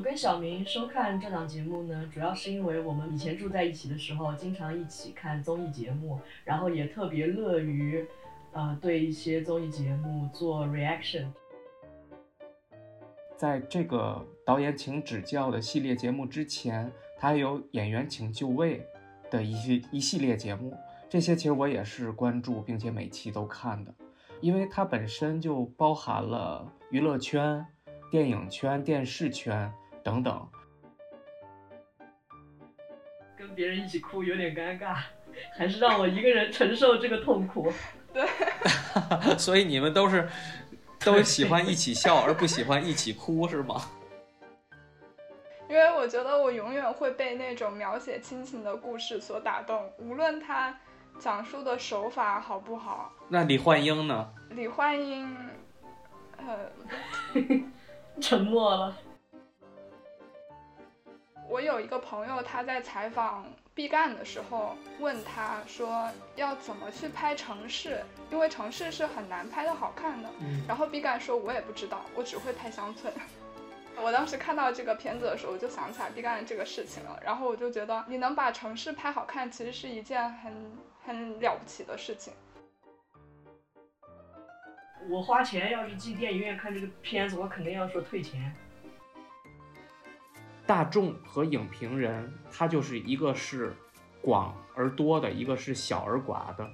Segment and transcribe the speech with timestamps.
[0.00, 8.02] 我跟小明收看这档节目呢，主要是因为我们以前住在一起的时候，经常一起看综艺节目，然后也特别乐于，
[8.52, 11.26] 呃，对一些综艺节目做 reaction。
[13.36, 18.82] 在这个导演请指教的系列节目之前，他还有演员请就位
[19.30, 20.74] 的一系一系列节目，
[21.10, 23.94] 这些其实我也是关注，并且每期都看的，
[24.40, 27.62] 因为它本身就包含了娱乐圈。
[28.10, 29.72] 电影圈、电视圈
[30.02, 30.48] 等等，
[33.36, 34.96] 跟别人一起哭有点尴尬，
[35.56, 37.72] 还是让我一个人承受这个痛苦。
[38.12, 38.26] 对，
[39.38, 40.28] 所以你们都是
[41.04, 43.80] 都喜欢一起笑，而不喜欢一起哭，是吗？
[45.68, 50.76] 因为我觉得我永远会被那种描写亲情的故事所打动，无论他
[51.20, 53.12] 讲述的手法好不好。
[53.28, 54.32] 那李焕英呢？
[54.50, 55.36] 李焕英，
[56.38, 56.72] 呃。
[58.20, 58.96] 沉默了。
[61.50, 70.28] 我有一个朋友，他在采访毕赣的时候，问他说要怎么去拍城市，因为城市是很难拍的好看的。
[70.68, 73.12] 然后毕赣说，我也不知道，我只会拍乡村。
[74.00, 77.18] 我当时看到这个片子的时候，我就想起来毕赣这个事情了。
[77.20, 80.52] 然后我就觉得，你能把城市拍好看，其实是一件很
[81.04, 82.32] 很了不起的事情。
[85.10, 88.54] 我花钱要是进电影院看这个片子，我肯定要说退钱。
[90.70, 93.74] 大众和影评人，他就是一个是
[94.22, 96.70] 广而多的，一个是小而寡的。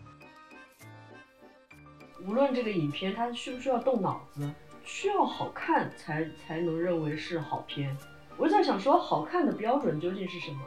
[2.20, 4.52] 无论这个影片它需不需要动脑子，
[4.84, 7.96] 需要好看才才能认为是好片。
[8.36, 10.60] 我在想说，好看的标准究竟是什么？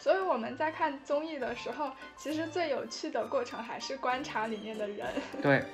[0.00, 5.06] 所以我们在看综艺的时候，其实最有趣的过程还是观察里面的人。
[5.40, 5.64] 对。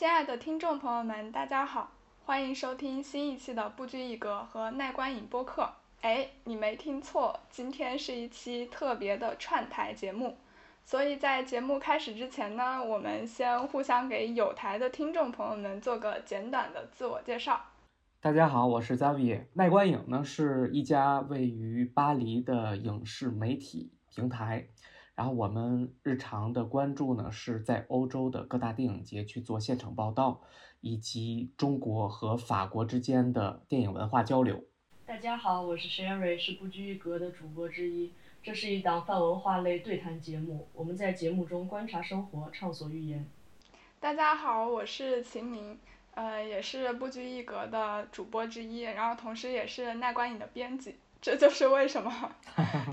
[0.00, 1.92] 亲爱的听众朋友们，大家好，
[2.24, 5.70] 欢迎收听新一期的不拘一格和耐观影播客。
[6.00, 10.38] 哎，你没听错，今天是一期特别的串台节目。
[10.86, 17.60] 所以在节目开始之前呢，我们先互相给有台的听众朋友们做个简短的自我介绍。
[18.22, 19.42] 大家好，我是 Zavi。
[19.52, 24.66] 耐观影呢是一家位于巴黎的影视媒体平台，
[25.20, 30.40] 然后我们日常的关注呢是在欧洲的各大电影节去做现场报道，
[30.80, 34.64] 以及中国和法国之间的电影文化交流。
[35.04, 38.14] 大家好，我是 Sherry，是不拘一格的主播之一。
[38.42, 43.28] 这是一档泛文化类对谈节目，我们在节目中观察生活，畅所欲言。
[44.00, 45.78] 大家好，我是秦明，
[46.12, 50.96] 呃，也是不拘一格的主播之一，然后同时也是耐观影的编辑。
[51.20, 52.32] 这就是为什么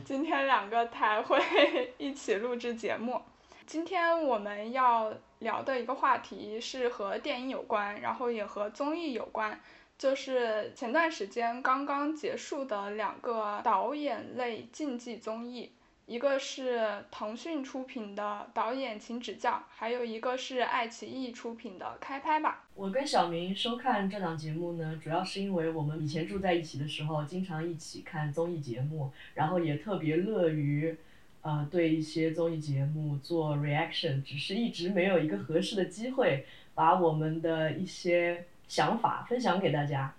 [0.03, 3.21] 今天两个台会一起录制节目。
[3.65, 9.59] 今天我们要聊的一个话题是和电影有关，然后也和综艺有关。
[9.97, 15.71] 就是前段时间刚刚结束的两个导演类竞技综艺，
[16.07, 22.63] 一个是腾讯出品的导演请指教，还有一个是爱奇艺出品的开拍吧。
[22.73, 30.97] 我跟小明收看这档节目呢，主要是因为我们以前住在一起的时候，经常一起看综艺节目，然后也特别乐于，
[31.41, 38.45] 呃，对一些综艺节目做 reaction，只是一直没有一个合适的机会，把我们的一些。
[38.69, 40.13] 想法分享给大家，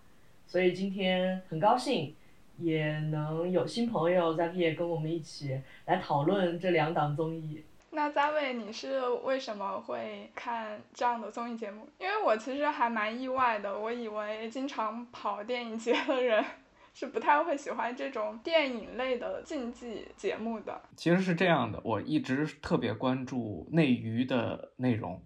[0.46, 2.14] 所以今天很高兴，
[2.58, 7.64] 也能有新朋友在毕业跟我们一起来讨论这两档综艺。
[7.90, 11.88] 那嘉伟，你是为什么会看这样的综艺节目？
[11.98, 16.44] 因为我其实还蛮意外的，我以为经常跑电影节的人
[16.92, 20.80] 是不太会喜欢这种电影类的竞技节目的。
[20.96, 25.22] 其实是这样的，我一直特别关注内娱的内容，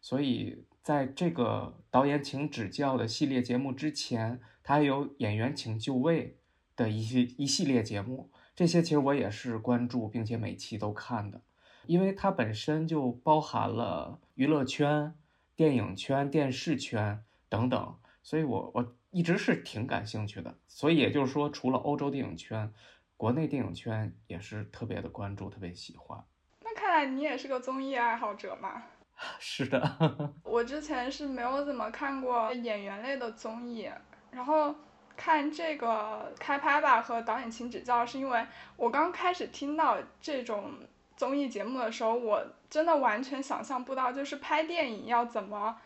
[0.00, 0.64] 所以。
[0.86, 6.38] 在这个导演请指教的系列节目之前，他还有演员请就位
[6.76, 11.40] 的一些一系列节目，这些其实我也是关注，并且每期都看的，
[11.86, 15.14] 因为它本身就包含了娱乐圈、
[15.56, 20.54] 电影圈、电视圈等等，所以我我一直是挺感兴趣的。
[20.68, 22.70] 所以也就是说，除了欧洲电影圈，
[23.16, 26.22] 国内电影圈也是特别的关注，特别喜欢。
[26.60, 28.82] 那看来你也是个综艺爱好者嘛？
[29.40, 33.88] 是的， 我之前是没有怎么看过演员类的综艺，
[34.30, 34.74] 然后
[35.16, 38.46] 看这个开拍吧和导演请指教，是因为
[38.76, 40.74] 我刚开始听到这种
[41.16, 45.76] 综艺节目的时候，我真的完全想象不到，就是拍电影要怎么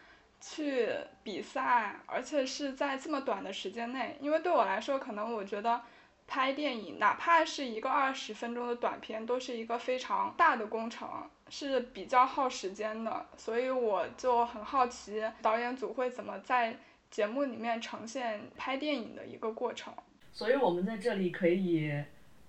[0.40, 0.90] 去
[1.22, 5.80] 比赛，而且是在这么短的时间内，因为对我来说，可能我觉得
[6.26, 11.08] 拍电影，哪怕是一个二十分钟的短片，都是一个非常大的工程，
[11.48, 13.26] 是比较耗时间的。
[13.36, 16.78] 所以我就很好奇，导演组会怎么在
[17.10, 19.92] 节目里面呈现拍电影的一个过程。
[20.32, 21.92] 所以我们在这里可以，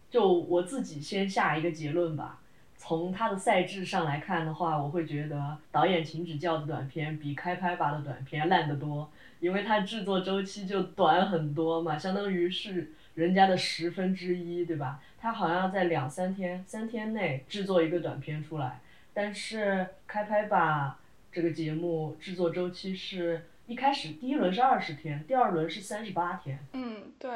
[0.09, 2.37] 就我自己先下一个结论吧。
[2.77, 14.99] 从它的赛制上来看的话，我会觉得导演请指教的短片比开拍吧的短片烂得多，因为它制作周期就短很多嘛，相当于是人家的十分之一，对吧？
[15.19, 18.81] 它好像在两三天、三天内制作一个短片出来，
[19.13, 20.99] 但是开拍吧
[21.31, 26.59] 这个节目制作周期是一开始第一轮是二十天，第二轮是三十八天。
[26.73, 27.31] 嗯，对。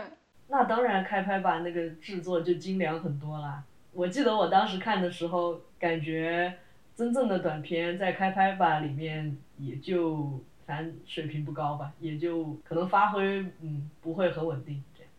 [0.49, 3.63] 那当然，开拍吧那个制作就精良很多啦。
[3.93, 6.53] 我记得我当时看的时候，感觉
[6.93, 15.11] 真正的短片在开拍吧里面也就反正水平不高吧，也就可能发挥嗯不会很稳定这样。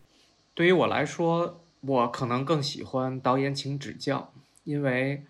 [0.52, 4.34] 对于我来说，我可能更喜欢导演请指教，
[4.64, 5.24] 因为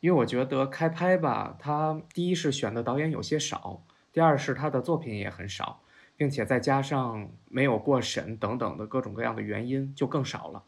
[0.00, 3.80] 因为我觉得开拍吧，它第一是选的导演有些少，
[4.12, 5.80] 第二是他的作品也很少，
[6.16, 10.62] 并且再加上没有过审等等的各种各样的原因，就更少了，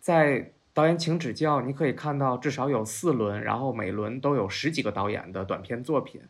[0.00, 0.52] 在。
[0.74, 6.22] 导演请指教，你可以看到至少有四轮，然后每轮都有十几个导演的短片作品，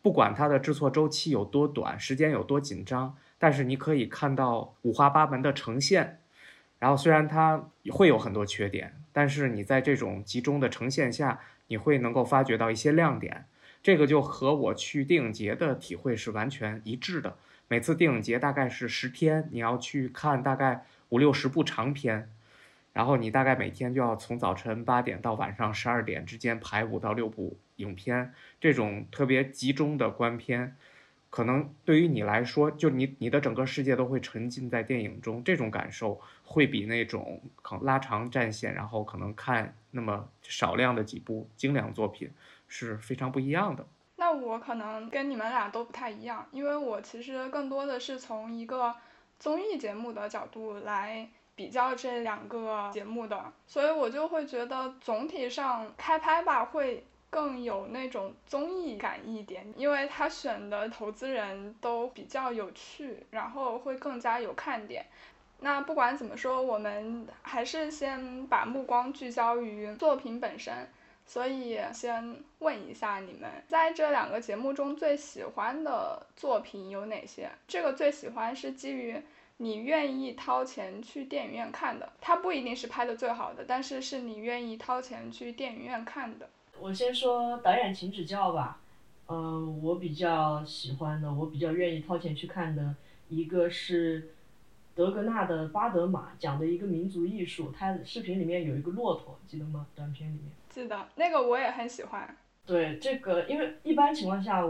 [0.00, 6.20] 不管它的制作周期有多短，时间有多紧张，但是你可以看到五花八门的呈现。
[6.78, 13.46] 然后虽然它会有很多缺点，但是你在这种集中的呈现下，你会能够发掘到一些亮点。
[13.86, 17.36] 这个就和我去电影节的体会是完全一致的。
[17.68, 22.28] 每次电影节大概是十天，你要去看大概五六十部长片。
[22.92, 30.74] 然后你大概每天就要从早晨八点到晚上十二点之间排五到六部影片，这种特别集中的观片，
[31.30, 42.28] 可能对于你来说，就你你的整个世界都会沉浸在电影中，这种感受会比那种可拉长战线，然后可能看那么少量的几部精良作品
[42.68, 43.86] 是非常不一样的。
[44.16, 48.94] 那我可能跟你们俩都不太一样，因为我其实更多的是从一个
[49.38, 51.28] 综艺节目的角度来。
[51.56, 65.06] 比较这两个节目的，所以我就会觉得总体上开拍吧会更有那种综艺感一点，因为他选的投资人都比较有趣，然后会更加有看点。
[65.60, 70.86] 那不管怎么说，我们还是先把目光聚焦于作品本身。
[71.26, 77.50] 所以先问一下你们，在这两个节目中最喜欢的作品有哪些？
[77.68, 79.20] 这个最喜欢是基于。
[79.58, 86.46] 你愿意掏钱去电影院看的，它不一定是拍的最好的，但是是你愿意掏钱去电影院看的。
[86.78, 88.78] 我先说导演请指教吧，
[89.28, 92.94] 嗯，我比较喜欢的，我比较愿意掏钱去看的
[93.30, 94.34] 一个是
[94.94, 97.72] 德格纳的《巴德马》，讲的一个民族艺术。
[97.74, 99.86] 它视频里面有一个骆驼，记得吗？
[99.94, 100.52] 短片里面。
[100.82, 102.36] 记得，那个我也很喜欢。
[102.66, 104.62] 对这个，因为一般情况下，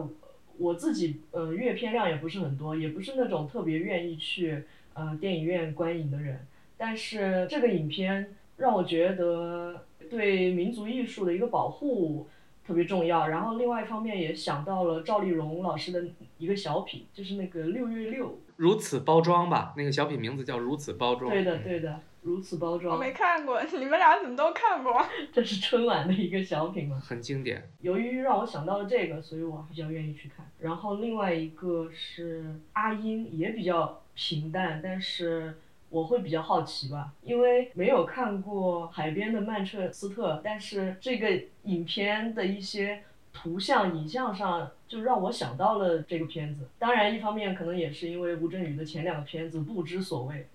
[0.56, 4.64] 我自己呃阅片量也不是很多，也不是那种特别愿意去。
[4.98, 6.46] 呃，电影院观影的人，
[6.78, 12.26] 但是这个影片让我觉得对民族艺术的一个保护
[12.66, 13.28] 特别重要。
[13.28, 16.02] 然后另外一方面也想到了赵丽蓉老师的
[16.38, 18.38] 一个小品，就是那个六月六。
[18.56, 21.30] 如此包装吧，那个小品名字叫《如此包装》。
[21.34, 22.96] 对的，对的，如此包装。
[22.96, 25.00] 我没看过， 你们俩怎么都看过？
[25.32, 27.00] 这是春晚的一个小品嘛。
[27.00, 27.62] 很经典。
[27.80, 30.44] 由于让我想到了这个，所以我比较愿意去看。
[30.58, 34.02] 然后另外一个是阿英，也比较。
[34.18, 35.58] 平淡，但是
[35.90, 41.28] 我会比较好奇吧，因为没有看过《海边的曼彻斯特》，但是这个
[41.64, 43.02] 影片的一些
[43.34, 46.66] 图像、影像上就让我想到了这个片子。
[46.78, 50.46] 当然，一方面可能也是因为吴镇宇的前两个片子不知所谓，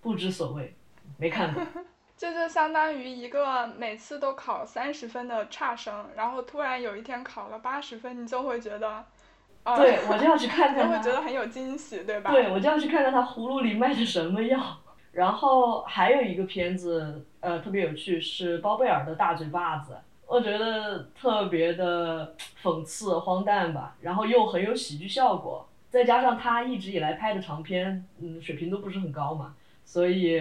[0.00, 0.72] 不知所谓，
[1.20, 1.62] 没看过。
[2.16, 9.04] 这就相当于一个每次都考三十分的差生，然后突然有一天考了八十分，你就会觉得。
[9.76, 10.96] 对，我就要去看看他。
[10.96, 12.30] 会觉得很有惊喜，对吧？
[12.30, 14.58] 对，我就要去看看他葫芦里卖的什么药。
[15.12, 19.96] 然后还有一个片子，呃，特别有趣，是包贝尔的大嘴巴子，
[20.26, 25.68] 我觉得特别的讽刺、荒诞吧，然后又很有喜剧效果。
[25.88, 30.40] 再加上他一直以来拍的长片，嗯，水平都不是很高嘛，所以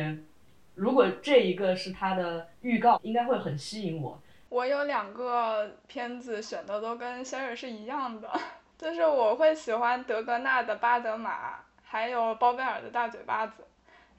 [0.79, 4.17] 如果这一个是他的预告，应该会很吸引我。
[4.47, 8.31] 我有两个片子选的都跟仙儿是一样的。
[8.79, 13.65] 就是我会喜欢德格纳的巴德玛，还有包贝尔的大嘴巴子，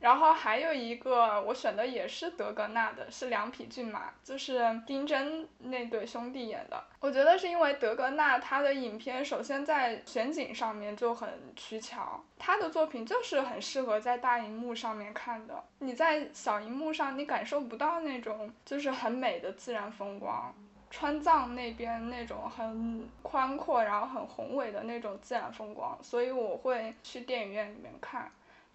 [0.01, 6.83] 然后还有一个我选的也是德格纳的，是两匹骏马，就是丁真那对兄弟演的。
[7.01, 15.63] 我觉得是因为德格纳他的影片首先在选景上面就很取巧，他的作品就是很适合在大荧幕上面看的。
[15.81, 20.55] 你在小荧幕上你感受不到那种就是很美的自然风光，
[20.91, 28.31] 川藏那边那种很宽阔然后很宏伟的那种自然风光，所以我会去电影院里面看。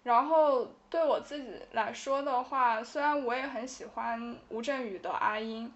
[0.06, 5.68] 然后对我自己来说的话，虽然我也很喜欢吴镇宇的阿英，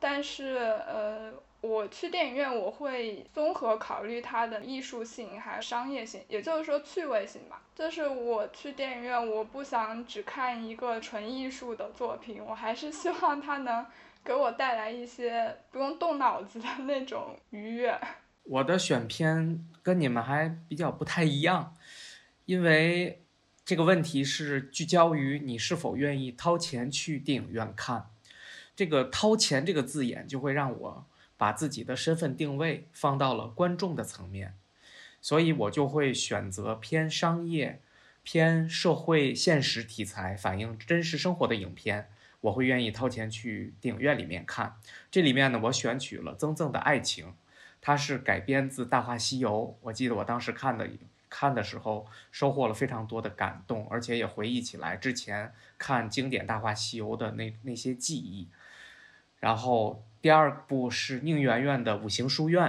[0.00, 0.56] 但是
[0.86, 7.60] 呃，我去电影院我会综合考虑它的艺术性还有商业性，也就是说趣味性吧。
[7.74, 13.84] 就是我去电影院，我不想只看一个纯艺术的作品，我还是希望它能
[14.24, 17.94] 给我带来一些不用动脑子的 那种愉悦。
[18.44, 21.74] 我的选片跟你们还比较不太一样，
[22.46, 23.22] 因为。
[23.68, 28.06] 这个问题是聚焦于你是否愿意掏钱去电影院看，
[28.74, 31.04] 这个“掏钱”这个字眼就会让我
[31.36, 34.54] 把自己的身份定位放到了观众的层面，
[35.20, 37.82] 所以我就会选择偏商业、
[38.22, 42.08] 偏社会现实题材、反映真实生活的影片，
[42.40, 44.76] 我会愿意掏钱去电影院里面看。
[45.10, 47.26] 这里面呢，我选取了《曾曾的爱情》，
[47.82, 50.88] 它是改编自《大话西游》，我记得我当时看的。
[51.30, 58.48] 看的时候收获了非常多的感动，而且也回忆起来之前看经典《大话西游》的那那些记忆。
[59.40, 62.66] 然后第二部是宁媛媛的《五行书院》，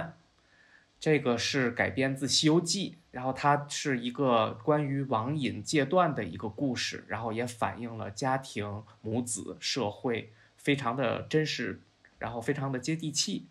[1.00, 11.80] 这个是改编自《西游记》，然后它是一个关于网瘾戒断的一个故事，然后也反映了家庭、母子、社会，非常的真实，
[12.18, 13.46] 然后非常的接地气。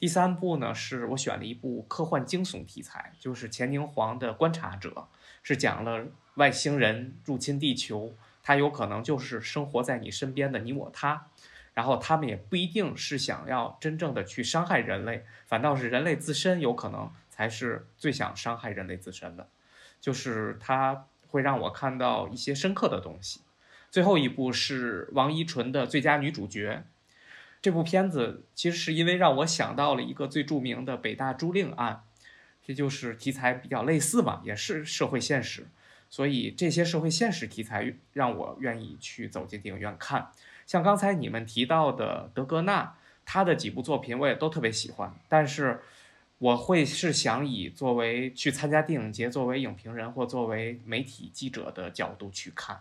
[0.00, 4.88] 第三部呢，是我选了一部科幻惊悚题材，就是钱宁黄的《观察者》，
[5.42, 11.26] 是讲了外星人入侵地球，他有可能就是生活在你身边的你我他，
[11.74, 19.48] 然后他们也不一定是想要真正的去伤害人类，反倒是人类自身有可能才是最想伤害人类自身的，
[20.00, 23.42] 就是他会让我看到一些深刻的东西。
[23.90, 26.84] 最后一部是王一纯的最佳女主角。
[27.62, 32.04] 这部片子其实是因为让我想到了一个最著名的北大朱令案，
[32.64, 35.68] 这就是题材比较类似嘛，也是社会现实，
[36.08, 40.32] 所以这些社会现实题材让我愿意去走进电影院看。
[40.66, 45.82] 像刚才你们提到的德格纳，他的几部作品我也都特别喜欢，但是
[46.38, 52.80] 我会是想以作为去参加电影节、作为影评人或作为媒体记者的角度去看，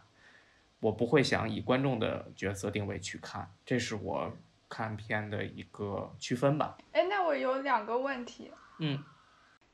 [0.80, 4.38] 我不会想以观众的角色定位去看，这是我。
[4.70, 6.78] 看片的一个区分吧。
[6.92, 8.52] 哎，那我有两个问题。
[8.78, 9.04] 嗯，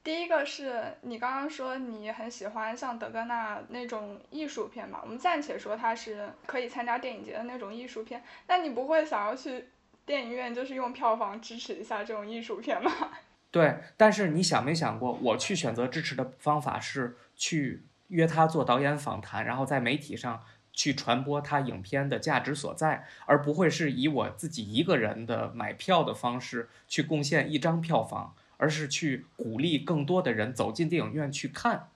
[0.01, 4.99] 第一个是你刚刚说你很喜欢像德格纳那种艺术片嘛？
[5.03, 8.23] 我们暂且说它是可以参加电影节的那种艺术片。
[8.47, 9.67] 那你不会想要去
[10.05, 12.91] 电影院就是用票房支持一下这种艺术片吗？
[13.51, 20.41] 对，但是你想没想过，我去选择支持的方法是去约他做导演访谈，然后在媒体上。
[20.75, 31.87] 去传播他影片的价值所在，而不会是以我自己一个人的买票的方式去贡献一张票房，而是去鼓励更多的人走进电影院去看。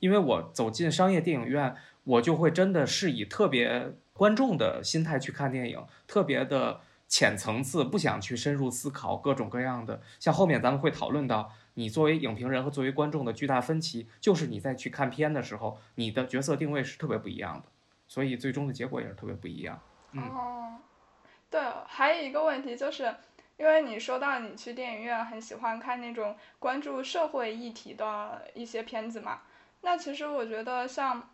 [0.00, 10.00] 因为我走进商业电影院，我就会真的是以特别观众的心态去看电影，特别的浅层次，不想去深入思考各种各样的。
[10.20, 17.68] 像后面咱们会讨论到，你作为影评人和作为观众的巨大分歧，就是你在去看片的时候，你的角色定位是特别不一样的。
[18.08, 19.78] 所以最终的结果也是特别不一样。
[20.14, 20.78] 哦，
[21.50, 23.14] 对，还有一个问题就是，
[23.58, 29.42] 因为你说到你去电影院很喜欢看那种关注社会议题的一些片子嘛，
[29.82, 31.28] 那其实我觉得像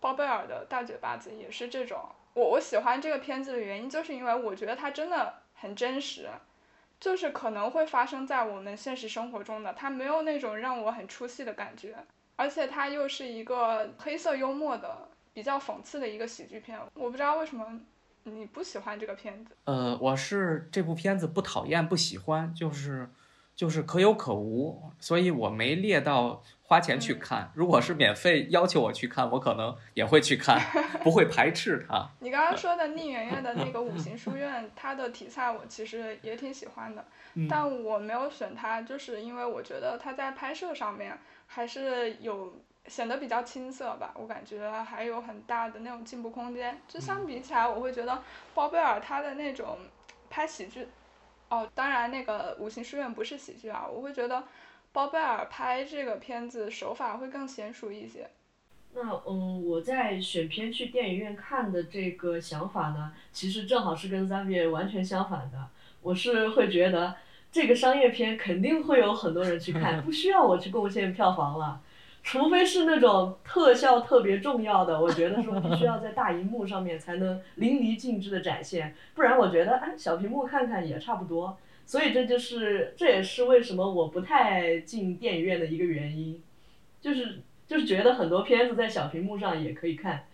[0.00, 2.04] 包贝尔的大嘴巴子也是这种。
[2.34, 6.28] 我我喜欢这个片子的原因，就是因为我觉得它真的很真实，
[7.00, 11.96] 就是可能会发生在我们现实生活中的，它没有那种让我很出戏的感觉，
[12.34, 15.08] 而且它又是一个黑色幽默的。
[15.36, 17.78] 比较讽刺的一个喜剧片，我不知道为什么
[18.24, 19.54] 你不喜欢这个片子。
[19.64, 23.06] 呃，我是这部片子不讨厌不喜欢，就是
[23.54, 27.52] 就是可有可无，所以我没列到花钱去看。
[27.52, 30.58] 如果是免费要求我去看，我可能也会去看，
[31.04, 32.08] 不会排斥它。
[32.20, 37.04] 你刚刚说的宁媛媛的那个《五行书院》，它的题材我其实也挺喜欢的，
[37.46, 42.54] 但我没有选它，就是因为我觉得它在拍摄上面还是有。
[42.88, 46.80] 显得比较青涩吧，我感觉还有很大的那种进步空间。
[46.86, 48.22] 就相比起来，我会觉得
[48.54, 49.78] 包贝尔他的那种
[50.30, 50.86] 拍喜剧，
[51.48, 54.44] 哦，当然那个《五行书院》不是喜剧啊，我会觉得
[54.92, 58.30] 包贝尔拍这个片子手法会更娴熟一些。
[58.94, 65.68] 那嗯，我在选片去电影院看的这个想法呢，其实正好是跟 Xavier 完全相反的。
[66.00, 67.14] 我是会觉得
[67.52, 71.80] 这个商业片肯定会有很多人去看，不需要我去贡献票房了。
[72.26, 81.56] 除非是那种特效特别重要的，我觉得说必须要在大荧幕上面才能淋漓尽致的展现，不然我觉得哎小屏幕看看也差不多。
[81.84, 86.42] 所以这就是这也是为什么我不太进电影院的一个原因，
[87.00, 90.24] 就是就是觉得很多片子在小屏幕上也可以看。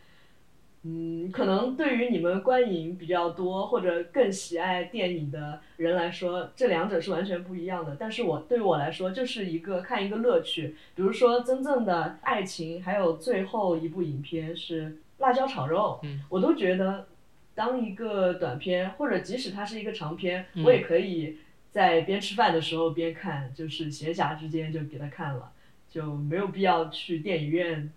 [0.84, 7.96] 嗯，可能对于你们观影比较多或者更喜爱电影的人来说，这两者是完全不一样的。
[8.00, 10.74] 但是我对于我来说，就是一个看一个乐趣。
[10.96, 17.06] 比如说真正的爱情，还有最后一部影片是《辣椒炒肉》，我都觉得
[17.54, 21.38] 当一个短片，或者即使它是一个长片，我也可以
[21.70, 25.52] 在边吃饭的时候边看，就是闲暇之间就给他看了，
[25.88, 27.92] 就没有必要去电影院。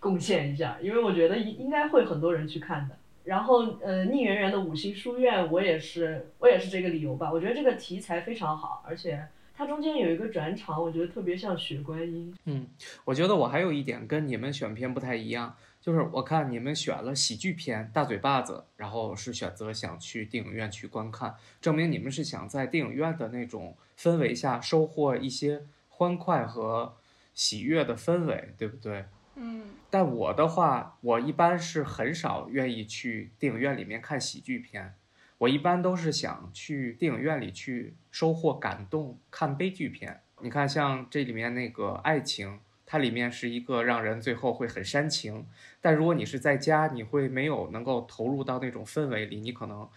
[0.00, 2.96] 贡献一下，因为我觉得应应该会很多人去看的。
[3.22, 7.30] 然后，呃，宁媛媛的五星书院，我也是，我也是这个理由吧。
[7.30, 9.22] 我觉得这个题材非常好，而且
[9.54, 12.34] 它中间有一个转场，我觉得特别像雪观音。
[12.46, 12.66] 嗯，
[13.04, 26.96] 我觉得我还有一点跟你们选片不太一样，就是我看你们选了喜剧片大嘴巴子，然后是选择想去电影院去观看，证明你们是想在电影院的那种氛围下收获一些欢快和
[27.34, 29.04] 喜悦的氛围，对不对？
[29.42, 34.92] 嗯，但我的话，我一般是很少愿意去电影院里面看喜剧片，
[35.38, 40.20] 我一般都是想去电影院里去收获感动，看悲剧片。
[40.42, 45.46] 你看，像这里面那个爱情，它里面是一个让人最后会很煽情，
[45.80, 49.88] 但如果你是在家，你会没有能够投入到那种氛围里，你可能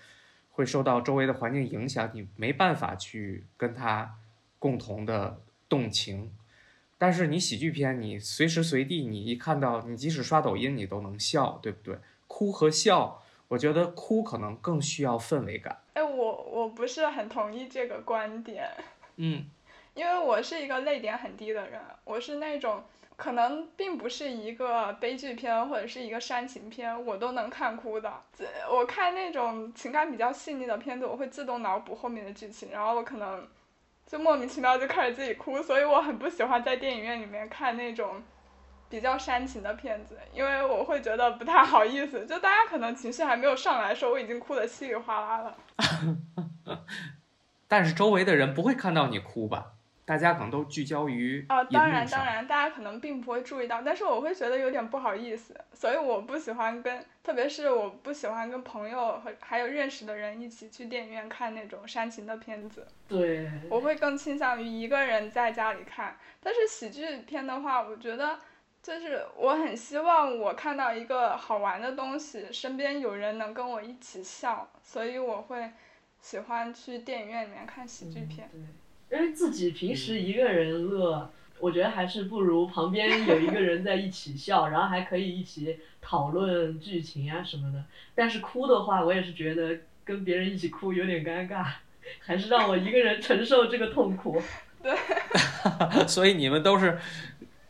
[0.52, 4.16] 会受到周围的环境影响，你没办法去跟他
[4.58, 6.32] 共同的动情。
[6.98, 11.98] 但是你喜剧片，你随时随地，你一看到，你即使刷抖音，你都能笑，对不对？
[12.28, 15.78] 哭和笑，我觉得哭可能更需要氛围感。
[15.94, 18.70] 哎，我我不是很同意这个观点。
[19.18, 19.46] 嗯，
[19.96, 22.82] 因为我是一个泪点很低的人，我是那种
[23.18, 28.12] 可能并不是一个悲剧片或者是一个煽情片，我都能看哭的。
[28.72, 33.46] 我看那种情感比较细腻的片子，我会自动脑补后面的剧情，然后我可能。
[34.06, 38.22] 就莫名其妙就开始自己哭，所以我很不喜欢在电影院里面看那种
[38.90, 42.26] 比较煽情的片子，因为我会觉得不太好意思。
[42.26, 45.58] 就大家可能情绪还没有上来的时候，我已经哭得稀里哗啦了。
[47.68, 49.74] 但是周围的人不会看到你哭吧？
[50.06, 62.86] 大家可能都聚焦于啊，当然当然，大家可能并不会注意到，但是我会觉得有点不好意思，所以我不喜欢跟，特别是我不喜欢跟朋友和还有认识的人一起去电影院看那种煽情的片子。
[63.08, 66.18] 对，我会更倾向于一个人在家里看。
[66.42, 68.38] 但是喜剧片的话，我觉得
[68.82, 75.72] 就是我很希望我看到一个好玩的东西，身边有人能跟我一起笑，所以我会
[76.20, 78.50] 喜欢去电影院里面看喜剧片。
[79.14, 87.84] 因为自己平时一个人乐，我觉得还是不如旁边有一个人在一起笑， 然后还可以一起讨论剧情啊什么的。
[88.16, 91.64] 但是哭的话，我也是觉得跟别人一起哭有点尴尬，
[92.26, 94.42] 还是让我一个人承受这个痛苦。
[94.82, 94.96] 对。
[96.08, 96.98] 所以你们都是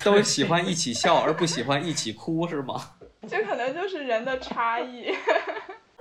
[0.01, 2.75] 都喜欢一起笑，而不喜欢一起哭，是吗？
[3.27, 5.13] 这可能就是人的差异。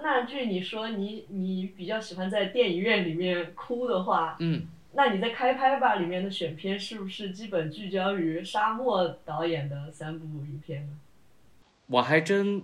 [0.01, 4.69] 那据你说，你你比较喜欢在电影院里面哭的话，嗯。
[4.95, 10.93] 那你在《开拍吧》里面的选片是不是基本聚焦于沙漠导演的三部影片呢？
[11.87, 12.63] 我还真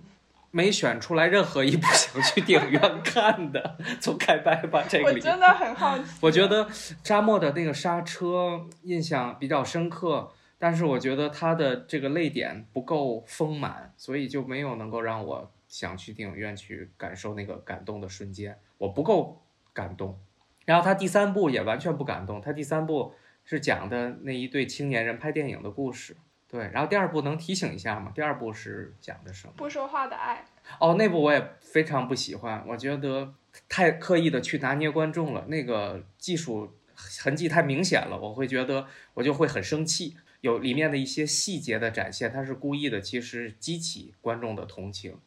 [0.51, 3.77] 没选出来任何一部想去电影院看的。
[3.99, 6.03] 从《开拍吧》这个里，我真的很好奇。
[6.21, 6.67] 我觉得
[7.03, 18.57] 沙漠的那个刹车印象比较深刻，但是我觉得它的这个泪点不够丰满，所以就没有能够让我想去电影院去感受那个感动的瞬间。
[18.77, 19.41] 我不够
[19.73, 20.19] 感动。
[20.69, 26.15] 然后他第三部也完全不感动，他第三部是讲的那一对青年人拍电影的故事，
[26.47, 26.69] 对。
[26.71, 28.11] 然后第二部能提醒一下吗？
[28.13, 29.53] 第二部是讲的什么？
[29.57, 30.45] 不说话的爱。
[30.79, 33.33] 哦，那部我也非常不喜欢，我觉得
[33.67, 40.17] 太刻意的去拿捏观众了，那个技术痕迹太明显了，我会觉得我就会很生气。
[40.41, 45.17] 有里面的一些细节的展现，他是故意的，其实激起观众的同情。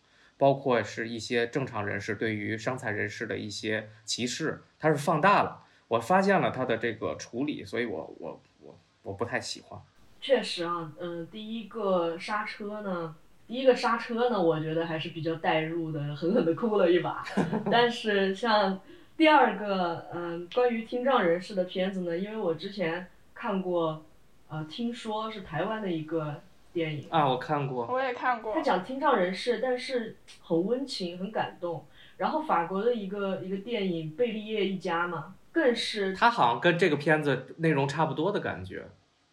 [0.42, 5.62] 包括是一些正常人士对于伤残人士的一些歧视，它是放大了。
[5.87, 9.81] 我发现了他的这个处理，所以我我我我不太喜欢。
[10.20, 13.14] 确实啊，嗯，第一个刹车呢，
[13.46, 17.22] 第一个刹车呢，我觉得还是比较带入的，狠狠的哭了一把。
[17.70, 18.81] 但是像
[19.16, 24.05] 第二个，嗯，关于听障人士的片子呢，因为我之前看过，
[24.48, 27.87] 呃，听说是台湾的一个电影啊，我看过。
[27.87, 28.54] 我也看过。
[28.54, 31.87] 他讲听障人士，但是很温情，很感动。
[32.16, 38.85] 然后法国的一个一个电影《贝利叶一家》嘛，更是他好像跟这个片子内容差不多的感觉，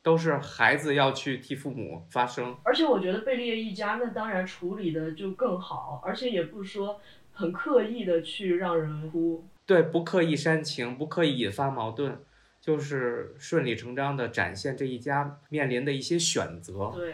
[0.01, 2.57] 都是孩子要去替父母发声。
[2.63, 6.99] 而且我觉得《贝利叶一家》那当然处理的就更好，而且也不说
[7.33, 9.45] 很刻意的去让人哭。
[9.65, 12.17] 对，不刻意煽情，不刻意引发矛盾，
[12.59, 16.91] 就是顺理成章的展现这一家面临的一些选择。
[16.95, 17.13] 对，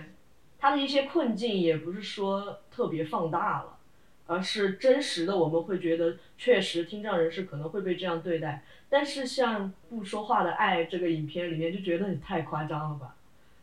[0.65, 3.77] 他的一些困境也不是说特别放大了。
[4.27, 8.63] 而是真实的，我们会觉得确实听障人士可能会被这样对待。
[8.89, 13.15] 但是像不说话的爱这个影片里面就觉得你太夸张了吧？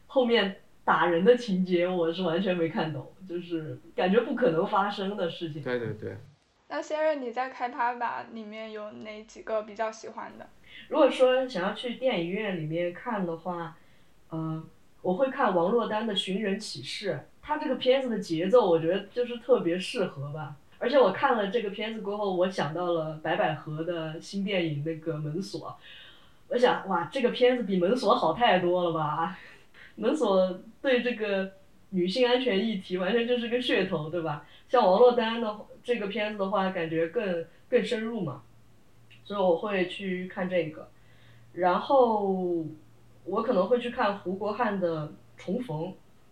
[0.07, 5.61] 后面打人的情节我是完全没看懂，就是感觉不可能发生的事情。
[5.65, 6.17] 对对对。
[6.69, 10.49] 那先生你在开拍吧里面有哪几个比较喜欢的？
[10.89, 13.77] 如果说想要去电影院里面看的话，
[14.29, 14.65] 呃，
[15.03, 17.13] 我会看王珞丹的《寻人启事》。
[17.43, 20.57] 他这个片子的节奏，我觉得就是特别适合吧。
[20.79, 25.71] 而且我看了这个片子过后，我想到了白百合的新电影那个《门锁》，
[26.49, 29.37] 我想哇，这个片子比《门锁》好太多了吧？
[30.01, 31.53] 《门锁》对这个
[31.91, 34.47] 女性安全议题完全就是个噱头，对吧？
[34.69, 38.43] 像王珞丹的这个片子的话，感觉更更深入嘛，
[39.25, 40.89] 所以我会去看这个。
[41.55, 42.65] 然后
[43.25, 45.07] 我可能会去看胡国汉的
[45.37, 45.79] 《重逢》。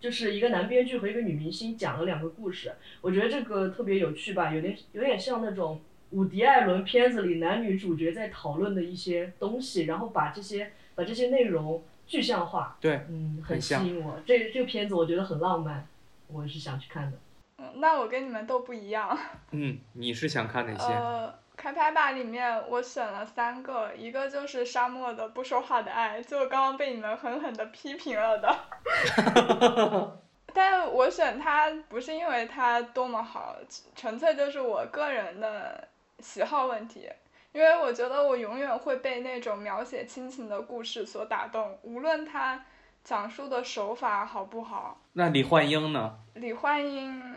[0.00, 2.72] 就是一个男编剧和一个女明星讲了两个故事，
[3.02, 5.78] 我觉得这个特别有趣吧，有点有点像那种
[6.12, 12.78] 伍迪·艾伦片子里男女主角在讨论的一些东西，然后把这些把这些内容具象化。
[12.80, 14.18] 对，嗯，很吸引我。
[14.24, 15.86] 这这个片子我觉得很浪漫，
[16.28, 17.18] 我是想去看的。
[17.58, 19.18] 嗯，那我跟你们都不一样。
[19.50, 20.94] 嗯，你是想看哪些？
[20.94, 21.39] 呃。
[21.60, 30.18] 开拍吧里面我选了三个，一个就是沙漠的不说话的爱，就刚刚被你们狠狠的批评了的。
[30.54, 33.54] 但我选它不是因为它多么好，
[33.94, 35.86] 纯粹就是我个人的
[36.20, 37.10] 喜好问题。
[37.52, 42.64] 因为我觉得我永远会被那种描写亲情的故事所打动，无论它
[43.04, 44.98] 讲述的手法好不好。
[45.12, 46.16] 那李焕英呢？
[46.32, 47.36] 李焕英，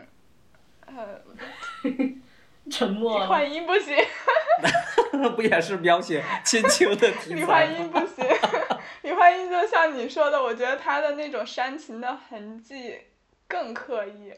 [0.86, 1.20] 呃。
[2.70, 3.20] 沉默。
[3.20, 3.96] 李焕英不行。
[5.36, 8.26] 不也是描写亲情的题材李焕英不行，
[9.02, 12.98] 李焕英就像你说的，我觉得她的那种煽情的痕迹
[13.46, 14.32] 更刻意，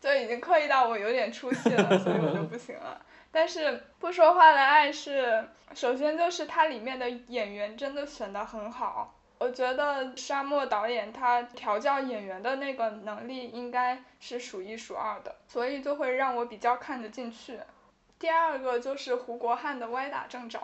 [0.00, 3.00] 就已经刻意到我有点出戏了，所以我就不行了。
[3.30, 5.44] 但是不说话的爱是，
[5.74, 9.19] 首先就是它里面的演员真的选的很好。
[9.40, 17.58] 我觉得沙漠导演他调教演员的那个能力应该是数一数二的，所以就会让我比较看得进去。
[18.18, 20.58] 第二个就是胡国汉的《歪打正着》，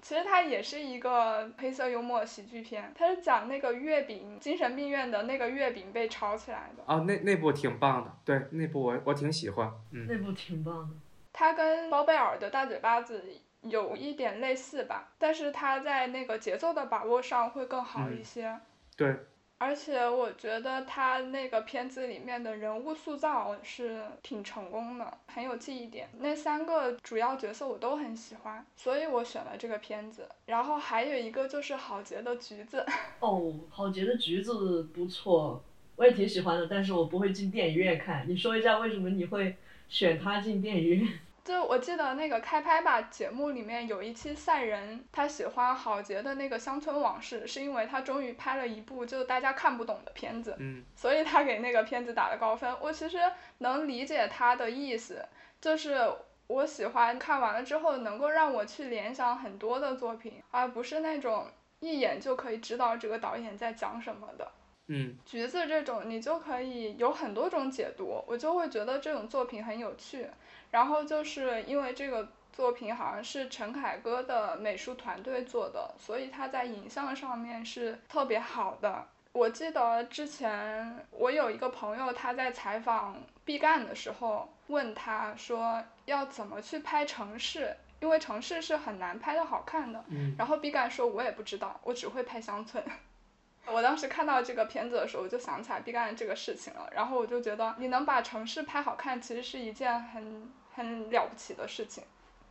[0.00, 6.82] 其实它也是一个黑色幽默喜剧片，它是讲那个月饼精神病院的那个月饼被炒起来的。
[6.86, 10.06] 哦，那那部挺棒的，对，那部我我挺喜欢，嗯。
[10.08, 10.94] 那部挺棒的。
[11.30, 13.22] 他跟包贝尔的大嘴巴子。
[13.64, 18.58] 有一点类似吧，但是他在那个节奏的把握上会更好一些。
[18.96, 19.14] 对。
[19.56, 26.08] 而且我觉得他那个片子里面的人物塑造是挺成功的，很有记忆点。
[26.18, 30.28] 那三个主要角色我都很喜欢，所以我选了这个片子。
[30.46, 32.84] 然后还有一个就是郝杰的橘子。
[33.20, 35.62] 哦，郝杰的橘子不错，
[35.96, 38.28] 我也挺喜欢的，但是我不会进电影院看。
[38.28, 39.56] 你说一下为什么你会
[39.88, 41.08] 选他进电影院？
[41.44, 50.56] 就我记得那个开拍吧节目里面有一期赛人，他喜欢郝杰的那个乡村往事，是因为他终于拍了一部就大家看不懂的片子，
[50.96, 52.74] 所以他给那个片子打了高分。
[52.80, 53.18] 我其实
[53.58, 55.22] 能理解他的意思，
[55.60, 56.10] 就是
[56.46, 61.48] 我喜欢看完了之后能够让我去联想很多的作品，而不是那种
[61.80, 64.50] 一眼就可以知道这个导演在讲什么的。
[64.86, 70.26] 嗯，橘子这种你就可以有很多种解读，我就会觉得这种作品很有趣。
[70.74, 79.06] 然后就是因为这个作品好像是陈凯歌的美术团队做的，所以他在影像上面是特别好的。
[79.30, 90.04] 我记得之前我有一个朋友，他在采访毕赣的时候问他说要怎么去拍城市，因为城市是很难拍的好看的。
[90.36, 92.82] 然后毕赣说：“我也不知道，我只会拍乡村。
[93.70, 96.90] ”我当时看到这个片子的时候，我就想起来毕赣这个事情了。
[96.92, 100.50] 然后我就觉得，你能把城市拍好看，其实是一件很。
[100.74, 102.02] 很了不起的事情，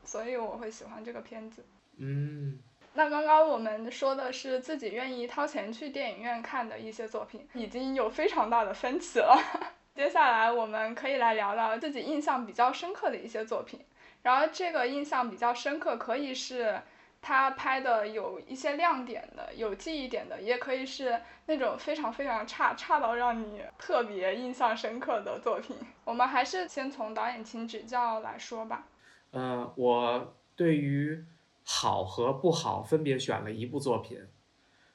[0.04, 1.64] 所以我会喜欢这个片子。
[1.98, 2.60] 嗯，
[2.94, 9.38] 那刚刚我们说的是自己愿意掏钱去电影院看的一些作品，已经有非常大的分歧了。
[9.94, 13.80] 接下来我们可以来聊聊自己印象比较深刻的一些作品。
[14.24, 16.82] 然后这个印象比较深刻，可以是
[17.26, 25.78] 他拍的有一些亮点的，有记忆点的，也可以是那种非常非常差，差到让你特别印象深刻的作品。
[26.04, 28.86] 我们还是先从导演请指教来说吧。
[29.32, 31.24] 呃，我对于
[31.64, 34.20] 好和不好分别选了一部作品。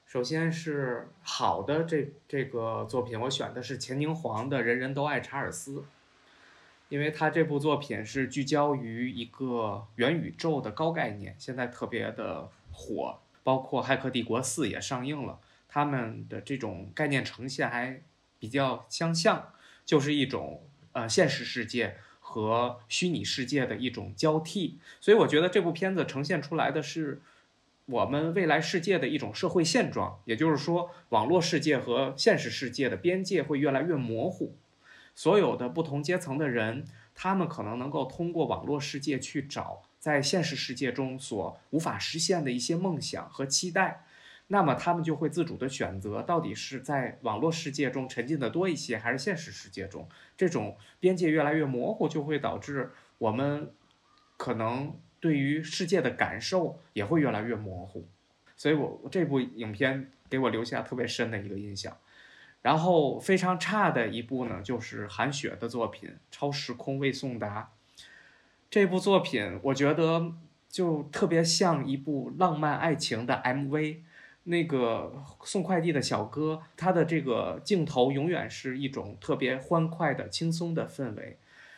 [0.05, 5.79] 首先是好的这这个作品，我选的是钱宁黄的《人人都爱查尔斯》，
[6.89, 18.01] 因为他这部作品是聚焦于一个元宇宙的高概念，现在特别的火，包括《骇客帝国四》也上映了，他们的这种概念呈现还
[18.37, 19.53] 比较相像，
[19.85, 27.21] 就是一种呃现实世界和虚拟世界的一种交替，所以我觉得这部片子呈现出来的是。
[27.91, 34.53] 我们未来世界的一种社会现状，也就是说，网络世界和现实世界的边界会越来越模糊。
[35.19, 44.05] 所有的不同阶层的人，他们可能能够通过网络世界去找在现实世界中所无法实现的一些梦想和期待。
[44.47, 50.07] 那么，他们就会自主的选择，到底是在网络世界中沉浸的多一些，还是现实世界中？
[50.37, 53.73] 这种边界越来越模糊，就会导致我们
[54.37, 54.97] 可能。
[55.19, 58.07] 对于世界的感受也会越来越模糊，
[58.55, 61.97] 所以我这部影片给我留下特别深的一个印象。
[62.61, 67.71] 然后非常差的一部呢，就是韩雪的作品《超时空未送达》。
[68.69, 70.33] 这部作品我觉得
[70.69, 73.97] 就特别像一部浪漫爱情的 MV，
[74.43, 81.37] 那个送快递的小哥，他的这个镜头永远是一种特别欢快的、轻松的氛围。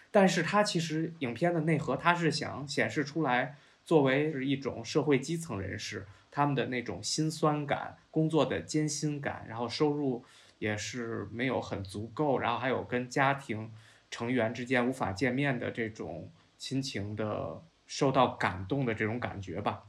[0.10, 10.26] 但是他其实影片的内核，他是想显示出来，作为一种社会基层人士，他们的那种心酸感、工作的艰辛感，然后收入
[10.62, 13.71] 也是没有很足够，然后还有跟家庭
[14.12, 19.86] 成员之间无法见面的这种亲情的受到感动的这种感觉吧。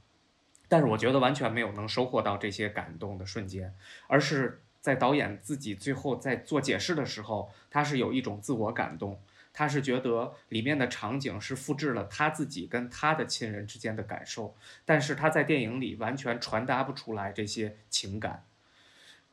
[0.69, 3.75] 但是我觉得完全没有能收获到这些感动的瞬间，
[4.07, 9.21] 而是在导演自己最后在做解释的时候，他是有一种自我感动。
[9.53, 14.57] 他是觉得里面的场景是复制了他自己跟他的亲人之间的感受，
[14.87, 18.47] 但是他在电影里完全传达不出来这些情感。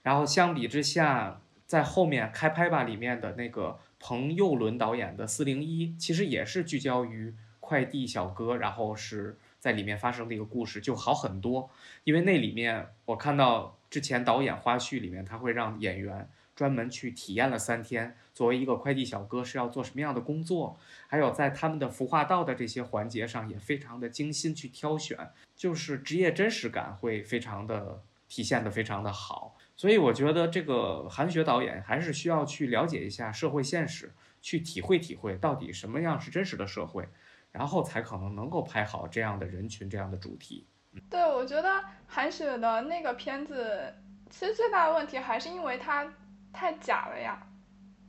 [0.03, 11.69] 然后相比之下，在后面开拍吧里面的那个彭佑伦导演的《四零一》，其实也是聚焦于快递小哥，然后是在里面发生的一个故事，就好很多。
[12.03, 16.29] 因为那里面我看到之前导演花絮里面，他会让演员。
[16.55, 20.77] 专门去体验了三天，作为一个快递小哥是要做什么样的工作？
[21.07, 25.17] 还有在他们的服化道的这些环节上也非常的精心去挑选，
[25.55, 29.55] 就是职业真实感会非常的体现的非常的好。
[29.79, 34.11] 所以我觉得这个韩雪导演还是需要去了解一下社会现实，
[34.41, 37.07] 去体会体会到底什么样是真实的社会，
[37.53, 40.67] 然后才可能能够拍好这样的人群这样的主题。
[41.09, 43.95] 对，我觉得韩雪的那个片子，
[44.29, 46.13] 其实最大的问题还是因为它。
[46.51, 47.39] 太假了呀，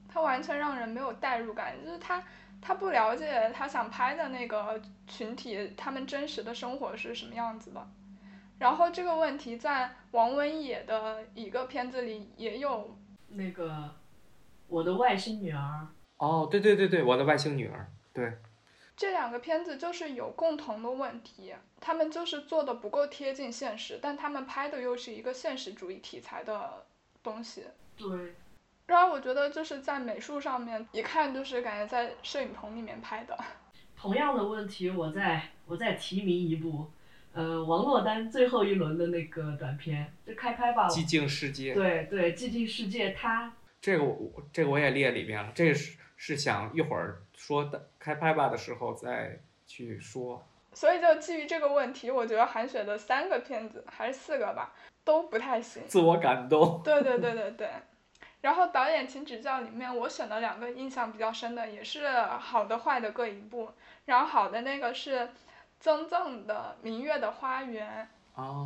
[0.09, 2.25] 它完全让人没有代入感，就是他
[2.59, 7.87] 他不了解他想拍的那个群体，他们真实的生活是什么样子的。
[8.61, 12.97] 然后这个问题在王文野的一个片子里也有。
[13.27, 13.97] 那个，
[14.69, 15.89] 我的外星女儿。
[16.19, 18.39] 哦，对对对对，我的外星女儿，对。
[18.95, 26.85] 这两个片子就是有共同的问题，他们就是做的不够贴近现实，但他们拍的又是一个现实主义题材的
[27.23, 27.65] 东西。
[27.97, 28.35] 对，
[28.85, 33.35] 然后我觉得就是在美术上面，一看就是感觉在摄影棚里面拍的。
[33.97, 36.91] 同样的问题，我再我再提名一部，
[37.33, 40.89] 呃，王珞丹最后一轮的那个短片，就开拍吧。
[40.89, 41.75] 寂静世界。
[41.75, 43.53] 对对，寂静世界，它。
[43.81, 50.45] 这个我这个我也列里面了，这个是是想一会儿说的开拍吧的时候再去说。
[50.73, 54.73] 所以就基于这个问题，我觉得韩雪的三个片子还是四个吧，
[55.05, 55.83] 都不太行。
[55.87, 56.81] 自我感动。
[56.85, 57.69] 对对对对对。
[58.41, 63.71] 然后导演请指教里面，我选的两个印象比较深的，也是好的坏的各一部。
[64.07, 65.29] 然后好的那个是
[65.81, 68.07] 曾曾的《明月的花园》，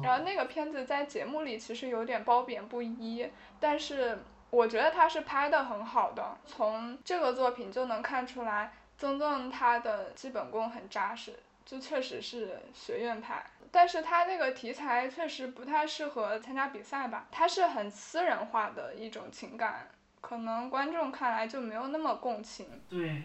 [0.02, 4.18] 然后那个片子在节目里其实有点褒贬不一，但是
[4.50, 6.36] 我觉得他是拍的很好的。
[6.44, 13.44] 从这个作品就能看出来，曾曾他的基本功很扎实，就确实是学院派。
[13.70, 19.88] 但是他那个题材确实不太适合参加比赛吧，他是很私人化的一种情感，
[20.20, 22.82] 可能观众看来就没有那么共情。
[22.88, 23.22] 对。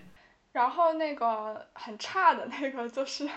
[0.52, 3.30] 然后那个很差的那个就是，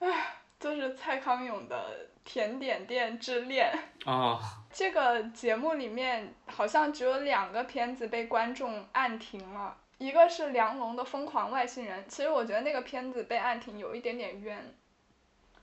[0.00, 3.72] 唉，就是蔡康永的《甜点店之恋》
[4.10, 4.40] 啊。
[4.72, 14.74] 这个节目里面好像只有两个片子被观众按停了，一个是梁龙的《疯狂外星人》，其实我觉得那个片子被按停有一点点冤。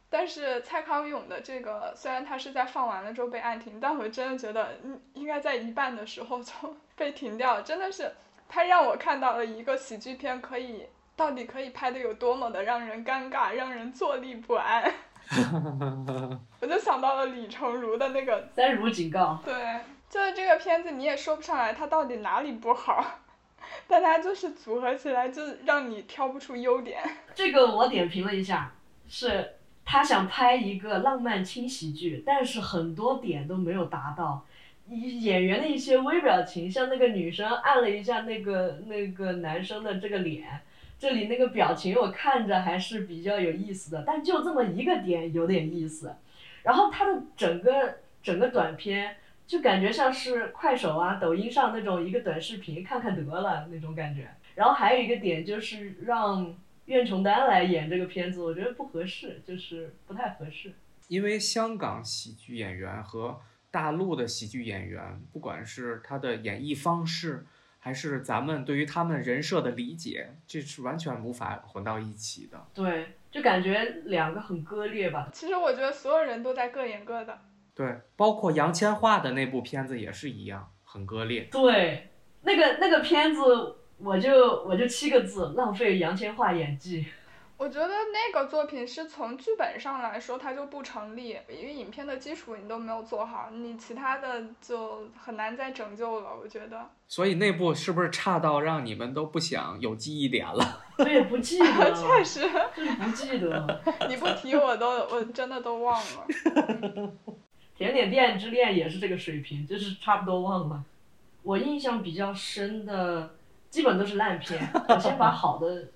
[0.10, 6.54] 但是蔡康永的这个，虽然他是在放完了之后被按停，但我真的觉得，嗯，应该在一半的时候就
[6.95, 8.13] 被停掉，真的是，
[8.47, 14.93] 他让我看到了一个喜剧片可以到底可以拍的有多么的让人尴尬，让人坐立不安。
[16.62, 19.53] 我就想到了李成儒的那个 三如警告，对，
[20.10, 23.03] 就是这个片子你也说不上来它到底哪里不好，
[23.88, 27.01] 但它就是组合起来就让你挑不出优点。
[27.36, 28.71] 这个我点评了一下，
[29.10, 34.45] 是他想拍一个浪漫轻喜剧，但是很多点都没有达到。
[34.89, 40.62] 演员的一些微表情，像那个女生按了一下那个那个男生的这个脸。
[40.99, 46.15] 这里那个表情我看着还是比较有意思的，但就这么一个点有点意思。
[46.63, 54.27] 然后他的整个整个短片就感觉像是快手啊、抖音上那种一个短视频，看看得了那种感觉。
[54.55, 56.55] 然后还有一个点就是让
[56.86, 60.73] 苑琼丹来演这个片子，我觉得不合适，就是不太合适。
[61.07, 67.45] 因为香港喜剧演员和大陆的喜剧演员，不管是他的演绎方式。
[67.80, 72.66] 还是咱们对于他们人设的理解，这是完全无法混到一起的。
[72.74, 75.30] 对，就感觉两个很割裂吧。
[75.32, 77.40] 其实我觉得所有人都在各演各的。
[77.74, 81.48] 对，包括杨千嬅的那部片子也是一样，很割裂。
[81.52, 82.10] 对，
[82.42, 83.42] 那个那个片子，
[84.00, 87.06] 我就我就七个字：浪费杨千嬅演技。
[87.58, 96.30] 我觉得那个作品是从剧本上来说，它就不成立，因为影片的基础你都没有做好，你其他的就很难再拯救了。
[96.39, 96.88] 我觉得。
[97.08, 100.84] 所以那部是不是差到让你们都不想有记忆点了？
[101.00, 101.65] 我也不记得，
[101.96, 102.41] 确实，
[102.76, 103.82] 就是不记得。
[104.08, 106.28] 你不提我都，我真的都忘了。
[107.76, 110.84] 甜点店之恋也是这个水平，就是差不多忘了。
[111.41, 113.36] 我印象比较深的，
[113.72, 114.62] 基本都是烂片。
[114.89, 115.88] 我先把好的。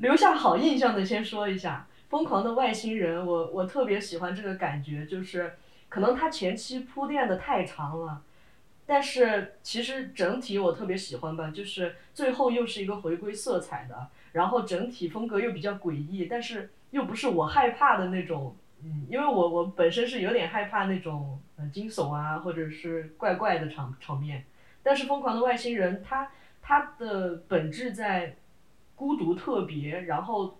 [0.00, 5.54] 留下好印象的先说一下，《疯狂的外星人》，我我特别喜欢这个感觉，就是
[5.88, 8.22] 可能它前期铺垫的太长了，
[8.86, 24.44] 但是其实整体我特别喜欢吧，就是最后又是一个回归色彩的，然后整体风格又比较诡异，但是又不是我害怕的那种，嗯，因为我我本身是有点害怕那种呃惊悚啊或者是怪怪的场场面，
[24.82, 28.36] 但是《疯狂的外星人》它它的本质在。
[28.96, 30.58] 孤独特别，然后，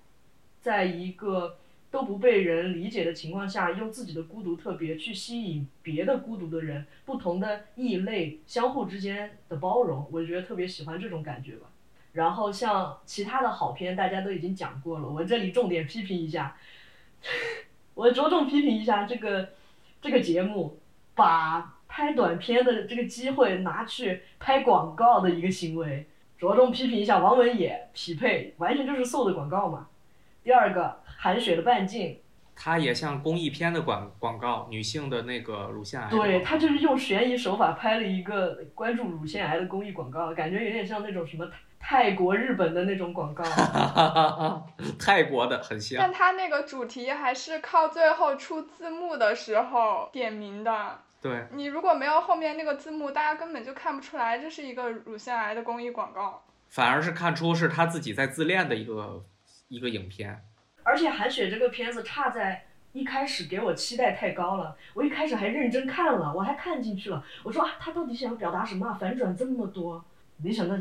[0.61, 1.59] 在一个
[1.90, 11.68] 都不被人理解的情况下，用自己的孤独特别去吸引别的孤独的人，不同的异类相互之间的包容，我觉得特别喜欢这种感觉吧。
[12.14, 16.57] 然后像其他的好片，大家都已经讲过了，我这里重点批评一下，
[17.95, 19.51] 我着重批评一下这个
[20.01, 20.79] 这个节目，
[21.14, 26.07] 把拍短片的这个机会拿去拍广告的一个行为。
[26.42, 29.87] 着重批评一下王文野匹配，完全就是瘦的广告嘛。
[30.42, 32.18] 第二个韩雪的半径，
[32.57, 36.11] 它也像公益片的广广告，女性的那个乳腺癌。
[36.11, 43.44] 对，他就是用悬疑手法拍了一个关注乳腺癌的公益广告，感觉有点像那种什么泰国、日本的那种广告。
[44.98, 46.00] 泰国的很像。
[46.00, 50.98] 但他那个主题还是靠最后出字幕的时候点名的。
[51.23, 59.25] 对你如果没有后面那个字幕，大家根本就看不出来这是一个乳腺癌的公益广告，反而是看出是他自己在自恋的一个
[59.69, 60.43] 一个影片。
[60.83, 68.93] 而且韩雪这个片子差在一开始给我期待太高了，我一开始还认真看了，我还看进去了，我说啊，他到底想要表达什么？
[69.01, 70.05] 反转这么多，
[70.39, 70.75] 没想到，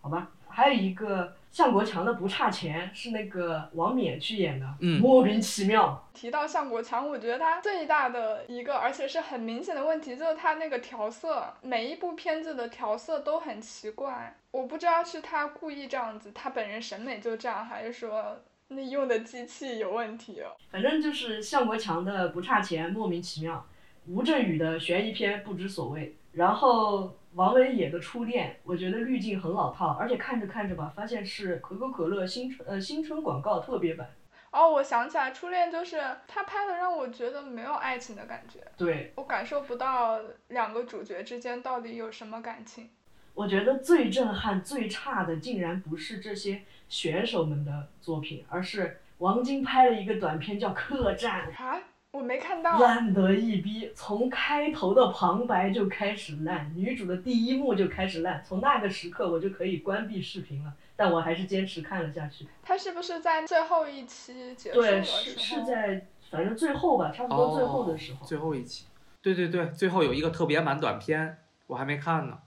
[0.00, 0.30] 好吧。
[0.48, 4.66] 还有一个向国强的不差钱，是那个王冕去演的，
[5.00, 6.04] 莫名其妙。
[6.12, 14.36] 提到向国强，我觉得他最大的一个，而且是很明显的问题，就是他那个调色，每一部片子的调色都很奇怪。
[14.50, 18.36] 我不知道是他故意这样子，他本人审美就这样，还是说
[18.66, 20.42] 那用的机器有问题。
[20.72, 23.64] 反正就是向国强的不差钱，莫名其妙。
[24.08, 27.16] 吴镇宇的悬疑片不知所谓，然后。
[27.34, 34.08] 王维野的初恋，我觉得滤镜很老套，而且看着看着吧，发现是可口可乐新春呃新春广告特别版。
[34.52, 38.60] 哦，我想起来，初恋就是他拍的，让我觉得没有爱情的感觉。
[38.76, 42.90] 对，我感受不到两个主角之间到底有什么感情。
[43.34, 51.50] 我觉得最震撼、最差的，竟然不是这些选手们的作品，而是王晶拍了一个短片叫《客栈》。
[51.64, 51.82] 啊？
[52.14, 62.46] 我没看到，烂得一逼，从开头的旁白就开始烂，女主的第一幕就开始烂，从那个时刻我就可以关闭视频了，但我还是坚持看了下去。
[62.62, 68.24] 他是不是在最后一期结束对，是是在反正最后吧，差不多最后的时候。
[68.24, 68.84] 最后一期，
[69.20, 72.38] 对对对，最后有一个特别版短片，我还没看呢。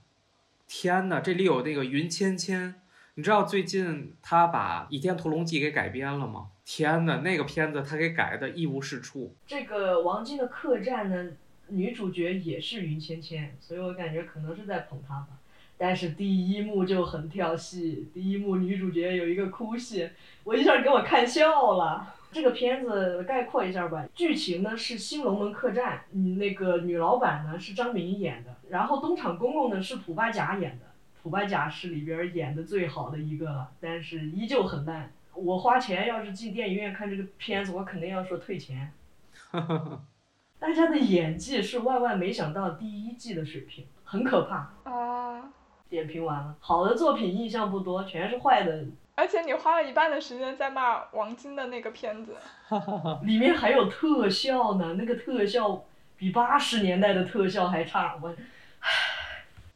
[0.66, 2.74] 天呐，这里有那个云芊芊，
[3.16, 6.46] 你知道最近他把《倚天屠龙记》给改编了吗？
[6.70, 9.34] 天呐，那个片子他给改的一无是处。
[9.46, 11.30] 这个王晶的客栈呢，
[11.68, 15.28] 女主角也是云芊芊，所以我感觉可能是在捧她吧。
[15.78, 20.10] 但是第一幕就很跳戏，第一幕女主角有一个哭戏，
[20.44, 22.14] 我一下给我看笑了。
[22.30, 30.84] 这个片子概括一下吧，剧情呢是新龙门客栈，嗯，那个女老板呢是张敏演的，然后东厂公公呢是蒲巴甲演的，
[31.22, 35.10] 蒲巴甲是里边演的最好的一个了，但是依旧很烂。
[35.42, 38.92] 我花钱要是进电影院看这个片子，我肯定要说退钱。
[40.60, 44.90] 大家的演技是万万没想到第一季的水平，很可怕。
[44.90, 45.50] 啊，
[45.88, 48.84] 点评完了，好的作品印象不多，全是坏的。
[49.14, 52.36] 而且你花了一半的时间在骂王晶的那个片子，
[53.22, 55.84] 里面还有特效呢，那个特效
[56.16, 58.18] 比八十年代的特效还差。
[58.20, 58.34] 我，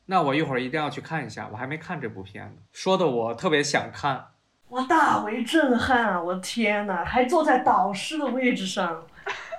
[0.07, 4.32] 那我一会儿一定要去看一下，我还没看这部片子，说的我特别想看。
[4.73, 6.23] 哇，大为震撼啊！
[6.23, 9.07] 我的天呐，还坐在导师的位置上。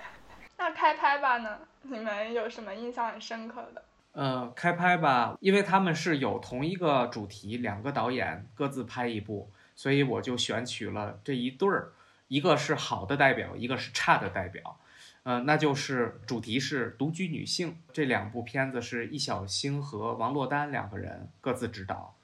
[0.58, 1.60] 那开拍吧呢？
[1.84, 3.84] 你们有什么印象很深刻的？
[4.14, 11.92] 呃，开拍吧，因为他们是有同一个主题，两个导演各自拍一部，所以我就选取了这一对儿，
[12.28, 14.80] 一个是好的代表，一个是差的代表。
[15.22, 22.16] 呃，那就是主题是独居女性，这两部片子是易小星和王珞丹两个人各自执导。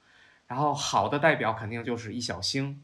[0.49, 2.83] 然后好的代表肯定就是易小星，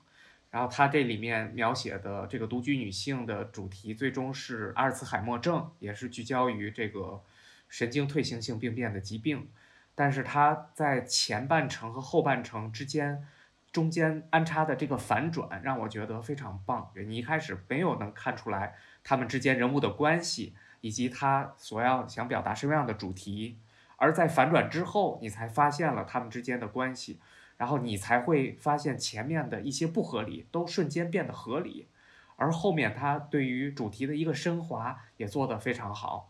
[0.52, 7.24] 然后他这里面描写的这个独居女性的主题，最终是阿尔茨海默症，也是聚焦于这个
[7.68, 9.50] 神经退行性病变的疾病。
[9.96, 13.26] 但是他在前半程和后半程之间，
[13.72, 16.92] 中间安插的这个反转让我觉得非常棒。
[17.08, 23.58] 你一开始没有能看出来他们之间人物的关系，以及他所要想表达什么样的主题，
[23.96, 27.20] 而在反转之后，你才发现了他们之间的关系。
[27.58, 31.88] 然后你才会发现前面的一些不合理都瞬间变得合理，
[32.36, 36.30] 而后面他对于主题的一个升华也做得非常好，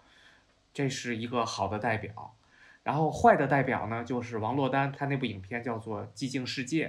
[0.74, 2.36] 这是一个好的代表。
[2.84, 6.88] 然后坏的代表呢，就是王珞丹，她那部影片叫做《寂静世界》，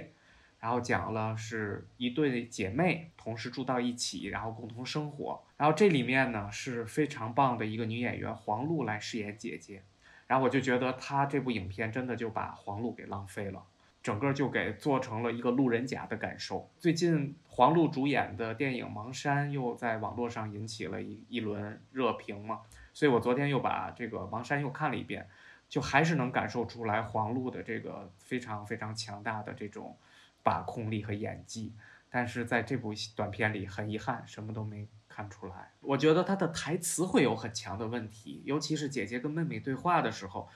[0.59, 5.41] 然后讲了是一对姐妹同时住到一起，然后共同生活。
[5.57, 9.81] 然后这里面呢是非常棒的一个女演员黄璐来饰演姐姐，
[10.27, 13.63] 然后我就觉得她这部影片真的就把黄璐给浪费了。
[14.07, 16.71] 整个就给做成了一个路人甲的感受。
[16.79, 22.61] 最近黄璐主演的电影《盲山》又在网络上引起了一一轮热评嘛，
[22.93, 25.27] 所以我昨天又把这个《盲山》又看了一遍，
[25.67, 29.97] 就还是能感受出来黄璐的这个非常非常强大的这种
[30.41, 31.73] 把控力和演技。
[32.09, 35.73] 但是在这部短片里，很遗憾什么都没看出来。
[35.81, 40.47] 我觉得他的台词会有很强的问题，尤其是姐姐跟妹妹对话的时候。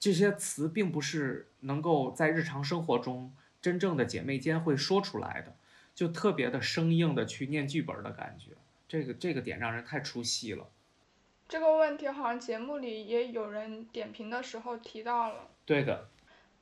[0.00, 5.54] 这些词并不是能够在日常生活中真正的姐妹间会说出来的，
[5.94, 8.52] 就特别的生硬的去念剧本的感觉，
[8.88, 10.66] 这个这个点让人太出戏了。
[11.46, 15.48] 这个问题好像节目里也有人点评的时候提到了。
[15.66, 16.08] 对的。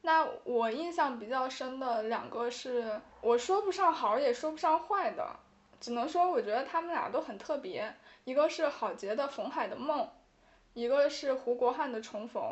[0.03, 5.37] 那我印象比较深的两个是，我说不上好也说不上坏的，
[5.81, 7.95] 只能说我觉得他们俩都很特别。
[8.25, 10.01] 一个是郝杰的《冯海的梦》，
[10.75, 12.43] 一个是胡国汉的《重逢》。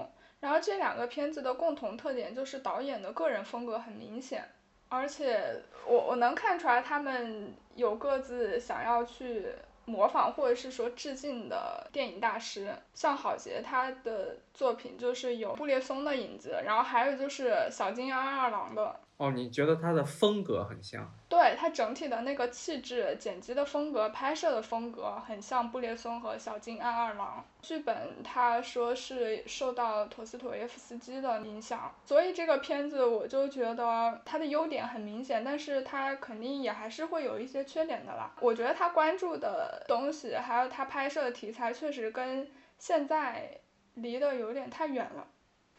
[0.41, 4.49] 然后这两个片子的共同特点就是导演的个人风格很明显，
[4.89, 9.47] 而且我我能看出来他们有各自想要去
[9.87, 19.01] 模仿或者是说致敬的电影大师，像郝杰他的作品就是有布列松的影子，然后还有就是小津安二郎的。
[19.19, 21.11] 哦，你觉得他的风格很像？
[21.29, 27.43] 对他整体的那个气质、剪辑的风格、拍摄的风格很像布列松和小津安二郎。
[27.63, 38.35] 剧本他说是受到陀思妥耶夫斯基的影响，所以这个片子我就觉得它的优点很明显，但是它肯定也还是会有一些缺点的啦。
[38.41, 42.47] 我觉得他关注的东西，还有他拍摄的题材，确实跟
[42.79, 43.59] 现在
[43.95, 45.27] 离得有点太远了。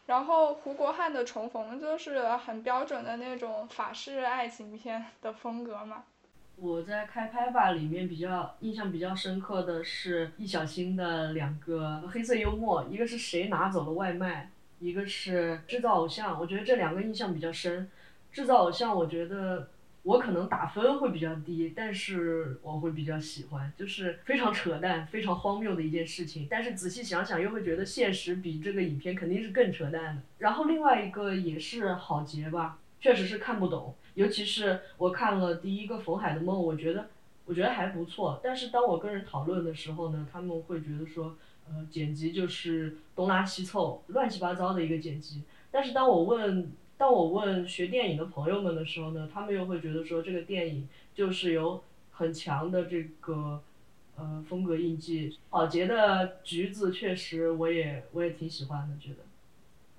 [0.08, 6.02] 然后胡国汉的重逢就是很标准的那种法式爱情片的风格嘛。
[6.56, 16.40] 我在开拍吧里面比较印象比较深刻的是易小星的两个黑色幽默，一个是谁拿走了外卖，一个是制造偶像。
[16.40, 17.88] 我觉得这两个印象比较深。
[18.32, 19.68] 制造偶像，我觉得。
[20.08, 26.46] 我可能打分会比较低，但是我会比较喜欢，就是非常扯淡、非常荒谬的一件事情。
[26.48, 30.22] 但是仔细想想，又会觉得现实比这个影片肯定是更扯淡的。
[30.38, 37.10] 然后另外一个也是郝杰吧，确实是看不懂，尤其是我看了第一个《冯海的梦》，我觉得
[37.44, 38.40] 我觉得还不错。
[38.42, 41.36] 但是当我跟人讨论的时候呢，他们会觉得说，
[41.68, 45.42] 呃，剪辑就是东拉西凑、乱七八糟的一个剪辑。
[45.70, 46.72] 但是当我问。
[46.98, 51.80] 当我问学电影的朋友们的时候呢，他们又会觉得说这个电影就是有
[52.10, 53.62] 很强的这个
[54.16, 55.38] 呃风格印记。
[55.48, 59.18] 宝洁的橘子确实我也我也挺喜欢的，觉得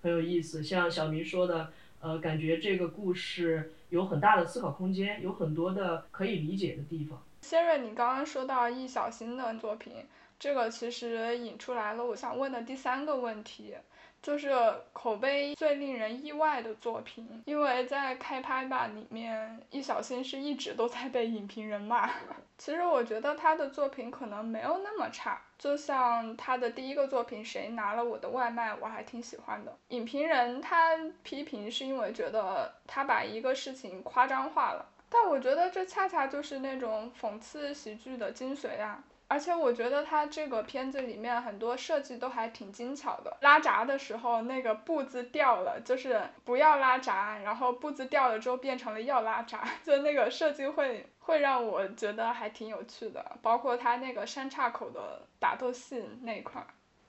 [0.04, 0.62] 很有意思。
[0.62, 1.72] 像小明说的，
[2.02, 7.24] 呃，感觉这个故事有很大的思考空间，有很多的可以理解的地方。
[7.40, 9.94] 先瑞，你刚刚说到易小星的作品，
[10.38, 13.76] 这个其实引出来了我想问的第三个问题。
[14.22, 14.50] 就是
[14.92, 22.10] 口碑最令人意外的作品，因为在开拍吧里面，易小星是一直都在被影评人骂。
[22.58, 29.74] 其实我觉得他的作品可能没有那么差，就像他的第一个作品《谁拿了我的外卖》，我还挺喜欢的。
[29.90, 39.02] 影评人他批评是因为觉得他把一个事情夸张化了，但我觉得这恰恰就是那种讽刺喜剧的精髓啊。
[39.30, 43.38] 而且我觉得他这个片子里面很多设计都还挺精巧的。
[43.42, 53.24] 拉闸的时候，那个布子掉了，就是不要拉闸，然后布子掉了之后变成了要拉闸， 就那个设计会会让我觉得还挺有趣的。
[53.44, 56.66] 包括他那个三岔口的打斗戏那一块，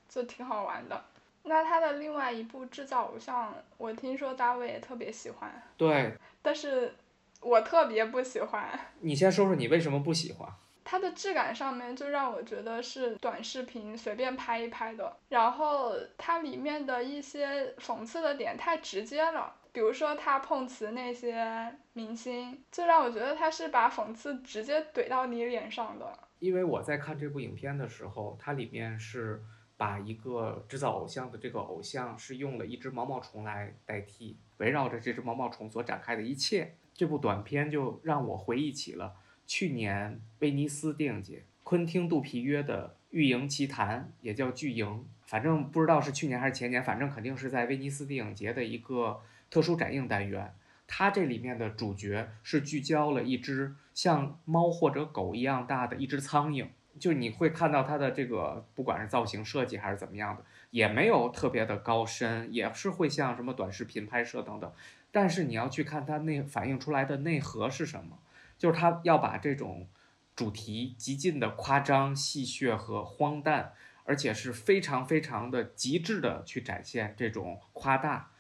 [0.07, 1.03] 就挺好玩的。
[1.45, 5.51] 那他的另外一部制造偶像，我听说大卫也特别喜欢。
[5.79, 6.13] 对。
[6.43, 6.95] 但是，
[7.41, 8.79] 我特别不喜欢。
[9.01, 10.47] 你先说说你为什么不喜欢？
[10.91, 26.13] 它的质感上面就让我觉得是短视频随便拍一拍的，然后它里面的一些讽刺的点太直接了，比如说他碰瓷那些明星，就让我觉得他是把讽刺直接怼到你脸上的。
[26.41, 29.41] 因为我在看这部影片的时候，它里面是
[29.77, 39.15] 把一个制造偶像的这个偶像是用了一只毛毛虫来代替，围绕着这只毛毛虫所展开的一切，这部短片就让我回忆起了。
[39.51, 44.87] 去年威尼斯电影节，昆汀·杜皮约的《巨营奇谭》也叫《巨营》，
[45.25, 49.21] 反正不知道是去年还是前年，反正肯定是在威尼斯电影节的一个
[49.51, 50.55] 特殊展映单元。
[50.87, 56.69] 它这里面的主角是聚焦了一只像猫或者狗一样大的一只苍蝇，
[57.01, 64.73] 就你会看到它的这个不管是造型设计还是怎么样的，也没有特别的高深，也是会像什么短视频拍摄等等。
[65.11, 68.17] 但是你要去看它内反映出来的内核是什么？
[68.61, 69.89] 就是他要把这种
[70.37, 73.73] 主题极尽的夸张、戏谑和荒诞，
[74.05, 78.33] 而且是非常非常的极致的去展现这种夸大。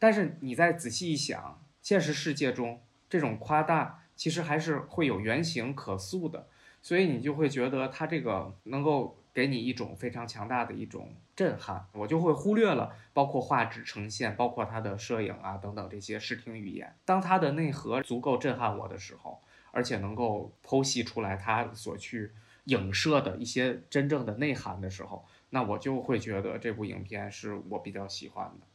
[0.00, 6.48] 但是你再仔细一想，现实世界中这种夸大其实还是会有原型可塑的，
[6.82, 11.86] 所以你就会觉得他这个能够给你一种非常强大的一种震撼。
[11.92, 16.96] 我就会忽略了包括画质呈现、包括他的摄影啊等等这些视听语言。
[17.04, 19.40] 当它的内核足够震撼我的时候。
[19.70, 22.30] 而且能够剖析出来他所去
[22.64, 28.66] 影射的一些真正的内涵的时候，那我就会觉得这部影片是我比较喜欢的。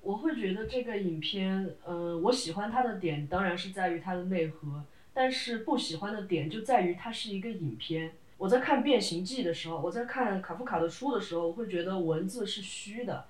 [0.00, 8.12] 我会觉得这个影片，呃，我喜欢它的点当然是在于它的内核，但是不喜欢的点就在于它是一个影片。
[8.38, 13.26] 我在看《变形记》的时候，我在看卡夫卡的书的时候，我会觉得文字是虚的。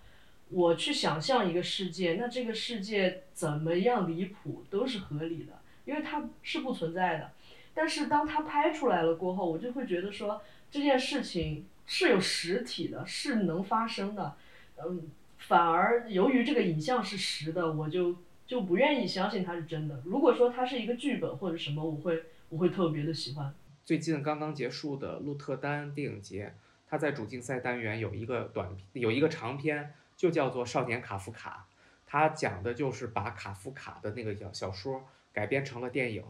[0.51, 5.56] 我去想象一个世界，那这个世界怎么样离谱都是合理的。
[5.87, 7.31] 因为它是不存在的，
[7.73, 14.37] 但是当它拍出来了过后，我就会觉得说这件事情是有实体的，是能发生的，
[14.85, 15.09] 嗯，
[15.39, 18.17] 反而由于这个影像是实的，我就
[18.47, 20.03] 就不愿意相信它是真的。
[20.05, 23.55] 如果说它是一个剧本或者什么，我会我会特别的喜欢。
[23.85, 26.53] 最近刚刚结束的鹿特丹电影节，
[26.89, 31.69] 它在主竞赛单元有一个短有一个长片，就叫做《少年卡夫卡》，
[32.05, 35.07] 它讲的就是把卡夫卡的那个小小说。
[35.37, 36.25] 改编成了电影，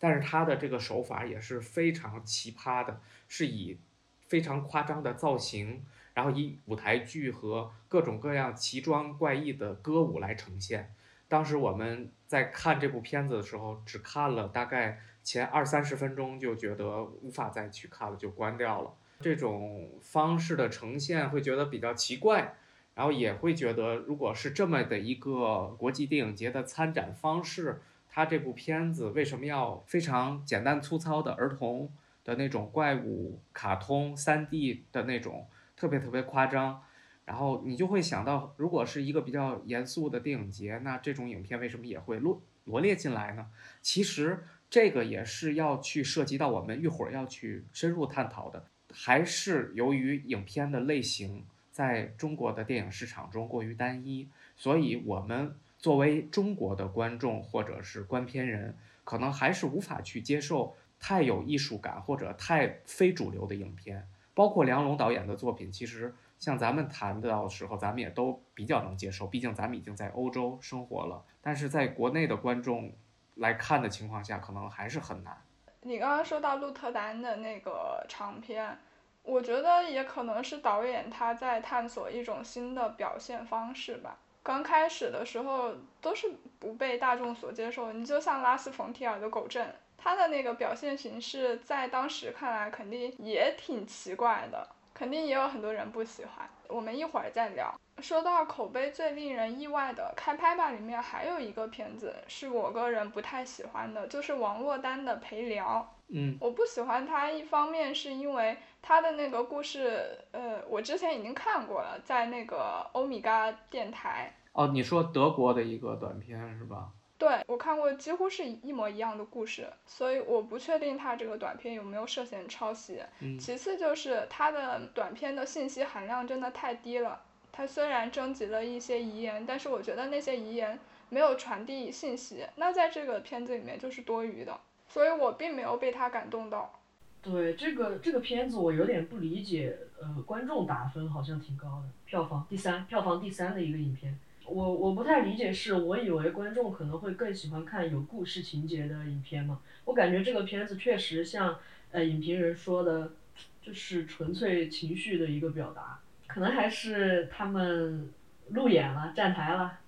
[0.00, 3.78] 但是他的这个手法也是非常奇葩的，是以
[4.26, 10.92] 非常夸张的造型，然后以舞台剧和各种各样奇装怪异的歌舞来呈现。
[11.28, 18.92] 当时我们在看这部片子的时候，只看了大概前二三十分钟，就觉得无法再去看了，就关掉了。
[19.20, 22.56] 这种方式的呈现会觉得比较奇怪，
[22.96, 27.80] 然后也会觉得，如果是这么的一个国际电影节的参展方式。
[28.10, 31.90] 他这部片子为什么要非常简单粗糙的儿童
[32.24, 35.46] 的那种怪物、卡通、三 D 的那种
[35.76, 36.82] 特别特别夸张？
[37.24, 43.46] 然后你就会想到，如果是一个比较严肃的电影节，那这种影片为什么也会罗罗列进来呢？
[43.82, 55.54] 其实这个也是要去涉及到我们一会儿要去深入探讨的，还是由于影片的类型在中国的电影市场中过于单一，所以我们。
[55.78, 64.06] 作为中国的观众或者是观片人，可能还是无法去接受太有艺术感或者太非主流的影片。
[64.34, 71.24] 包括梁龙导演的作品，其实像咱们谈到的时候，咱们也都比较能接受，毕竟咱们已经在欧洲生活了。
[71.40, 72.92] 但是在国内的观众
[73.34, 75.36] 来看的情况下，可能还是很难。
[75.82, 78.78] 你刚刚说到鹿特丹的那个长片，
[79.22, 84.18] 我觉得也可能是导演他在探索一种新的表现方式吧。
[84.48, 86.26] 刚开始的时候都是
[86.58, 96.48] 不被大众所接受，你就像拉斯冯提尔的狗镇，他的那个表现形式在当时看来肯定也挺奇怪的，肯定也有很多人不喜欢。
[96.66, 97.78] 我们一会儿再聊。
[97.98, 105.94] 说到口碑最令人意外的，开拍吧里面还有一个片子是我个人不太喜欢的，就是王珞丹的陪聊。
[106.10, 114.32] 嗯，我不喜欢它，一方面是因为它的那个故事，呃，我之前已经看过了，在那个欧米伽电台。
[114.52, 116.90] 哦，你说德国的一个短片是吧？
[117.18, 123.00] 对，我看过，几乎是一模一样的故事，所以我不确定他这个短片有没有涉嫌抄袭。
[123.20, 127.20] 嗯其次就是他的短片的信息含量真的太低了。
[127.50, 130.78] 他虽然征集了一些遗言，但是我觉得那些遗言
[131.08, 136.72] 没有传递信息，那在这个片子里面就是多余的，所以我并没有被他感动到。
[137.20, 144.16] 对这个这个片子，我有点不理解，呃，观众打分好像挺高的，票房第三，票房第三的一个影片。
[144.48, 149.60] 我我不太理解，是我以为观众可能会更喜欢看有故事情节的影片嘛？
[149.84, 151.58] 我感觉这个片子确实像
[151.90, 153.12] 呃影评人说的，
[153.60, 158.12] 就是纯粹情绪的一个表达，可能还是他们
[158.48, 159.78] 路演了，站台了。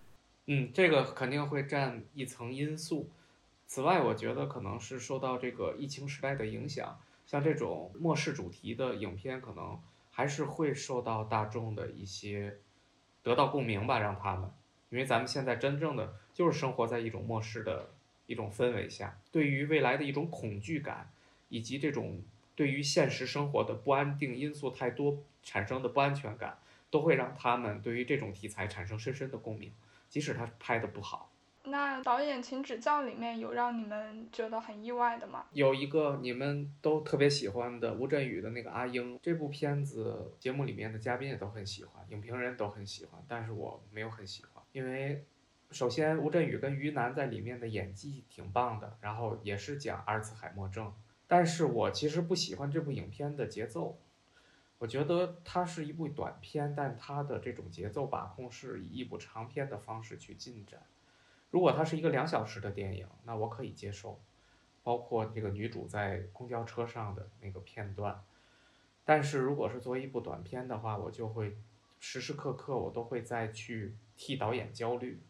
[0.46, 3.08] 嗯，这个肯定会占一层因素。
[3.66, 9.78] 此外，我觉得可能是受到这个疫情时代的影响，像这种末世主题的影片，可能
[10.10, 12.58] 还是会受到大众的一些
[13.22, 14.50] 得到共鸣吧，让他们，
[14.88, 17.90] 因为咱们现在真正的就是生活在一种末世的
[18.26, 21.10] 一种氛围下，对于未来的一种恐惧感，
[21.48, 22.22] 以及这种
[22.54, 26.58] 对于现实生活的不安定因素太多产生的不安全感，
[26.90, 29.72] 都会让他们对于这种题材产生深深的共鸣，
[30.08, 31.29] 即使他拍的不好。
[31.64, 35.44] 那导演请指教里面有让你们觉得很意外的吗？
[35.52, 45.24] 有一个你们都特别喜欢的吴镇宇的那个阿英，这部片子节目里面的嘉宾也都很喜欢，影评人都很喜欢，但是我没有很喜欢，因为
[45.70, 50.92] 首先吴镇宇跟于南在里面的演技挺棒的，然后也是讲阿尔茨海默症，
[51.28, 53.98] 但是我其实不喜欢这部影片的节奏，
[54.78, 60.80] 我觉得它是一部短片，但它的这种节奏把控是以一部长片的方式去进展。
[61.50, 64.20] 如果它是一个两小时的电影，那我可以接受。
[64.82, 68.18] 包括这个女主在公交车上的那个片段。
[69.04, 71.58] 但是如果是作为一部短片的话，我就会
[71.98, 75.20] 时时刻刻我都会再去替导演焦虑，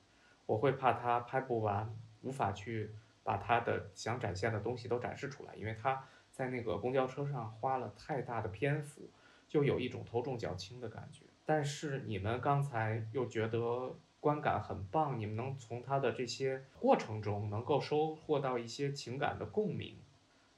[0.47, 1.93] 我会怕他拍不完，
[2.23, 2.91] 无法去
[3.25, 9.11] 把他的想展现的东西都展示出来，因为他在那个公交车上花了太大的篇幅，
[9.49, 11.25] 就有一种头重脚轻的感觉。
[11.45, 19.97] 但是你们刚才又觉得观感很棒，你们能从他的这些过程中能够收获到一些情感的共鸣，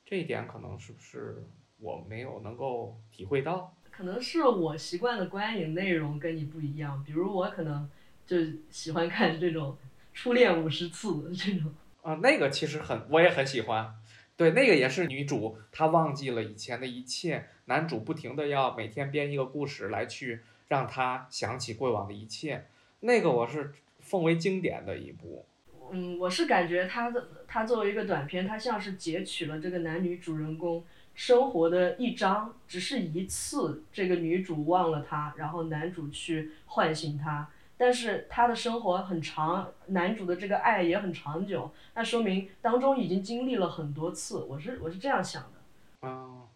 [0.05, 1.45] 这一点可能是不是
[1.79, 3.73] 我没有能够体会到？
[3.91, 7.89] 可能是我习惯的观影内容跟你不一样，比如我可能
[8.27, 8.37] 就
[8.71, 9.77] 喜欢看这种
[10.13, 11.73] 初恋五十次的这种。
[12.03, 13.95] 啊，那个其实很，我也很喜欢。
[14.37, 22.65] 对，那个也是女主，她忘记了以前的一切，男主不停的要每天编一个故事来去让她想起过往的一切。
[23.05, 25.45] 那个我是奉为经典的一部。
[25.91, 30.85] 嗯，我是感觉它的它作为一个短片，它像是截取了这个男女主人公
[31.15, 37.49] 生活的一章，只是一次这个女主忘了他，然后男主去唤醒她。
[37.77, 44.45] 但是他的生活很长，男主的这个爱也很长久，那说明当中已经经历了很多次。
[44.45, 45.59] 我是我是这样想的。
[46.03, 46.47] 嗯，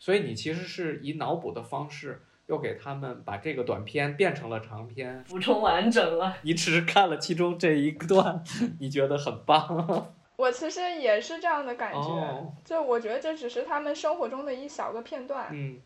[0.00, 2.22] 所以你其实是以脑补的方式，
[2.52, 5.24] 又给他们把这个短片变成了长片。
[5.26, 6.36] 补充完整了。
[6.42, 8.44] 你只是看了其中这一段，
[8.78, 10.12] 你觉得很棒。
[10.36, 15.48] 我其实也是这样的感觉，哦就我觉得这只是他们生活中的一小个片段。
[15.50, 15.80] 嗯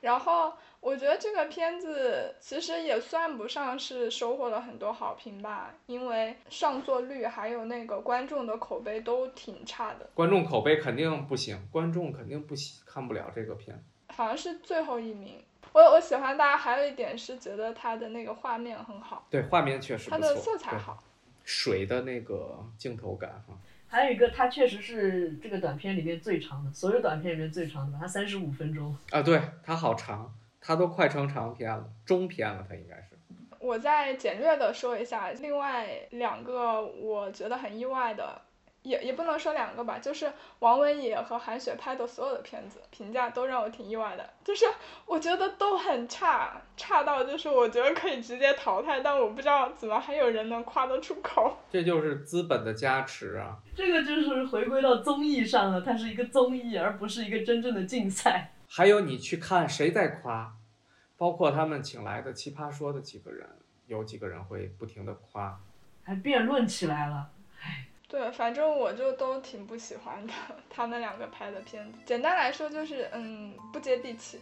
[0.00, 13.82] 然后我觉得这个片子其实也算不上是收获了很多好评吧，因为上座率还有那个观众的口碑都挺差的，观众口碑肯定不行，观众肯定不喜看不了这个片。
[14.08, 15.42] 好像是最后一名。
[15.74, 21.02] 我我喜欢大家还有一点是觉得它的那个画面很好，对，画面确实它的色彩好。
[21.42, 23.58] 水的那个镜头感哈。
[23.88, 28.96] 还有一个，它确实是这个短片里面最长的，所有短片里面最长的吧，它三十五分钟。
[29.10, 33.08] 啊，对，它好长，它都快成长片了，中片了，它应该是。
[33.58, 38.40] 我再简略的说一下，另外两个我觉得很意外的，
[38.84, 44.66] 也也不能说两个吧，就是王文野和韩雪拍的所有的片子，评价都让我挺意外的，就是
[45.06, 51.56] 我觉得都很差，差到就是我觉得可以直接淘汰，但我不知道怎么还有人能夸得出口。
[51.72, 53.56] 这就是资本的加持啊！
[53.74, 58.52] 这个就是回归到综艺上了，它是一个综艺，而不是一个真正的竞赛。
[58.68, 60.52] 还有你去看谁在夸，
[61.16, 63.48] 包括他们请来的奇葩说的几个人，
[63.86, 65.58] 有几个人会不停的夸，
[66.02, 67.30] 还辩论起来了。
[68.06, 70.32] 对，反正我就都挺不喜欢的，
[70.70, 74.38] 他们两个拍的片子，简单来说就是，嗯，不接地气。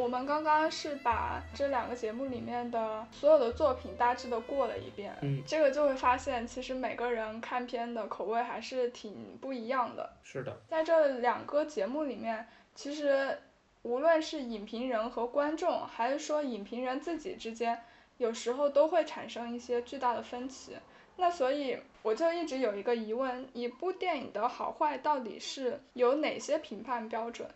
[0.00, 10.10] 我们刚刚是把这两个节目里面的所有的作品大致的过了一遍，嗯，这个就会发现，其实每个人看片的口味还是挺不一样的。
[10.22, 13.38] 是的，在这两个节目里面，其实
[13.82, 17.78] 无论是影评人和观众，还是说影评人自己之间，
[18.16, 20.72] 有时候都会产生一些巨大的分歧。
[21.16, 27.46] 那所以我就一直有一个疑问：一部电影的好坏到底是有哪些评判标准？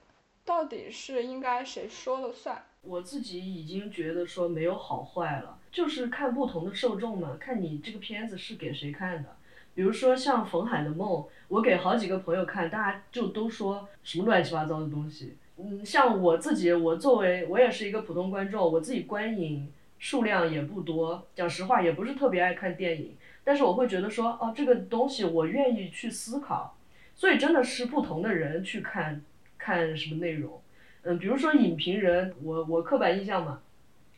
[0.45, 2.63] 到底是应该谁说了算？
[2.83, 9.37] 我自己已经觉得说没有好坏了，就是看不同的受众嘛，看你这个片子是给谁看的。
[9.75, 15.37] 比如说像冯海的梦，我给好几个朋友看，大家就都说什么乱七八糟的东西。
[15.57, 26.77] 嗯，像我自己，我作为我也是一个普通观众，我自己观影数量也不多，讲实话也不是特别爱看电影，但是我会觉得说，哦，这个东西我愿意去思考，
[27.15, 29.23] 所以真的是不同的人去看。
[29.65, 30.61] 看什么内容，
[31.05, 33.61] 嗯，比如说影评人，我我刻板印象嘛，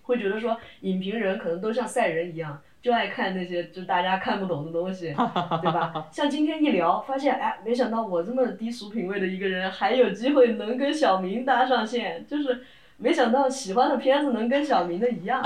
[0.03, 5.15] 会觉得说影评人可能都像赛人一样，就爱看那些就大家看不懂的东西，
[5.63, 6.09] 对吧？
[6.11, 12.65] 像今天一聊，发现哎，没想到我这么低俗品味的一个人，还有机会能跟小明搭上线，就是
[12.97, 15.41] 没想到喜欢的片子能跟小明的一样，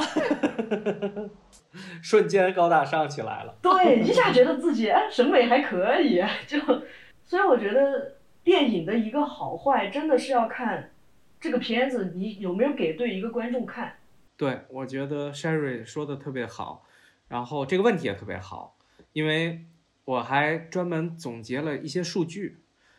[2.02, 3.54] 瞬间高大上起来了。
[3.60, 6.58] 对，一下觉得自己哎审美还可以，就
[7.26, 8.12] 所以我觉得。
[8.50, 10.90] 电影的一个好坏，真的是要看
[11.38, 13.98] 这个片子你有没有给对一个观众看。
[14.36, 16.84] 对，我觉得 Sherry 说的特别好，
[17.28, 18.76] 然后这个问题也特别好，
[19.12, 19.66] 因为
[20.04, 22.58] 我还专门总结了一些数据，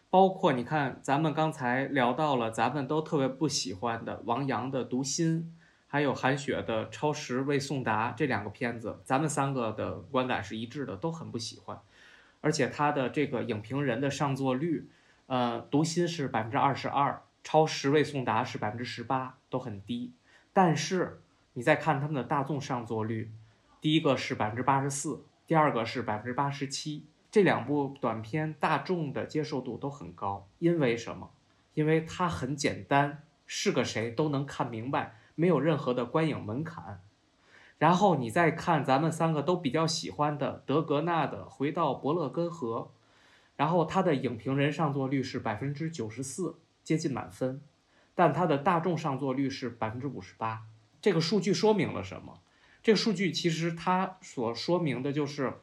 [0.10, 5.54] 包括你看，咱们刚才聊到了，咱们都特别不喜欢的王阳的《读心》，
[5.86, 11.78] 还有韩雪的《超时未送达》这两个片子，咱们三个的观感是一致的，都很不喜欢，
[12.40, 14.90] 而且他的这个影评人的上座率。
[15.32, 20.12] 呃，读心是百分之二十二，超十位送达是百分之十八，都很低。
[20.52, 21.22] 但是
[21.54, 23.32] 你再看他们的大众上座率，
[23.80, 27.06] 第一个是百分之八十四，第二个是百分之八十七。
[27.32, 31.30] 这两部短片大众的接受度都很高，因为什么？
[31.76, 37.00] 因为它很简单，是个谁都能看明白，没有任何的观影门槛。
[37.78, 42.92] 然后你再看咱们三个都比较喜欢的德格纳的《回到伯乐根河》。
[43.62, 47.62] 然后它的影评人上座率是百分之九十四，接近满分，
[48.16, 50.64] 但它的大众上座率是百分之五十八。
[51.00, 52.40] 这个数据说明了什么？
[52.82, 55.54] 这个数据其实它所说明的就是，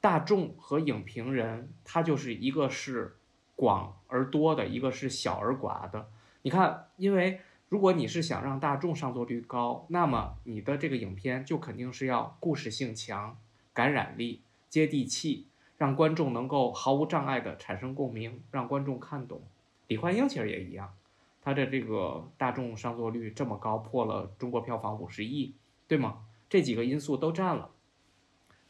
[0.00, 3.16] 大众和影评人，它就是一个是
[3.54, 6.08] 广而多的，一个是小而寡的。
[6.40, 13.36] 你看，因为如果你是想让大众上座率高，那么你的这个影片就肯定是要故事性强、
[13.74, 15.48] 感染力、接地气。
[15.78, 19.42] 让观众能够毫无障碍地产生共鸣，让观众看懂。
[19.88, 20.94] 李焕英其实也一样，
[21.42, 25.54] 他的这个大众上座率这么高，破了中国票房五十亿，
[25.86, 26.24] 对吗？
[26.48, 27.70] 这几个因素都占了。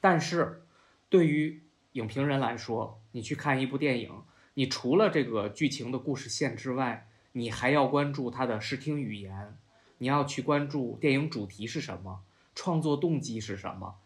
[0.00, 0.66] 但是，
[1.08, 4.22] 对于影评人来说，你去看一部电影，
[4.54, 9.56] 你除了这个剧情的故事线之外，你还要关注它的视听语言，
[9.98, 12.20] 你要去关注电影主题是什么，
[12.54, 13.96] 创作动机是什么，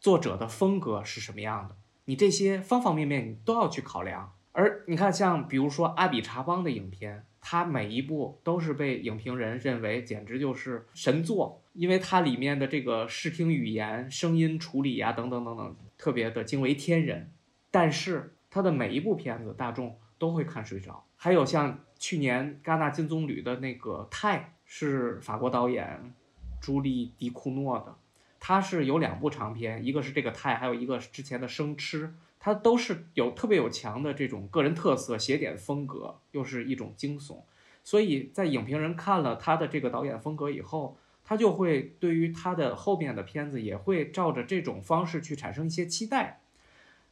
[0.00, 1.76] 作者的风格是什么样的。
[2.10, 17.30] 你这些方方面面你都要去考量，而你看，像比如说阿比查邦的影片，它每一部都是被影评人认为简直就是神作，因为它里面的这个视听语言、声音处理啊等等等等，特别的惊为天人。
[17.70, 21.04] 但是它的每一部片子，大众都会看睡着。
[21.14, 26.12] 还有像去年戛纳金棕榈的那个《泰》，是法国导演
[26.60, 27.94] 朱莉迪库诺的。
[28.40, 37.42] 他是有两部长片，一个是这个泰，还有一个是之前的生吃，他都是有特别有强的这种个人特色、写点风格，又是一种惊悚。
[37.84, 46.40] 所以在影评人看了他的这个导演风格以后，他就会对于他的后面的片子也会照着这种方式去产生一些期待。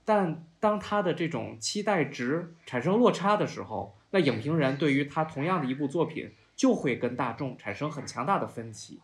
[0.04, 9.00] 但当他的这种期待值产生落差的时候，那影评人对于他同样的一部作品就会跟大众产生很强大的分歧，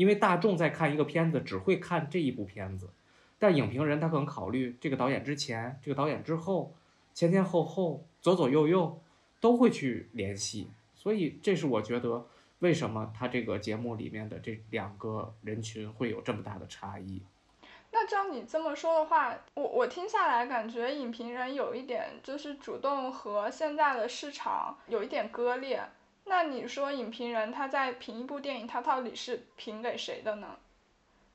[0.00, 2.88] 因为大众在看一个片子只会看这一部片子，
[3.38, 6.72] 但影评人他可能考虑这个导演之前、这个导演之后、
[7.12, 8.98] 前前后后、左左右右
[9.40, 12.24] 都会去联系，所以这是我觉得
[12.60, 17.20] 为什么他这个节目里面的这两个人群会有这么大的差异。
[17.90, 25.82] 那照你这么说的话，我我听下来感觉影评人有一点就是主动和现在的市场有一点割裂。
[26.24, 30.56] 那你说影评人他在评一部电影，他到底是评给谁的呢？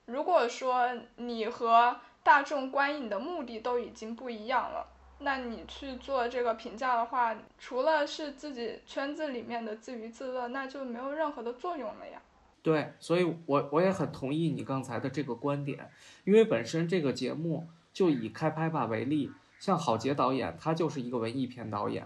[0.05, 4.87] 如果说你和大众观影的目的都已经不一样了，
[5.19, 12.21] 那你去做这个评价的话，除了是自己圈子里面的自娱自乐，那就没有任何的作用了呀。
[12.61, 15.91] 对，所以我我也很同意你刚才的这个观点，
[16.23, 22.05] 因为本身这个节目就以开拍吧为例，像郝杰导演他就是一个文艺片导演，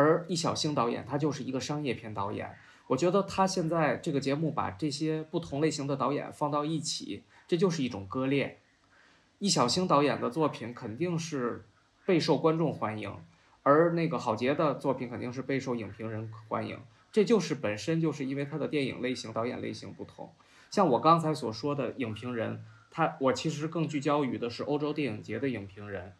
[0.00, 2.50] 而易小星导演他就是一个商业片导演。
[2.86, 8.58] 我觉得他现在这个节目把这些不同类型的导演放到一起，这就是一种割裂。
[9.38, 11.66] 易小星导演的作品肯定是
[12.06, 13.14] 备受观众欢迎，
[13.62, 16.78] 而那个郝杰的作品肯定是备受影评人欢迎。
[17.12, 20.32] 这就是本身就是因为他的电影类型、导演类型不同。
[20.70, 26.12] 像我刚才所说的影评人，他我其实更聚焦于的是欧洲电影节的影评人，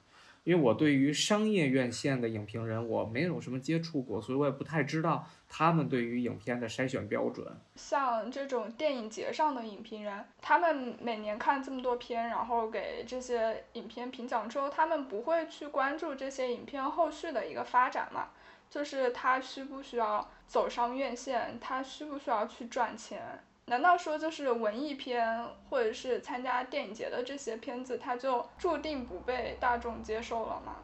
[0.45, 7.47] 因为我对于商业院线的影评人我没有什么接触过，所以我也不太知道他们对于影片的筛选标准。
[7.77, 18.29] 像这种电影节上的影评人，他们每年看这么多片，然后给这些影片评奖之后，他们不会去关注这些影片后续的一个发展嘛？
[18.69, 20.31] 就是他需不需要？
[20.51, 23.23] 走上院线，他需不需要去赚钱？
[23.71, 30.75] 难道说就是文艺片或者是参加电影节的这些片子，它就注定不被大众接受了吗？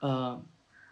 [0.00, 0.42] 呃，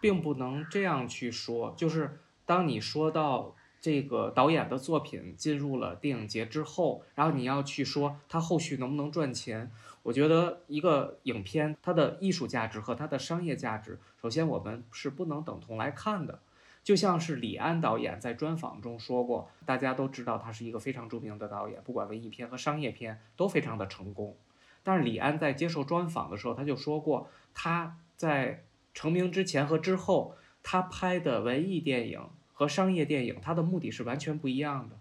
[0.00, 1.74] 并不能这样去说。
[1.76, 9.72] 就是当你说到这个导演的作品进入了电影节之后，然后你要去说他后续能不能赚钱，
[10.04, 16.38] 我觉得一个影片它的艺术价值和它的商业价值，首先我们是不能等同来看的。
[16.84, 24.36] 就像是李安导演在专访中说过，大家都知道他是一个非常著名的导演，不管文艺片和商业片都非常的成功。
[24.82, 28.62] 但是李安在接受专访的时候，他就说过，他在
[28.92, 32.20] 成名之前和之后，他拍的文艺电影
[32.52, 34.98] 和商业电影，他的目的是完全不一样的。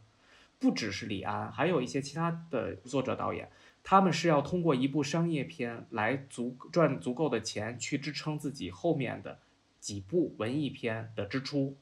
[0.60, 3.50] 不只是李安，还有一些其他的作者导演，
[3.84, 9.40] 他们是要通过一部商业片来足赚足够的钱去支撑自己后面的。
[9.84, 11.76] 几部文艺片的支出，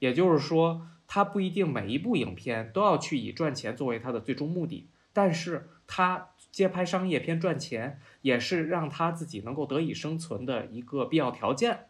[0.00, 11.86] 也就是说，他不一定每一部影片都要去以赚钱作为他的最终目的，但是他接拍商业片赚钱，也是让他自己能够得以生存的一个必要条件。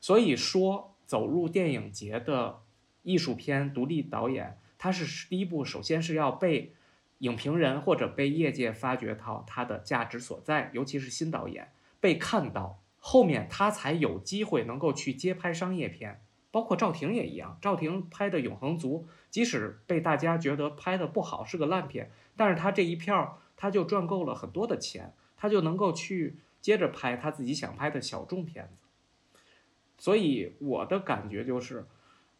[0.00, 2.62] 所以说，走入电影节的
[3.04, 6.74] 艺术片独立导演，他是第一步，首先是要被
[7.18, 11.70] 影评人或者被业界发掘到他的价值所在，尤其是新导演
[12.00, 12.81] 被看到。
[13.04, 16.22] 后面他才有机会能够去接拍商业片，
[16.52, 17.58] 包括赵婷也一样。
[17.60, 28.86] 赵婷拍的《永恒族》，即使被大家觉得拍的不好，是个烂片，但是他这一票他就赚够了很多的钱，他就能够去接着拍他自己想拍的小众片子。
[29.98, 31.84] 所以我的感觉就是，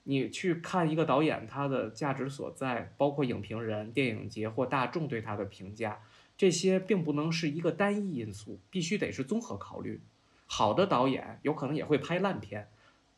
[0.05, 5.99] 你去看一个导演他的价值所在，包括影评人、电影节或大众对他的评价，
[6.37, 10.01] 这些并不能是一个单一因素，必须得是综合考虑。
[10.47, 12.69] 好的导演有可能也会拍烂片，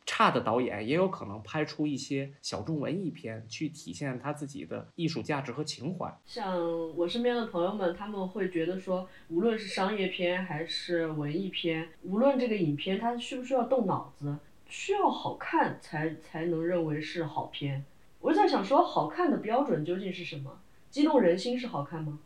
[0.05, 6.15] 差的导演也有可能拍出一些小众文艺片，去体现他自己的艺术价值和情怀。
[6.25, 6.57] 像
[6.95, 17.83] 我身边的朋友们，他们会觉得说，无论是商业片还是文艺片，无论这个影片它需不需要动脑子，需要好看才才能认为是好片。
[18.21, 20.59] 我在想说，好看的标准究竟是什么？
[20.89, 22.19] 激动人心是好看吗？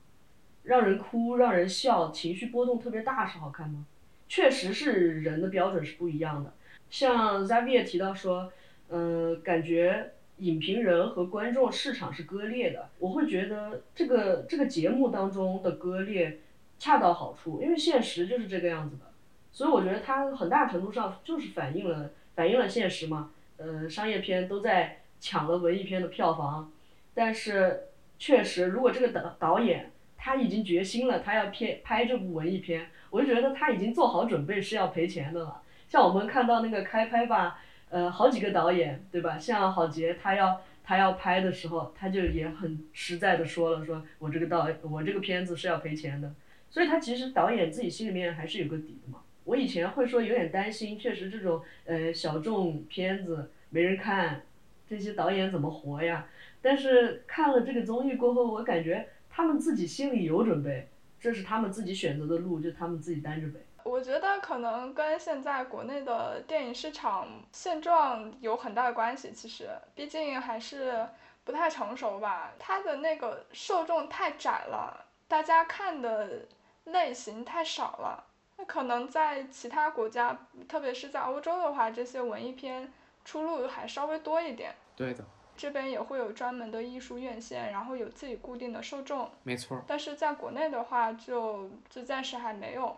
[0.64, 3.86] 让人哭、让人笑、情绪波动特别大是好看吗？
[4.30, 6.54] 确实是人的标准是不一样的，
[6.90, 8.54] 像 Zavier 提到说，
[8.90, 12.90] 嗯，感觉影评人和观众市场是割裂的。
[13.00, 16.40] 我会觉得这个这个节目当中的割裂
[16.78, 19.06] 恰到好处，因为现实就是这个样子的。
[19.52, 23.32] 所以我觉得它很大程度上就是反映了反映了现实嘛。
[23.58, 26.72] 呃，商业片都在抢了文艺片的票房，
[27.14, 27.88] 但是
[28.20, 35.62] 确实，如果这个导导演他已经决心了，他要片拍这部文艺片，我就觉得他已经做好准备是要赔钱的了。
[35.88, 39.38] 像我们看到那个开拍吧，呃，好几个导演，对吧？
[39.38, 46.34] 像郝杰，他要他要拍的时候，他就也很实在的说了，说我这个导我这个片子是要赔钱的。
[46.70, 49.20] 所以他其实导演自己心里面还是有个底的嘛。
[49.46, 54.44] 我以前会说有点担心，确实这种呃小众片子没人看，
[54.88, 56.28] 这些导演怎么活呀？
[56.62, 59.08] 但是看了这个综艺过后，我感觉。
[59.32, 60.90] 他们自己心里有准备，
[61.20, 63.60] 这是他们自己选择的路，就他们自己担着呗。
[63.84, 69.32] 我觉得可能跟现在国内的电影市场现状有很大的关系。
[69.32, 71.08] 其实，毕竟还是
[71.44, 72.54] 不太成熟吧。
[72.60, 76.46] 它的那个受众太窄了，大家看的
[76.86, 78.24] 类型太少了。
[78.58, 82.92] 那可能在其他国家，特别是在欧洲的话，这些文艺片
[83.24, 84.76] 出路还稍微多一点。
[84.96, 85.26] 对的。
[85.60, 89.30] 这边也会有专门的艺术院线，然后有自己固定的受众。
[89.44, 89.84] 没错。
[89.86, 92.96] 但是在国内的话，就就暂时还没有。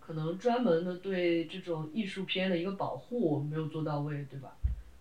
[0.00, 4.56] 可能专门的对这种艺术片的一个保护没有做到位，对吧？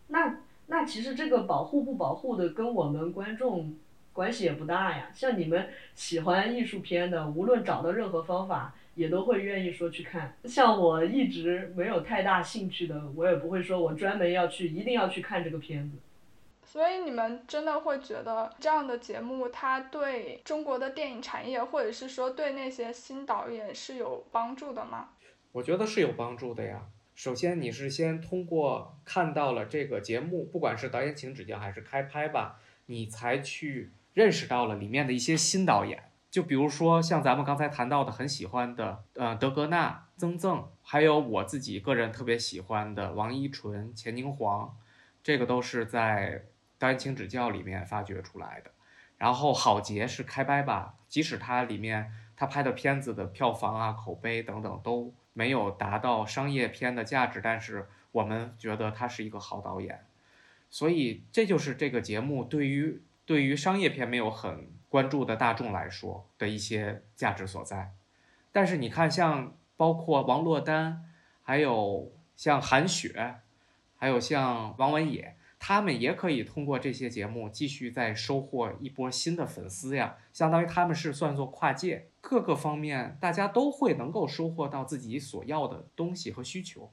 [0.09, 3.73] 那那其实这个保护不保护的跟我们观众
[4.11, 5.09] 关系也不大呀。
[5.13, 10.35] 像你们喜欢艺术片的，无论找到任何方法，也都会愿意说去看。
[10.43, 15.95] 像我一直没有太大兴趣的，我也不会说我专门要去，一定要去看这个片子。
[16.69, 25.09] 所以你们真的会觉得这样的节目，它对中国的电影产业，或者是说对那些新导演是有帮助的吗？
[25.53, 26.81] 我觉得是有帮助的呀。
[27.15, 36.11] 首先，你是先通过看到了这个节目，不管是导演请指教还是开拍吧，你才去认识到了里面的一些新导演。
[36.29, 44.77] 就比如说像咱们刚才谈到的很喜欢的，呃，德格纳、曾曾，还有我自己个人特别喜欢的王一纯、钱宁黄，
[45.23, 46.43] 这个都是在。
[46.79, 48.71] 导演请指教里面发掘出来的，
[49.17, 60.05] 然后郝杰是开拍吧，即使他里面他拍的片子的票房啊、口碑等等都没有达到商业片的价值，但是我们觉得他是一个好导演，
[60.69, 67.93] 所以这就是这个节目对于对于商业片没有很关注的大众来说的一些价值所在。
[68.51, 71.05] 但是你看，像包括王珞丹，
[71.41, 73.35] 还有像韩雪，
[73.97, 75.36] 还有像王文野。
[75.67, 86.89] 他们也可以通过这些节目继续再收获一波新的粉丝呀，相当于他们是算作跨界，各个方面大家都会能够收获到自己所要的东西和需求。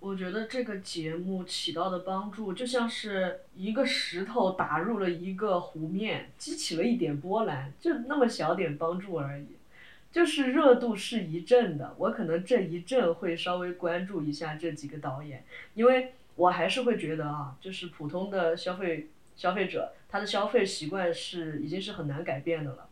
[0.00, 9.56] 我觉得这个节目起到的帮助，就像是一个石头打入了一个湖面，激起了一点波澜，就那么小点帮助而已，
[10.12, 11.94] 就是热度是一阵的。
[11.96, 16.12] 我可能这一阵会稍微关注一下这几个导演，因为。
[16.38, 22.88] 我还是会觉得啊，就是普通的消费消费者，他的消费习惯是已经是很难改变的了。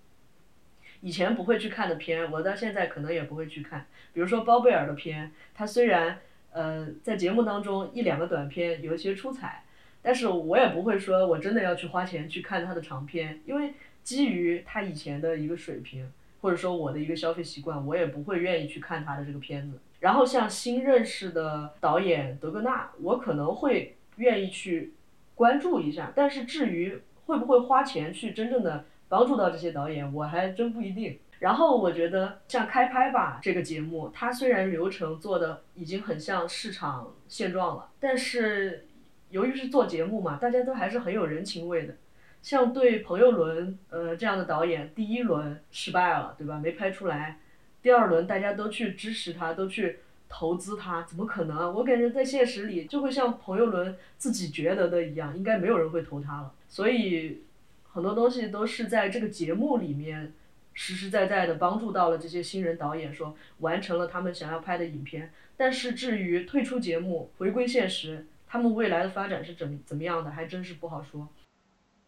[1.01, 3.87] 以前不会去看的片，我到现在可能也不会去看。
[4.13, 6.19] 比如说包贝尔的片，他虽然
[6.51, 9.63] 呃在节目当中一两个短片有一些出彩，
[10.03, 19.79] 但是我也不会说我真的要去花钱去看他的长片，因为基于他以前的一个水平，或者说我的一个消费习惯，我也不会愿意去看他的这个片子。
[20.01, 24.93] 然后像新认识的导演德格纳，我可能会愿意去
[25.35, 31.19] 关注一下，但是至于会不会花钱去真正的帮助到这些导演，我还真不一定。
[31.39, 38.87] 然后我觉得像开拍吧这个节目，它虽然流程做的已经很像市场现状了，但是
[39.31, 41.95] 由于是做节目嘛，大家都还是很有人情味的。
[42.41, 46.59] 像对彭佑伦呃这样的导演，第一轮失败了，对吧？
[46.59, 47.41] 没拍出来。
[47.87, 51.71] 第二轮大家都去支持他，都去投资他，怎么可能啊？
[51.71, 56.53] 我感觉在现实里就会像彭友伦自己觉得的一样，应该没有人会投他了。
[56.69, 57.45] 所以
[57.85, 60.35] 很多东西都是在这个节目里面
[60.75, 65.33] 实实在在的帮助到了这些新人导演，说完成了他们想要拍的影片。
[65.57, 71.29] 但是至于退出节目回归现实，他们未来的发展是怎么怎么样的，还真是不好说。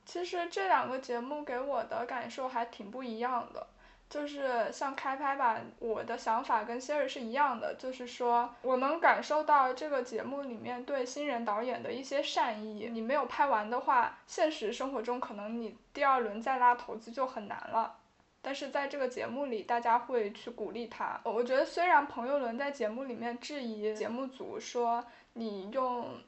[0.05, 3.65] 其实这两个节目给我的感受还挺不一样的。
[4.09, 12.89] 就是像开拍吧，我的想法跟希尔是一样的，就是说我能感受到这个节目里面对新人导演的一些善意。
[12.91, 17.97] 你没有拍完的话，现实生活中可能你第二轮再拉投资就很难了。
[18.41, 21.21] 但是在这个节目里，大家会去鼓励他。
[21.25, 25.05] 我觉得虽然彭佑伦在节目里面质疑节目组说
[25.35, 26.21] 你用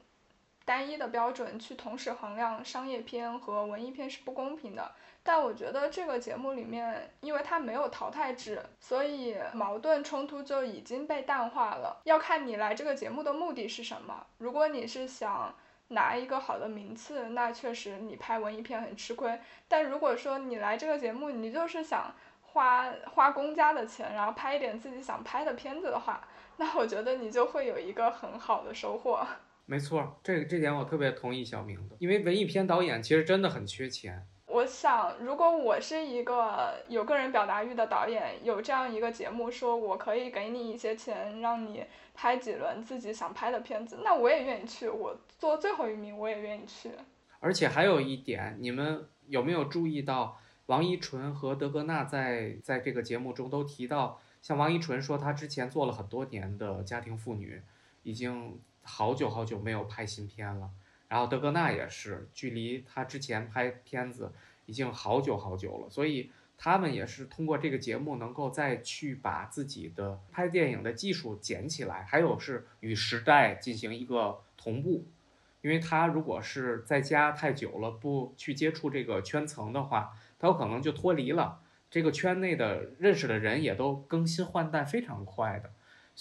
[0.63, 4.91] 单一的标准去同时衡量商业片和文艺片是不公平的。
[5.23, 12.01] 但我觉得这个节目里面，因为它没有淘汰制，所以矛盾冲突就已经被淡化了。
[12.05, 14.25] 要看你来这个节目的目的是什么。
[14.39, 15.53] 如果你是想
[15.89, 19.39] 拿一个好的名次，那确实你拍文艺片很吃亏。
[19.67, 29.23] 但如果说你来这个节目，你就是想花花公家的钱，然后拍一点自己想拍的片子的话，那我觉得你就会有一个很好的收获。
[29.65, 34.25] 没错，这这点我特别同意小明的，因为文艺片导演其实真的很缺钱。
[34.47, 44.89] 我想，如果我是一个有个人表达欲的导演，有这样一个节目，说我可以给你一些钱，让你拍几轮自己想拍的片子，那我也愿意去。
[44.89, 46.91] 我做最后一名，我也愿意去。
[47.39, 57.61] 而且还有一点，你们有没有注意到，王一淳和德格纳在在这个节目中都提到，像王一淳说他之前做了很多年的家庭妇女，
[58.03, 60.69] 已经好久好久没有拍新片了。
[61.07, 64.31] 然后德格纳也是，距离他之前拍片子
[64.65, 75.05] 已经好久好久了，所以他们也是通过这个节目能够再去把自己的拍电影的技术捡起来，还有是与时代进行一个同步。
[75.61, 81.59] 因为他如果是在家太久了，不去接触这个圈层的话，他有可能就脱离了
[81.91, 85.71] 这个圈内的认识的人也都更新换代非常快的，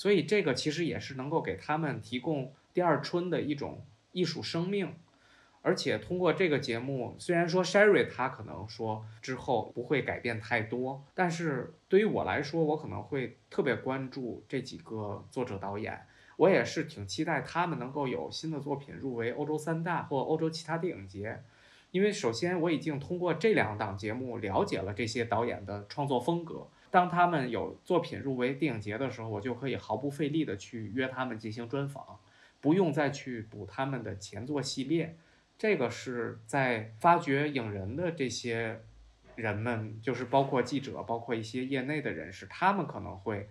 [0.00, 3.84] 所以这个其实也是能够给他们提供第二春的一种。
[4.12, 4.92] 艺术生命，
[5.62, 16.06] 而且通过这个节目，虽然说 Sherry 他可能说之后不会改变太多，但是对于我来说，我可能会特别关注这几个作者导演，
[16.38, 21.44] 我也是挺期待他们能够有新的作品入围欧洲三大或欧洲其他电影节，
[21.92, 32.18] 因为首先我已经通过这两档节目了解了这些导演的创作风格，当他们有作品入围电影节的时候，我就可以毫不费力的去约他们进行专访。
[32.60, 35.16] 不用再去补他们的前作系列，
[35.56, 38.82] 这个是在发掘影人的这些
[39.34, 43.48] 人们，就是包括记者，包括一些业内的人士，他们可能会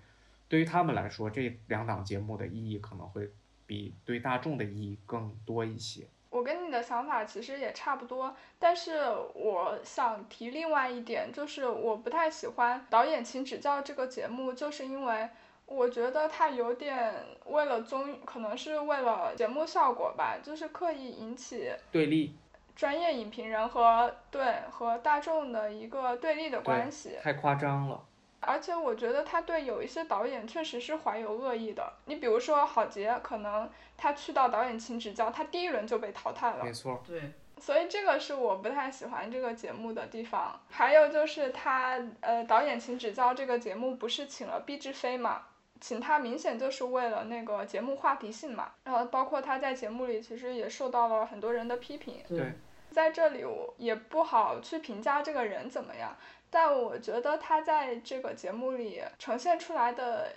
[0.48, 3.32] 对于他们来说，这两档节目的意义可能会
[3.66, 6.06] 比对大众的意义更多一些。
[6.30, 9.02] 我跟你的想法其实也差不多，但是
[9.34, 15.30] 我想提另外一点，就是我不太喜欢导演请指教这个节目，就是因为。
[15.72, 17.14] 我觉得他有点
[17.46, 22.36] 为了综，可能是为了节目效果吧，就是刻意引起对立，
[22.76, 28.04] 专业影评人和对和大众的一个对立的关系，太夸张了。
[28.42, 31.94] 而且我觉得他对有一些导演确实是怀有恶意的。
[32.06, 36.64] 你比如说郝杰，可能他去到导演请指教，他第一轮就被淘汰了。
[36.64, 37.22] 没错，对。
[37.60, 40.58] 所以这个是我不太喜欢这个节目的地方。
[40.70, 45.44] 还有就是他呃导演请指教这个节目不是请了毕志飞嘛？
[45.82, 52.22] 请他明显就是为了那个节目话题性嘛，然后包括他在节目里其实也受到了很多人的批评。
[52.28, 52.54] 对，
[52.92, 56.16] 在这里我也不好去评价这个人怎么样，
[56.50, 60.32] 但我觉得他在这个节目里呈现出来的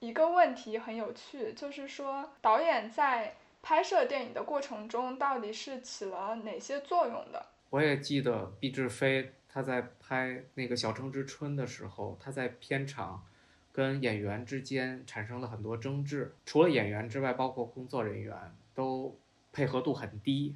[0.00, 7.46] 一个问题很有趣，就是说导演在拍摄电影的过程中到底是起了哪些作用的。
[7.70, 13.24] 我也记得毕志飞他在拍那个《小城之春》的时候，他在片场。
[13.76, 18.32] 跟演员之间产生了很多争执，除了演员之外，包括工作人员
[18.72, 19.18] 都
[19.52, 20.54] 配合度很低。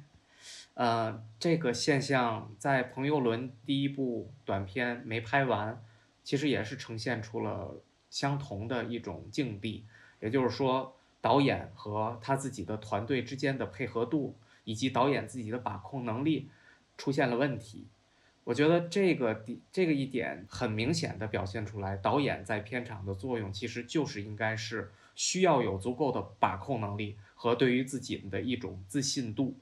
[0.75, 5.83] 呃，这个现象在彭佑伦第一部短片没拍完，
[6.23, 9.85] 其实也是呈现出了相同的一种境地。
[10.21, 16.49] 也就是说，导演和他自己的团队之间的配合度，以及导演自己的把控能力
[16.97, 17.87] 出现了问题。
[18.45, 29.55] 我觉得这个点，这个一点很明显的表现出来，导演在片场的作用其实就是应该是需要有足够的把控能力和对于自己的一种自信度，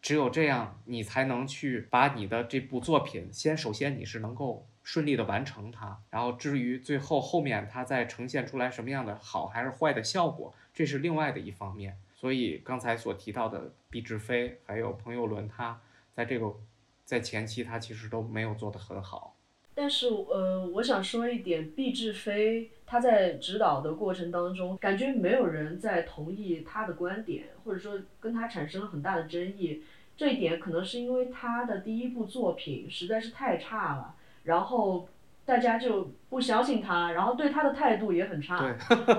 [0.00, 11.96] 只有这样，你才能去把你的这部作品先首先你是能够顺利的完成它，然后至于最后后面它再呈现出来什么样的好还是坏的效果，这是另外的一方面。
[12.14, 15.80] 所以刚才所提到的毕志飞还有彭友伦，他
[16.14, 16.54] 在这个。
[17.06, 19.35] 在前期他其实都没有做得很好，
[19.76, 29.82] 但是呃，我想说一点，毕志飞他在指导的过程当中，感觉没有人在同意他的观点，或者说跟他产生了很大的争议。
[30.16, 34.14] 这一点可能是因为他的第一部作品实在是太差了，
[34.44, 35.06] 然后
[35.44, 38.74] 大家就不相信他，然后对他的态度也很差。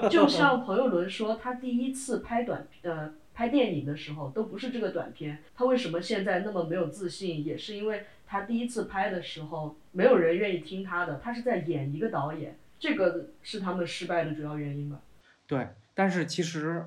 [0.09, 3.13] 就 像彭友伦说，他第一次拍短呃。
[3.37, 7.45] 拍电影的时候都不是这个短片，他为什么现在那么没有自信？
[7.45, 14.99] 也是因为他第一次拍的时候，没有人愿意听他的，他是在演一个导演，这个是他们失败的主要原因吧？
[15.47, 16.85] 对，但是其实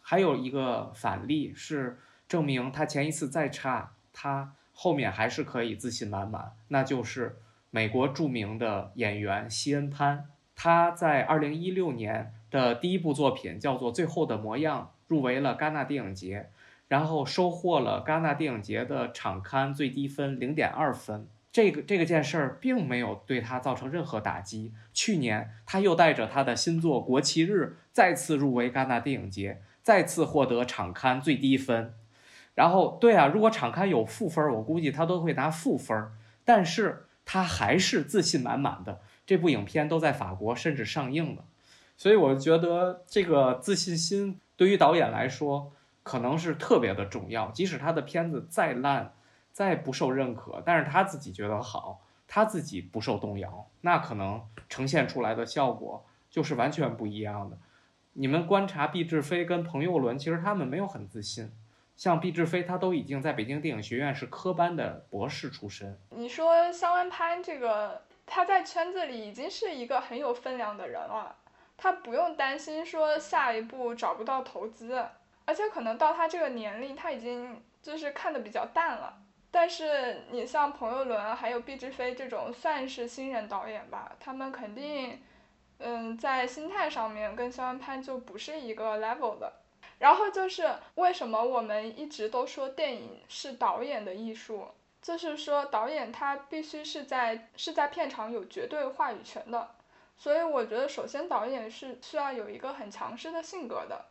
[0.00, 1.98] 还有一个反例是
[2.28, 7.34] 证明他前一次再差，他后面还是可以自信满满，那就是
[7.70, 14.92] 美国著名的演员西恩潘，他在二零一六年的第一部作品叫做《最后的模样》。
[15.08, 16.48] 入围了戛纳电影节，
[16.88, 24.72] 然后收获了戛纳电影节的场刊最低分零点二分，这个这个件事儿并没有对他造成任何打击。
[24.94, 31.94] 去年他又带着他的新作《国旗日》再次入围戛纳电影节，再次获得场刊最低分。
[32.54, 36.10] 然后，对啊，如果场刊有负分，我估计他都会拿负分。
[36.44, 39.00] 但是他还是自信满满的。
[39.24, 41.44] 这部影片都在法国甚至上映了，
[41.96, 45.72] 所以我觉得这个自信心对于导演来说
[46.02, 47.50] 可能是特别的重要。
[47.50, 49.12] 即使他的片子再烂。
[49.52, 57.58] 再不受认可，但是他自己觉得好，他自己不受动摇，那可能呈现出来的效果就是完全不一样的。
[58.14, 61.52] 你们观察毕志飞跟彭佑伦，其实他们没有很自信。
[61.94, 65.98] 像毕志飞，他都已经在北京电影学院是科班的博士出身。
[66.10, 71.36] 你说肖恩潘这个，他在圈子里已经是一个很有分量的人了，
[71.76, 75.06] 他不用担心说下一步找不到投资，
[75.44, 79.21] 而且可能到他这个年龄，他已经就是看的比较淡了。
[79.54, 85.22] 但是你像彭佑伦还有毕志飞这种算是新人导演吧，他们肯定，
[85.78, 89.52] 嗯，在心态上面跟肖恩潘就不是一个 level 的。
[89.98, 94.68] 然后就是为什么我们一直都说电影是导演的艺术，
[95.02, 99.76] 就是说导演他必须是在是在片场有绝对话语权的。
[100.16, 104.06] 所以我觉得首先导演是需要有一个很强势的性格的，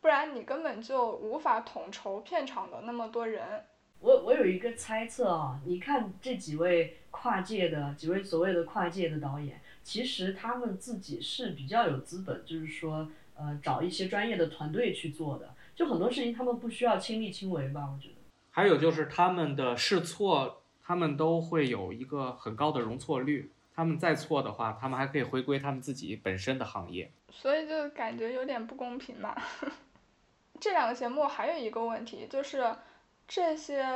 [0.00, 3.64] 不然你根本就无法统筹片场的那么多人。
[4.00, 18.14] 我我有一个猜测啊，你看这几位跨界的几位所谓的跨界的导演，其实他们自己是比较有资本，就是说呃找一些专业的团队去做的，就很多事情他们不需要亲力亲为吧，我觉得。
[18.50, 27.10] 还有就是他们的试错，他们都会有一个很高的容错率，他们再错的话，他们还可以回归他们自己本身的行业。
[27.30, 29.36] 所以就感觉有点不公平嘛。
[30.58, 32.64] 这两个节目还有一个问题就是。
[33.32, 33.86] 这些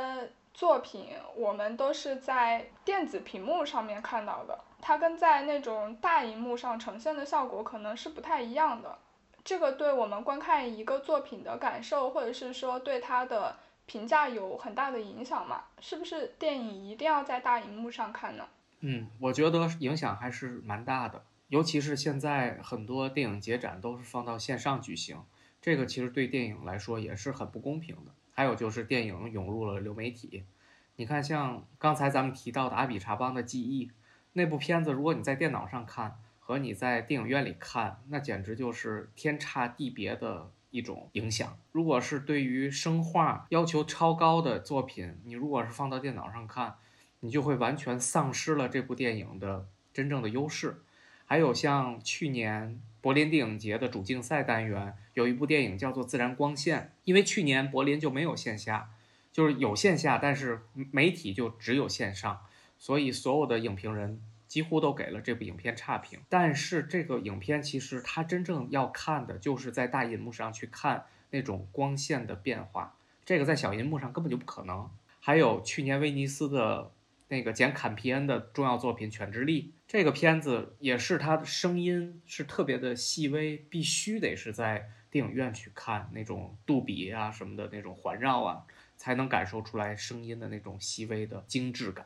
[0.53, 8.97] 作品我们都是在电子屏幕上面看到的，它跟在那种大荧幕上呈现的效果可能是不太一样的。
[9.43, 15.65] 这个对我们观看一个作品的感受，或者是说对它的评价有很大的影响嘛？
[15.81, 18.47] 是不是电影一定要在大荧幕上看呢？
[18.79, 25.21] 嗯，我觉得影响还是蛮大的，尤其是现在很多电影节展都是放到线上举行，
[25.61, 28.13] 这个其实对电影来说也是很不公平的。
[28.37, 30.43] 还有就是电影涌入了流媒体，
[30.97, 33.87] 你看像刚才咱们提到的《阿比查邦的记忆》
[34.33, 41.57] 那部片子，如果你在电脑上看和你在电影院里看，那简直就是天差地别的一种影响。
[41.71, 46.75] 如果是对于声画要求超高的作品，你如果是放到电脑上看，
[47.21, 50.81] 你就会完全丧失了这部电影的真正的优势。
[51.25, 52.81] 还有像去年。
[53.05, 58.89] 柏林电影节的主竞赛单元有一部电影叫做《自然光线》，因为去年柏林就没有线下，
[59.31, 62.39] 就是有线下，但是媒体就只有线上，
[62.79, 66.19] 所以所有的影评人几乎都给了这部影片差评。
[66.29, 74.89] 但是这个影片其实它真正要看的就是在大银幕上去看那种光线的变化，这个在小银幕上根本就不可能。
[75.19, 76.89] 还有去年威尼斯的。
[77.27, 88.63] 那个简·坎皮恩的重要作品《犬之力》，这个片子也是他的声音是特别的细微，必须得是在电影院去看那种杜比啊什么的那种环绕啊，
[88.95, 92.05] 才能感受出来声音的那种细微的精致感。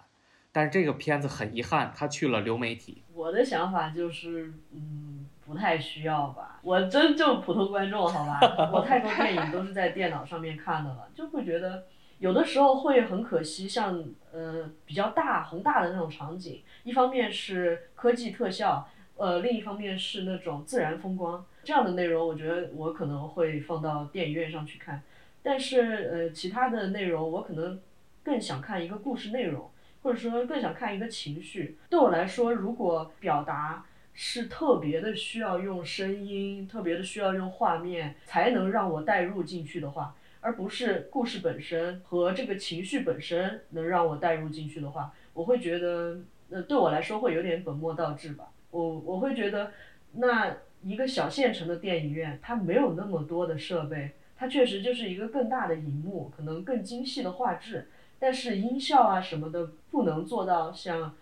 [0.53, 3.03] 但是这个片子很遗憾，他去了流媒体。
[3.13, 6.61] 我的想法就是，嗯，不太需要吧。
[6.63, 8.39] 我真就普通观众，好吧，
[8.73, 11.85] 我太多电影都是在电脑上面看的了，就会觉得。
[12.19, 25.01] 有的时候会很可惜，像呃比较大宏大的那种场景，一方面是科技特效，呃另一方面是那种自然风光，这样的内容我觉得我可能会放到电影院上去看，
[25.41, 25.79] 但是
[26.11, 27.79] 呃其他的内容我可能
[28.21, 29.71] 更想看一个故事内容，
[30.03, 31.77] 或者说更想看一个情绪。
[31.89, 40.13] 对我来说，如果表达是特别的需要用声音，特别的需要用画面才能让我带入进去的话。
[40.41, 48.51] 而不是故事本身和这个情绪本身能让我带入进去的话，我会觉得，呃，对我来说会有点本末倒置吧。
[48.71, 49.71] 我我会觉得，
[50.13, 61.15] 那一个小县城的电影院，它没有那么多的设备，它确实就是一个更大的荧幕，可能更精细的画质，但是音效啊什么的不能做到像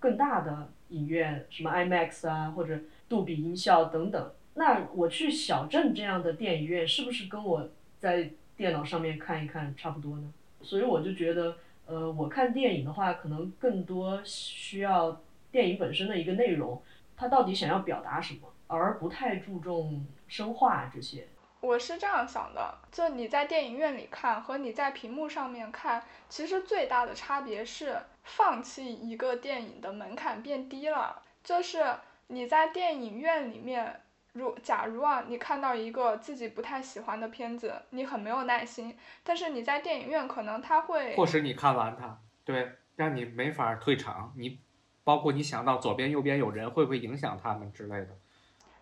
[0.00, 4.32] 更大的影院，什么 IMAX 啊或者杜比音效等等。
[4.54, 7.68] 那我去小镇这样的电影院，是不是跟我
[7.98, 10.32] 在电脑上面看一看差不多呢，
[10.62, 11.56] 所以我就觉得，
[11.86, 15.20] 呃，我看电影的话，可能更多需要
[15.50, 16.82] 电影本身的一个内容，
[17.16, 21.26] 它到底想要表达什么，而不太注重声画这些。
[21.60, 31.22] 我是这样想的，就你在电影院里看和你在屏幕上面看，其实最大的差别是放弃一个电影的门槛变低了。
[31.42, 31.82] 就是
[32.26, 34.00] 你在电影院里面，
[34.34, 44.58] 如假如啊，你看到一个自己不太喜欢的片子，你很没有耐心，但是你在电影院可能他会迫使你看完它，对，让你没法退场，你
[45.04, 48.08] 包括你想到左边右边有人会不会影响他们之类的。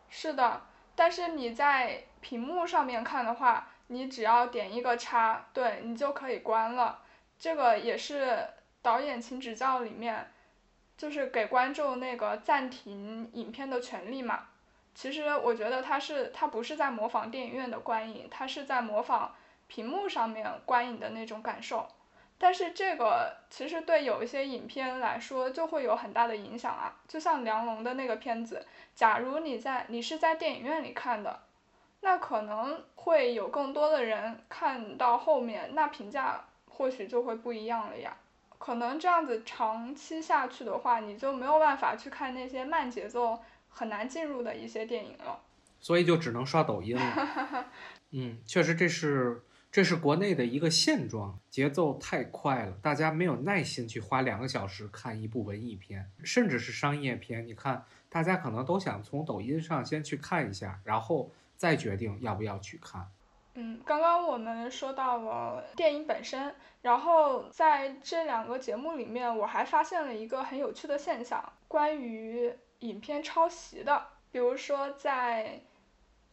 [0.09, 0.62] 是的，
[0.95, 7.01] 但是你在屏幕上面看的话，你只要点一个叉，对你就可以关了。
[7.39, 8.39] 这个也是
[8.81, 10.31] 导演请指教里面，
[10.97, 14.49] 就是给观众那个暂停影片的权利嘛。
[14.94, 19.35] 其实我觉得他是他不是在模仿电影院的观影，他是在模仿
[19.66, 21.89] 屏幕上面观影的那种感受。
[22.39, 28.66] 但是这个其实对有一些影片来说就会有很大的影响啊，就像梁龙的那个片子，
[28.97, 31.40] 假如你在你是在电影院里看的，
[32.01, 38.16] 那可能会有更多的人看到后面，那评价或许就会不一样了呀。
[38.59, 43.39] 可能这样子长期下去的话，你就没有办法去看那些慢节奏
[43.73, 45.40] 很难进入的一些电影了。
[45.81, 47.66] 所以就只能刷抖音了。
[48.11, 49.43] 嗯，确实这是。
[49.73, 57.47] 这是国内的一个现状，节奏太快了，大家没有耐心去花两个小时看一部文艺片，甚至是商业片。
[57.47, 63.07] 你看，大家可能都想从抖音上先去看一下，然后再决定要不要去看。
[63.55, 72.53] 嗯，刚刚我们说到了电影本身，然后在这两个节目里面，我还发现了一个很有趣的现象，关于
[72.83, 75.61] 影片抄袭的，比如说在。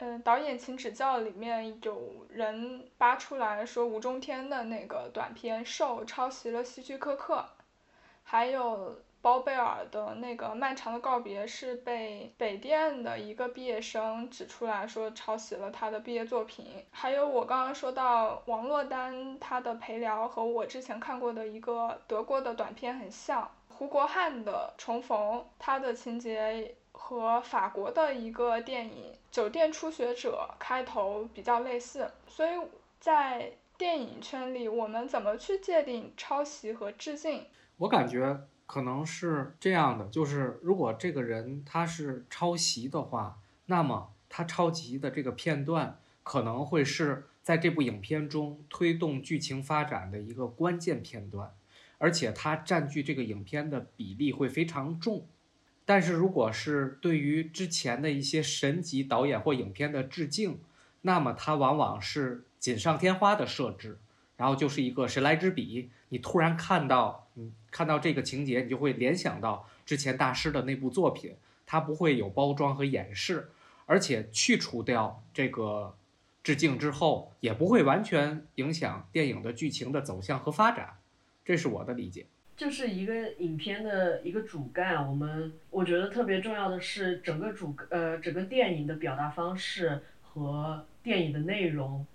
[0.02, 7.44] 嗯，导演请指教里面有人扒出来说吴中天的那个短片《瘦》抄袭了希区柯克，
[8.22, 26.74] 还有包贝尔的那个《漫长的告别》是被北电的一个毕业生指出来说抄袭了他的毕业作品，还有我刚刚说到王珞丹她的陪聊和我之前看过的一个德国的短片很像，胡国汉的重逢，他的情节。
[26.92, 32.50] 和法国的一个电影《酒店初学者》开头比较类似，所以
[33.00, 37.46] 在电影圈里，我们怎么去界定抄袭和致敬？
[37.78, 51.54] 我感觉可能是这样的，就是如果这个人他是抄袭的话，那么他抄袭的这个片段可能会是在这部影片中推动剧情发展的一个关键片段，
[52.00, 55.26] 而且它占据这个影片的比例会非常重。
[55.84, 60.58] 但是，如果是对于之前的一些神级导演或影片的致敬，
[61.02, 63.98] 那么它往往是锦上添花的设置，
[64.36, 65.90] 然后就是一个神来之笔。
[66.08, 71.36] 你突然看到，嗯，看到这个情节，你就会联想到之前大师的那部作品。
[71.66, 73.50] 它不会有包装和掩饰，
[73.86, 75.94] 而且去除掉这个
[76.42, 80.99] 致敬之后，也不会完全影响电影的剧情的走向和发展。
[81.44, 82.26] 这是我的理解。
[82.56, 92.06] 就是一个影片的一个主干，我们我觉得特别重要的是整个主呃整个电影的表达方式和电影的内容，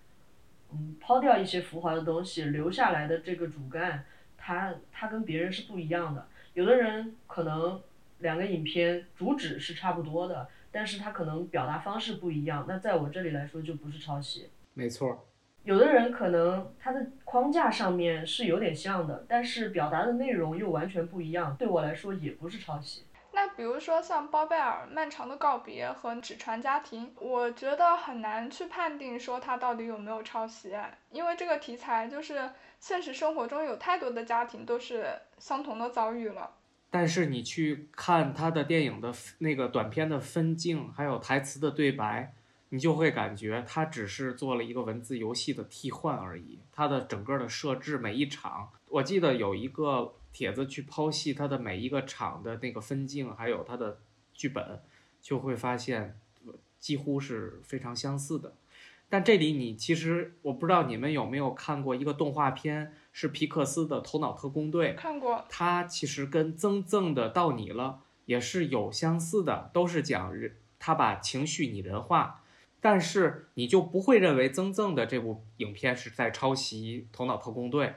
[0.72, 4.06] 嗯，抛掉一些浮华的东西，留下来的这个主干，
[4.38, 6.28] 它它跟别人是不一样的。
[6.54, 7.82] 有的人可能
[8.20, 14.50] 两个影片主旨是差不多的，但是他可能表达方式不一样，那在我这里来说就不是抄袭。
[14.76, 15.28] 没错。
[15.66, 21.56] 有的人可能他的框架上面是有点像的，但是表达的内容又完全不一样。
[21.58, 23.06] 对我来说也不是抄袭。
[23.34, 30.74] 那比如说像包贝尔《漫长的告别》和《纸船家庭》，我觉得很难去判定说他到底有没有抄袭，
[31.12, 35.08] 因为这个题材就是现实生活中有太多的家庭都是
[35.40, 36.52] 相同的遭遇了。
[36.92, 42.32] 但是你去看他的电影的那个短片的分镜，还有台词的对白。
[42.70, 46.60] 你就会感觉它只是做了一个文字游戏的替换而已。
[46.72, 54.00] 它的整个的设置，每一场，我记得有一个帖子去剖析它的每一个场的那个分镜，还有它的
[54.34, 54.82] 剧本，
[55.22, 56.18] 就会发现
[56.80, 58.54] 几乎是非常相似的。
[59.08, 64.94] 但这里你其实我不知道你们有没有看过一个动画片，是皮克斯的《头脑特工队》。
[64.96, 65.46] 看过。
[65.48, 72.42] 它其实跟曾曾的《到你了》也是有相似的，都是讲人他把情绪拟人化。
[72.86, 77.88] 但是你就不会认为曾曾的这部影片是在抄袭《头脑特工队》，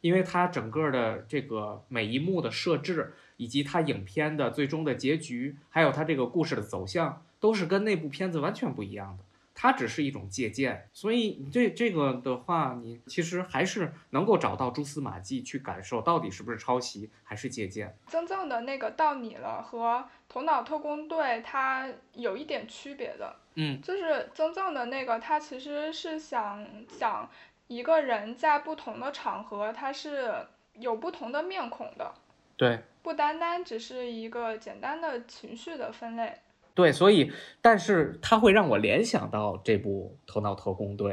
[0.00, 9.24] 因为它整个的这个每一幕的设置，以及它影片的最终的结局，还有它这个故事的走向，都是跟那部片子完全不一样的。
[9.60, 10.88] 它只是一种借鉴。
[10.92, 17.92] 所以你这这个的话，你其实还是能够找到蛛丝马迹去感受到底是不是抄袭还是借鉴。
[18.06, 26.64] 真正的那个到你了和头脑特工队它有一点区别的，嗯，就是真正的那个它其实是想
[26.96, 27.28] 讲
[27.66, 30.32] 一个人在不同的场合他是
[30.74, 32.14] 有不同的面孔的，
[32.56, 32.78] 对。
[33.00, 36.40] 不单单只是一个简单的情绪的分类，
[36.78, 41.12] 对，所以，但是它会让我联想到这部《头脑特工队》，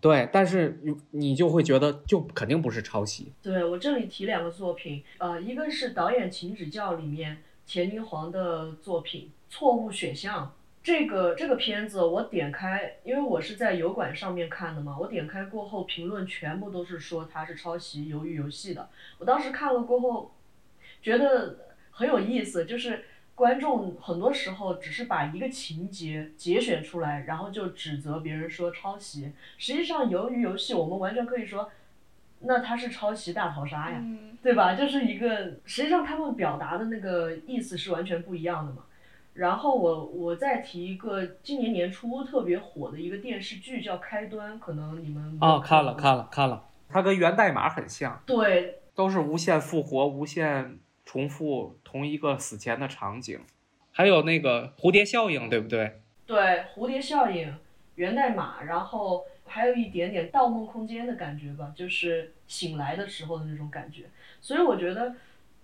[0.00, 0.80] 对，但是
[1.12, 3.32] 你就会觉得就肯定不是抄袭。
[3.40, 10.46] 对我这里提两个作品，呃，一个是导演请指教里面钱宁黄的作品《错误选项》，
[10.82, 18.88] 这个这个片子我点开，因为我是在油管上面看的嘛，我点开过后评论全部都是说它是抄袭《鱿鱼游戏》的，
[19.18, 20.34] 我当时看了过后。
[21.00, 21.56] 觉得
[21.92, 23.04] 很有意思，就是
[23.38, 29.32] 观众很多时候只是把一个情节节选出来，然后就指责别人说抄袭。
[29.56, 31.70] 实际上，由于游戏我们完全可以说，
[32.40, 34.02] 那它是抄袭大逃杀呀，
[34.42, 34.74] 对吧？
[34.74, 38.82] 就是一个，实际上他们表达的那个意思是完全不一样的嘛。
[39.34, 50.80] 然后我我再提一个今年年初特别火的一个电视剧叫《开端》，可能你们哦看了看了看了，它跟源代码很像，对，都是无限复活，无限。
[51.08, 53.40] 重复同一个死前的场景，
[53.92, 56.02] 还有那个蝴蝶效应，对不对？
[56.26, 57.56] 对，蝴蝶效应、
[57.94, 64.10] 源代码，然后还有一点点《盗梦空间》的感觉吧，就是醒来的时候的那种感觉。
[64.42, 65.16] 所以我觉得，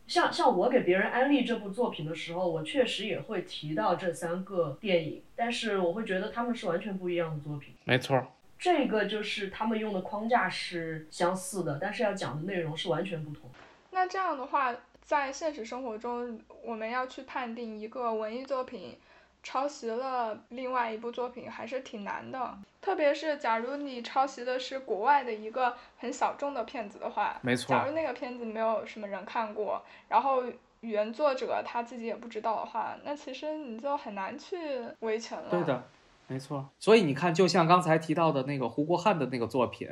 [0.07, 7.75] 像像我给别人安利这部作品的时候，我确实也会提到这三个电影，但是我会觉得他们是完全不一样的作品。
[7.85, 13.51] 没错，这个就是他们用的框架是相似的，但是要讲的内容是完全不同。
[13.91, 14.75] 那这样的话。
[15.05, 18.97] 在现实生活中，我们要去判定一个文艺作品
[19.43, 22.57] 抄袭了另外一部作品，还是挺难的。
[22.81, 27.69] 特别是假如你抄袭的是国外的一个很小众的片子的话，没错。
[27.69, 30.43] 假如那个片子没有什么人看过，然后
[30.81, 34.57] 原作者他自己也不知道的话，那其实你就很难去
[35.01, 35.51] 维权了。
[35.51, 35.83] 对的，
[36.29, 36.69] 没错。
[36.79, 39.89] 所以你看，就像刚才提到的那个胡国汉的那个作品。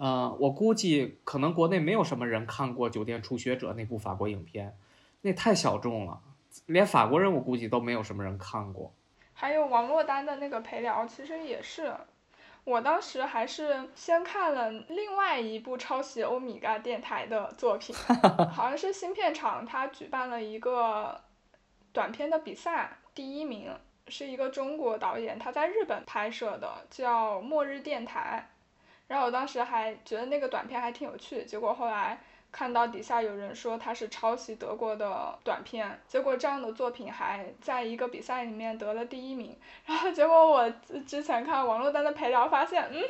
[0.00, 4.76] 嗯，我估计可能国内没有什么人看过《酒店初学者》那部法国影片，
[5.22, 6.20] 那太小众了，
[6.66, 8.92] 连法国人我估计都没有什么人看过。
[9.32, 11.92] 还有王珞丹的那个陪聊，其实也是，
[12.62, 17.92] 我当时还是先看了另外一部抄袭欧米伽电台的作品，
[18.54, 21.20] 好像是新片场他举办了一个
[21.92, 23.72] 短片的比赛，第一名
[24.06, 28.48] 是一个中国导演，他在日本拍摄的，叫《末日电台》。
[29.08, 32.20] 然后我当时还觉得那个短片还挺有趣，结果后来
[32.52, 39.56] 看到底下有人说他是抄袭德国的短片，结果这样的作品还在一个比赛里面得了第一名。
[39.86, 40.70] 然后结果我
[41.06, 43.02] 之前看网络单的陪聊发现，嗯，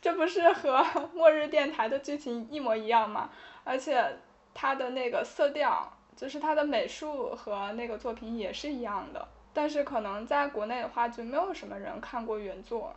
[0.00, 0.78] 这不是和
[1.12, 3.30] 《末日电台》的剧情一模一样吗？
[3.64, 4.02] 而且
[4.54, 9.28] 它的那个色调，就是它的美术和那个作品也是一样的。
[9.52, 12.94] 但是可能在国内的话，就没有什么人看过原作，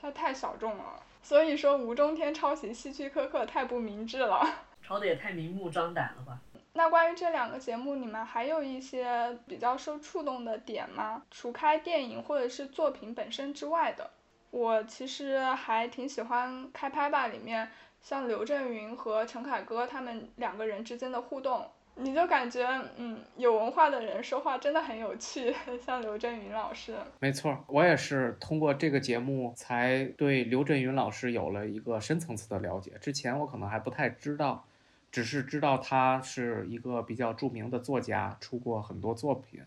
[0.00, 1.02] 它太小众了。
[1.28, 4.42] 所以说吴中天抄袭希区柯克太不明智了，
[4.82, 6.38] 抄的也太明目张胆了吧？
[6.72, 11.20] 那关于这两个节目，你们还有一些比较受触动的点吗？
[11.30, 14.10] 除开电影或者是作品本身之外的，
[14.50, 21.70] 我其实还挺喜欢《开拍吧》里面像刘震云和陈凯歌他们两个人之间的互动。
[22.00, 22.64] 你就感觉，
[22.96, 25.52] 嗯，有文化的人说话真的很有趣，
[25.84, 26.94] 像刘震云老师。
[27.18, 32.92] 没错，我也是通过这个节目才对刘震云老师有了一个深层次的了解。
[33.00, 34.64] 之前我可能还不太知道，
[35.10, 39.62] 只是知道他是一个比较著名的作家，出过很多作品，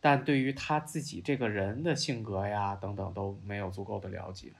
[0.00, 4.52] 但对于他自己这个人的性格呀等等都没有足够的了解。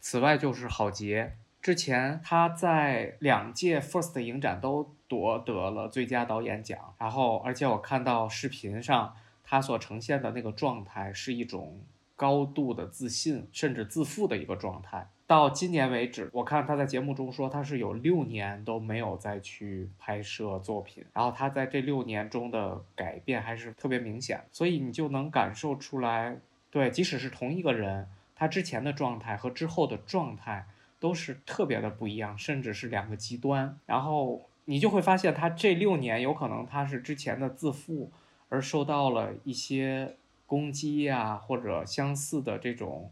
[0.00, 1.32] 此外就是郝杰。
[1.60, 11.80] 之前他在两届 FIRST 影展都夺得了最佳导演奖，然后而且我看到视频上他所呈现的那个状态是一种
[12.14, 15.08] 高度的自信，甚至自负的一个状态。
[15.26, 26.38] 到今年为止，我看他在节目中说他是有六年都没有再去拍摄作品，然后他在这六年中的改变还是特别明显，所以你就能感受出来，
[26.70, 30.66] 对，即使是同一个人，他之前的状态和之后的状态。
[31.00, 33.78] 都是特别的不一样，甚至是两个极端。
[33.86, 38.10] 然后你就会发现，他这六年有可能他是之前的自负，
[38.48, 40.16] 而受到了一些
[40.46, 43.10] 攻击呀，或者相似的这种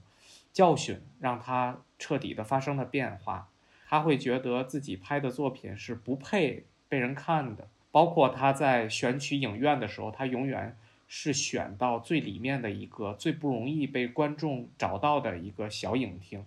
[0.53, 3.49] 教训，让他彻底的发生了变化。
[3.89, 10.77] 他会觉得自己拍的作品是不配被人看的，包括他在选取影院的时候，他永远
[11.07, 16.45] 是选到最里面的一个最不容易被观众找到的一个小影厅。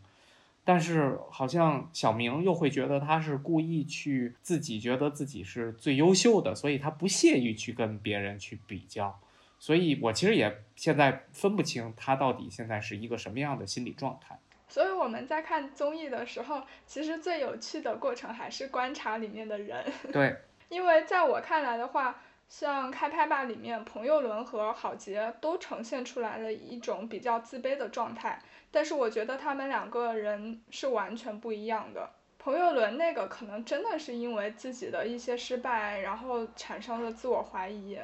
[0.69, 9.19] 但是好像小明又会觉得他是故意去自己觉得自己是最优秀的，所以他不屑于去跟别人去比较。
[9.57, 14.37] 所以我其实也现在分不清他到底现在是一个什么样的心理状态。
[14.67, 19.83] 所以我们在看综艺的时候，其实最有趣的过程还是观察里面的人。
[20.13, 20.35] 对，
[20.69, 28.39] 因为在我看来的话，像《开拍吧》里面，彭佑伦和郝杰都呈现出来了一种比较自卑的状态。
[28.71, 32.09] 但是我觉得他们两个人是完全不一样的。
[32.37, 37.99] 彭佑伦那个可能真的是因为自己的一些失败，然后产生了自我怀疑。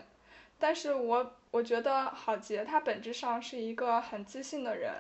[0.58, 4.94] 但是我我觉得郝杰他本质上是一个很自信的人，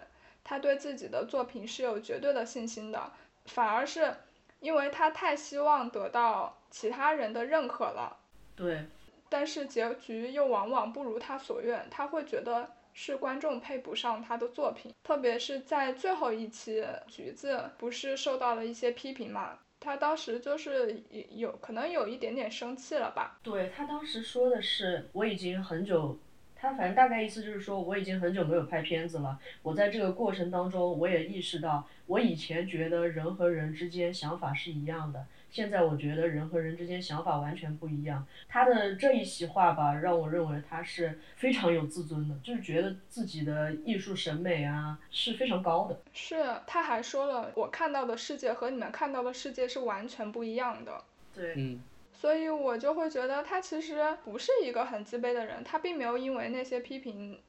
[0.44, 3.12] 他对自己的作品是有绝对的信心的。
[3.46, 4.16] 反而是
[4.60, 8.18] 因为他太希望得到其他人的认可了。
[8.56, 8.86] 对。
[9.28, 12.70] 但是结局又往往不如他所愿，他会觉得。
[12.98, 19.60] 是观众配不上他的作品，特别是在最后一期，橘子不是受到了一些批评嘛？
[19.82, 23.38] 他当时就是有可能有一点点生气了吧？
[23.44, 26.18] 对他当时说的是，我已经很久，
[26.66, 29.40] 他反正大概意思就是说，我已经很久没有拍片子了。
[29.62, 35.28] 我在这个过程当中，我也意识到，我以前觉得人和人之间想法是一样的。
[35.52, 38.26] 现在我觉得人和人之间想法完全不一样。
[38.50, 46.02] 他的这一席话吧，让我认为他是非常有自尊的，就是觉得自己的艺术审美啊是非常高的。
[46.14, 51.04] 是，他还说了，我看到的世界和你们看到的世界是完全不一样的。
[51.32, 51.80] 对，嗯。
[52.26, 57.40] 所以我就会觉得他其实不是一个很自卑的人，他并没有因为那些批评，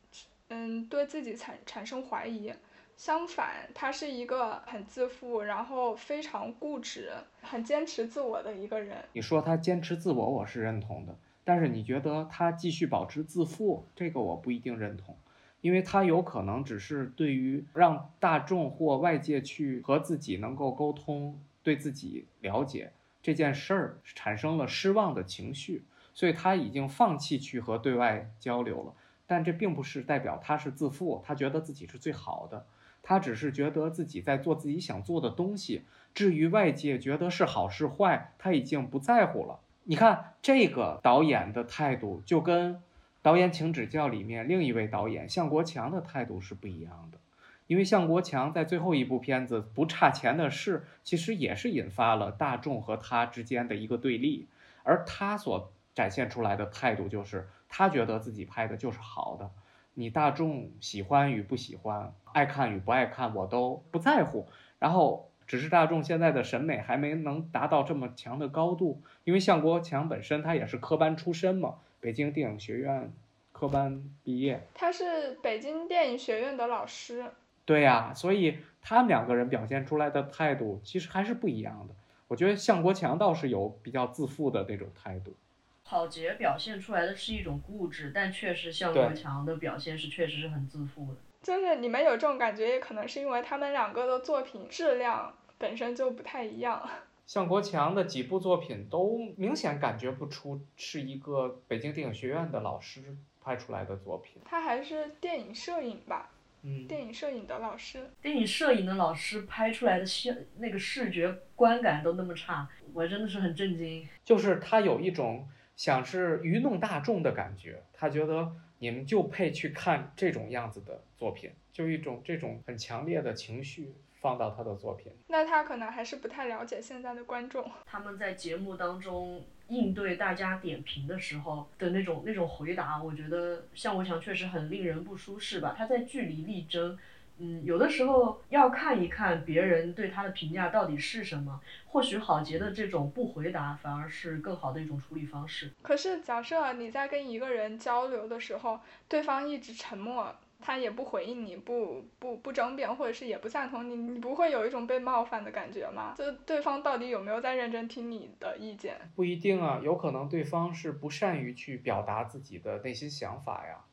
[0.48, 2.52] 嗯，对自己产产生怀疑。
[2.94, 8.98] 相反，他是一个很自负，然后非常固执、很坚持自我的一个人。
[9.14, 11.16] 你说他坚持自我，我是认同的。
[11.42, 15.16] 但是你觉得他继续保持自负，这个我不一定认同，
[15.62, 22.92] 因为他有可能只是对于让大众或外界去和自己能够沟通、对自己了解
[23.26, 25.84] 这件事儿产生了失望的情绪，
[26.14, 28.94] 所以他已经放弃去和对外交流了。
[29.26, 32.66] 但这并不是代表他是自负，他觉得自己是最好的。
[33.02, 35.82] 他只是觉得自己在做自己想做的东西，
[36.14, 39.58] 至于外界觉得是好是坏，他已经不在乎了。
[39.82, 42.80] 你看这个导演的态度，就跟
[43.22, 47.18] 导演请指教里面另一位导演向国强的态度是不一样的。
[47.66, 54.46] 因为向国强在最后一部片子《不差钱的事》，其实也是引发了大众和他之间的一个对立，
[54.84, 59.50] 而他所展现出来的态度就是，他觉得自己拍的就是好的。
[59.94, 64.46] 你大众喜欢与不喜欢，爱看与不爱看，我都不在乎。
[64.78, 73.10] 然后只是大众现在的审美还没能达到这么强的高度，因为向国强本身他也是科班出身嘛，北京电影学院
[73.52, 74.68] 科班毕业。
[74.74, 77.24] 他是北京电影学院的老师。
[77.66, 81.94] 对呀，所以他们两个人表现出来的态度其实还是不一样的。
[82.28, 85.34] 我觉得向国强倒是有比较自负的那种态度。
[85.82, 91.18] 郝杰表现出来的是一种固执，但确实向国强的表现是确实是很自负的。
[91.42, 96.88] 就是你们有这种感觉，也可能是因为他们两个的作品质量本身就不太一样。
[97.26, 104.40] 向国强的几部作品都明显感觉不出是一个北京电影学院的老师拍出来的作品。
[104.44, 106.30] 他还是电影摄影吧？
[106.66, 108.10] 嗯，电影摄影的老师。
[108.20, 114.06] 电影摄影的老师拍出来的视那个视觉观感都那么差，我真的是很震惊。
[114.24, 115.48] 就是他有一种。
[115.76, 125.12] 想是愚弄大众的感觉，他觉得你们就配去看这种样子的作品，就一种这种很强烈的情绪放到他的作品。
[125.28, 127.70] 那他可能还是不太了解现在的观众。
[127.84, 135.74] 他们在节目当中应对大家点评的时候的那种那种回答，我觉得向国强确实很令人不舒适吧。
[135.76, 136.98] 他在据理力争。
[137.38, 141.60] 嗯，有的时候要看一看别人对他的评价到底是什么。
[141.84, 145.70] 或许郝杰的这种不回答，反而是更好的一种处理方式。
[145.82, 156.14] 可是，假设你在跟一个人交流的时候，对方一直沉默，他也不回应你，不不不争辩，或者是也不赞同你，你不会有一种被冒犯的感觉吗？
[156.16, 158.96] 就对方到底有没有在认真听你的意见？
[159.14, 163.84] 不一定啊，有可能对方是不善于去表达自己的内心想法呀。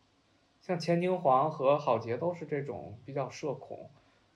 [0.61, 3.89] 像钱宁黄和郝杰都是这种比较社恐，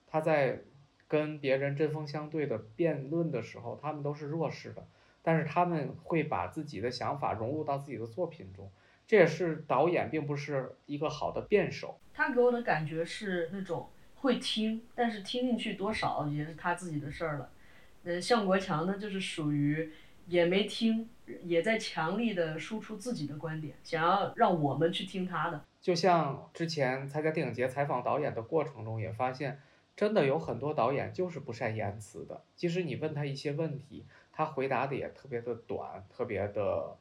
[0.06, 0.60] 他在
[1.08, 4.86] 跟别人针锋相对的辩论的时候，他们都是弱势的，
[5.22, 8.70] 但是他们会把自己的想法融入到自己的作品中，
[9.08, 11.98] 这也是导演并不是一个好的辩手。
[12.12, 17.50] 他给我的感觉是那种会听，但是听进去多少也是他自己的事儿了。
[18.02, 19.90] 嗯，向国强呢，就是属于
[20.26, 21.08] 也没听，
[21.44, 25.64] 也在强力的输出自己的观点，想要让我们去听他的。
[25.80, 29.58] 就像之前参加电影节采访导演的过程中，也发现，
[29.96, 32.42] 真的有很多导演就是不善言辞的。
[32.54, 36.94] 即使你问他一些问题，他回答的也特别的短，特别的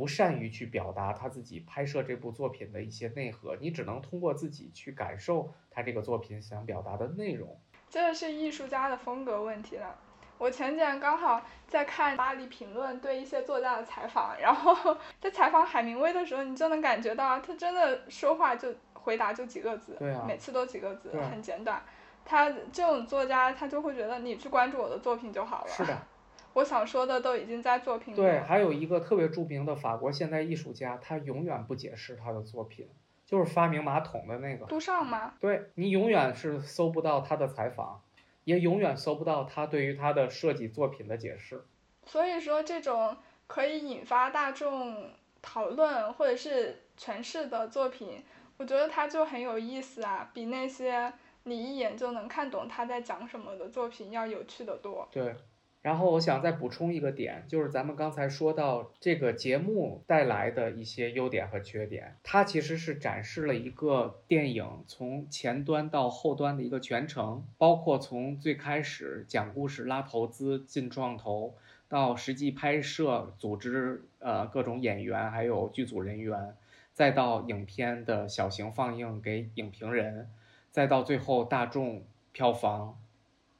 [0.00, 3.54] 不善于去表达他自己拍摄这部作品的一些内核。
[3.60, 7.60] 你只能通过自己去感受他这个作品想表达的内容。
[7.90, 9.94] 这是艺术家的风格问题了。
[10.38, 21.82] 我前几天刚好在看《巴黎评论》对一些作家的采访，然后 在采访海明威的时候，你就能感觉到他真的说话就回答就几个字，啊、每次都几个字，啊、很简短。
[22.24, 25.68] 他这种作家，他就会觉得你去关注我的作品就好了。
[25.70, 25.98] 是的，
[26.54, 28.16] 我想说的都已经在作品里。
[28.16, 32.88] 对，还有一个特别著名的法国现代艺术家，他永远不解释他的作品，
[33.24, 35.34] 就是发明马桶的那个杜尚吗？
[35.40, 38.00] 对你永远是搜不到他的采访。
[38.44, 41.62] 也永远搜不到他对于他的设计作品的解释。
[42.06, 43.16] 所以说，这种
[43.46, 45.10] 可以引发大众
[45.42, 48.24] 讨论或者是诠释的作品，
[48.56, 51.12] 我觉得它就很有意思啊，比那些
[51.44, 55.06] 你一眼就能看懂他在讲什么的作品要有趣的多。
[55.12, 55.36] 对。
[55.82, 71.54] 然后我想再补充一个点，就是咱们刚才说到这个节目带来的一些优点和缺点，它其实是展示了一个电影从前端到后端的一个全程，包括从最开始讲故事、拉投资、进创投，
[71.88, 76.54] 到实际拍摄、组织呃各种演员还有剧组人员，
[76.92, 80.28] 再到影片的小型放映给影评人，
[80.70, 82.02] 再到最后大众
[82.32, 82.98] 票房。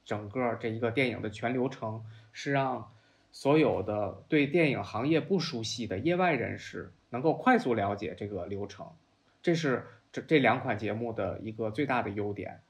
[0.05, 2.91] 整个这一个电影的全流程是让
[3.31, 8.87] 所有的对电影行业不熟悉的业外人士能够快速了解这个流程，
[9.41, 12.61] 这是这这两款节目的一个最大的优点。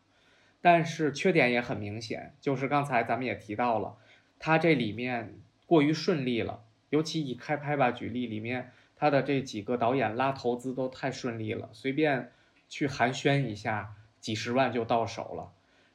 [0.62, 3.98] 但是缺点也很明显，就是刚才咱们也提到了，
[4.38, 12.32] 它这里面过于顺利了，尤其以开拍吧举例，里面他的这几个导演拉投资都太顺利了，随便
[12.70, 15.52] 去寒暄一下，几十万就到手了。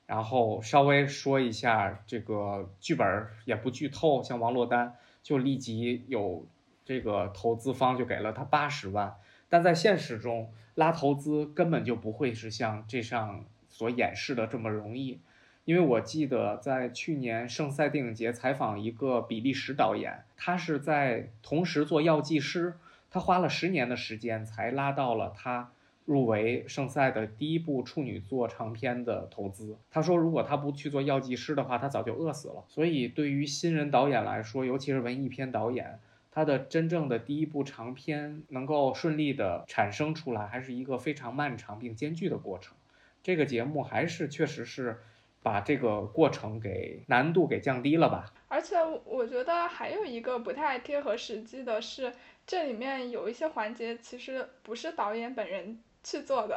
[0.07, 6.47] 然后稍微说一下这个剧本也不剧透，像王珞丹就立即有
[6.85, 9.15] 这个投资方就给了他八十万，
[9.49, 15.20] 但在现实中拉投资根本就不会是像这上所演示的这么容易，
[15.65, 22.74] 因为我记得在去年圣塞电影节采访一个比利时导演，他是在同时做药剂师，
[23.11, 25.73] 他花了十年的时间才拉到了他。
[26.07, 32.65] 入围圣赛的第一部处女作长片的投资，他说如果他不去做药剂师的话，他早就饿死了。
[32.69, 35.99] 所以对于新人导演来说，尤其是文艺片导演，
[36.31, 42.77] 他的真正的第一部长片能够顺利的产生出来，还是一个非常漫长并艰巨的过程。
[43.24, 44.99] 这个节目还是确实是
[45.43, 48.33] 把这个过程给难度给降低了吧。
[48.47, 52.12] 而且我觉得还有一个不太贴合实际的是，
[52.47, 55.81] 这里面有一些环节其实不是导演本人。
[56.07, 56.57] 去做的，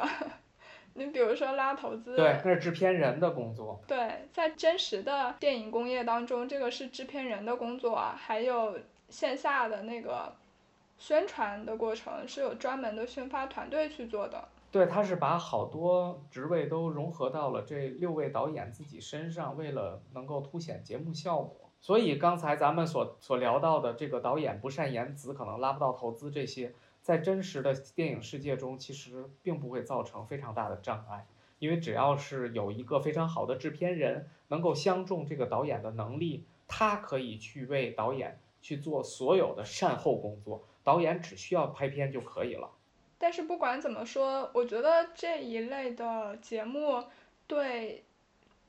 [0.94, 3.80] 你比如说拉投资，对，那是制片人的工作。
[3.84, 8.78] 对，在真实的电影工业当中，这个是制片人的工作，还有
[9.08, 10.32] 线下的那个
[10.98, 14.46] 宣传的过程是有专门的宣发团队去做的。
[14.70, 21.68] 对，他是把好多职位都融合到了这六位导演自己身上，为了能够凸显节目效果。
[21.80, 26.72] 所以刚才咱们所所聊到的这个导演不善言辞，可能拉不到投资这些。
[27.10, 31.26] 在真实的电影世界中，其实并不会造成非常大的障碍，
[31.58, 42.70] 因为只要是有一个非常好的制片人能够相中这个导演的能力，他可以去为导演去做所有的善后工作，导演只需要拍片就可以了。
[43.18, 47.02] 但是不管怎么说，我觉得这一类的节目
[47.48, 48.04] 对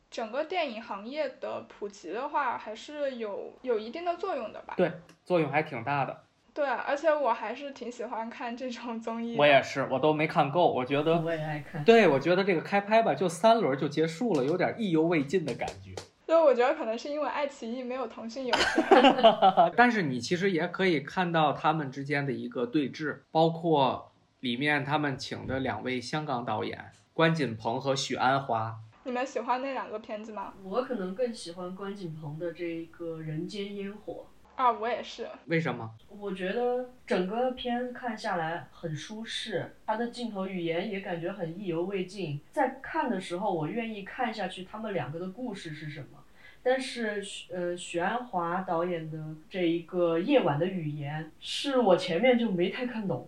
[0.10, 4.74] 整个电影行业的普及的话，还是有有一定的作用的吧？
[4.76, 4.92] 对，
[5.24, 6.24] 作用还挺大的。
[6.54, 9.38] 对，而且我还是挺喜欢看这种综艺。
[9.38, 11.20] 我也是，我都没看够，我觉得。
[11.22, 11.84] 我也爱看。
[11.86, 15.96] 对，我觉得这个开拍吧，就三轮就结束了，有点意犹未尽的感觉。
[16.28, 18.84] 所以我觉得可能是因为爱奇艺没有腾讯有钱。
[19.76, 24.12] 但是你其实也可以看到他们之间的一个对峙，包括
[24.42, 28.76] 里面他们请的两位香港导演关锦鹏和许鞍华。
[29.04, 30.54] 你们喜欢那两个片子吗？
[30.64, 34.14] 我可能更喜欢关锦鹏的这个《人间烟火》。
[34.62, 35.28] 啊，我也是。
[35.48, 35.90] 为什么？
[36.08, 42.40] 我觉得整个片看下来很舒适，它的镜头语言也感觉很意犹未尽。
[42.52, 46.24] 在看的时候，我愿意看下去他们两个的故事是什么。
[46.62, 49.18] 但是，呃，许鞍华导演的
[49.50, 53.28] 这一个夜晚的语言，是我前面就没太看懂，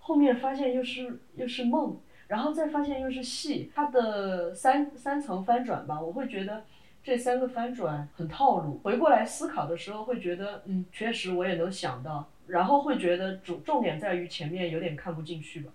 [0.00, 1.96] 后面发现又是又是梦，
[2.26, 6.64] 然后再发现又是戏，它的三三层翻转吧，我会觉得。
[7.02, 15.72] 这三个翻转很套路，回过来思考的时候会觉得，嗯，确实我也能想到，然后会觉得重重点在于前面有点看不进去吧。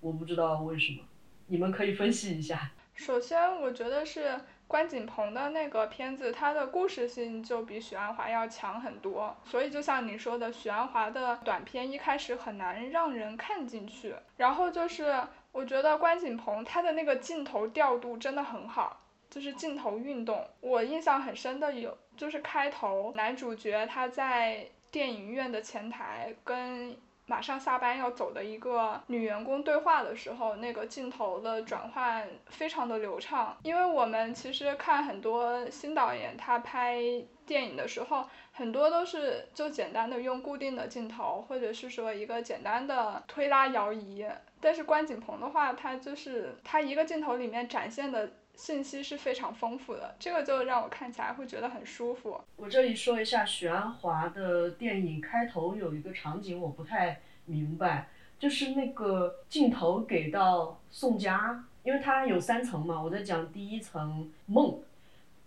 [0.00, 1.02] 我不知道为什么，
[1.46, 2.72] 你们可以分析一下。
[2.94, 4.38] 首先，我觉得是
[4.68, 9.36] 关锦鹏的那个片子，它的故事性就比许鞍华要强很多。
[9.44, 14.14] 所以，就像你说的，许鞍华的短片一开始很难让人看进去。
[14.36, 19.00] 然后就是，我觉得关锦鹏他的那个镜头调度真的很好，
[19.34, 20.46] 就是镜头运动。
[20.60, 26.96] 我印象很深的有，就是开头男主角他在电影院的前台跟。
[27.26, 33.56] 马上下班要走的一个女员工对话的时候，那个镜头的转换非常的流畅。
[33.62, 37.00] 因为我们其实看很多新导演他拍
[37.46, 44.26] 电影的时候，很多都是就简单的用固定的镜头，或者是说一个简单的推拉摇移。
[44.60, 48.30] 但是关锦鹏的话，他就是他一个镜头里面展现的。
[48.56, 52.40] 信息是非常丰富的，这个就让我看起来会觉得很舒服。
[52.56, 58.08] 我这里说一下许鞍华的电影开头有一个场景我不太明白，
[58.38, 64.80] 就是那个镜头给到宋佳，因为他有三层嘛，我在讲第一层梦，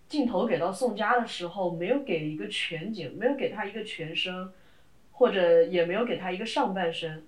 [0.07, 4.51] 镜头给到宋佳的时候没有给一个全景，没有给他一个全身，
[5.13, 7.25] 或者也没有给他一个上半身，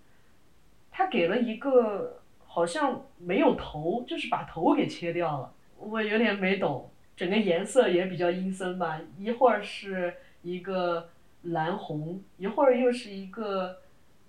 [0.92, 5.54] 他给了一个好像没有头，就是把头给切掉了。
[5.80, 11.10] 我有点没懂，整个颜色也比较阴森吧，一会儿是一个
[11.44, 13.80] 蓝红，一会儿又是一个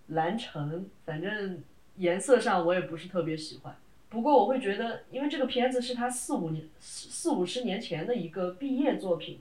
[0.09, 1.63] 蓝橙，反正
[1.97, 3.77] 颜色上我也不是特别喜欢。
[4.09, 9.41] 不过我会觉得，因为这个片子是他四五年四四五十年前的一个毕业作品，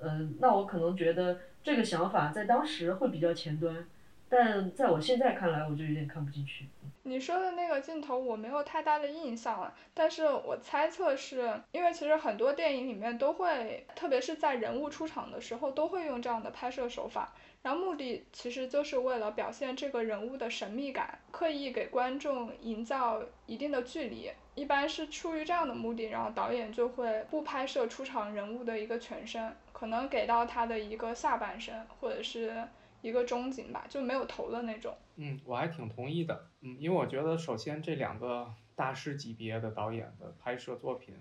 [0.00, 3.86] 嗯，那我可能觉得这个想法在当时会比较前端。
[4.32, 6.66] 但在我现在看来，我就有点看不进去。
[7.02, 32.64] 你说的那个镜头我没有太大的印象了，但是我猜测是因为其实很多电影里面都会，特别是在人物出场的时候，都会用这样的拍摄手法，然后目的其实就是为了表现这个人物的神秘感，刻意给观众营造一定的距离，一般是出于这样的目的，然后导演就会不拍摄出场人物的一个全身，可能给到他的一个下半身，或者是。
[33.02, 34.96] 一个中景吧，就没有头的那种。
[35.16, 36.46] 嗯，我还挺同意的。
[36.60, 41.14] 嗯，因为我觉得，首先这两个大师级别的导演的拍摄作品，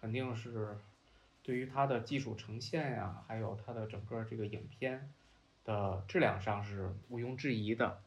[0.00, 0.78] 肯定是
[1.42, 5.10] 对于他的技术呈现呀，还有他的整个这个影片
[5.64, 8.00] 的质量上是毋庸置疑的。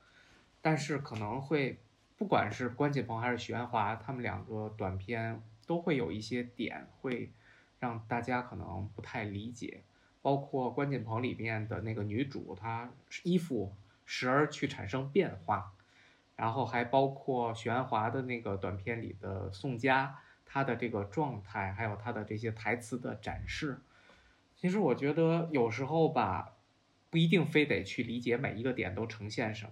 [0.62, 1.78] 但是可能会，
[2.18, 7.30] 不管是关锦鹏还是许鞍华，他们两个短片都会有一些点会
[7.80, 9.84] 让大家可能不太理解。
[10.28, 12.92] 包括关锦鹏里面的那个女主，她
[13.24, 13.74] 衣服
[14.04, 15.72] 时而去产生变化，
[16.36, 23.78] 然后还包括许鞍华的那个短片里的宋佳，她的这个状态，还有她的这些台词的展示。
[24.58, 26.56] 其实我觉得有时候吧，
[27.10, 29.72] 不一定非得去理解每一个点都呈现什么。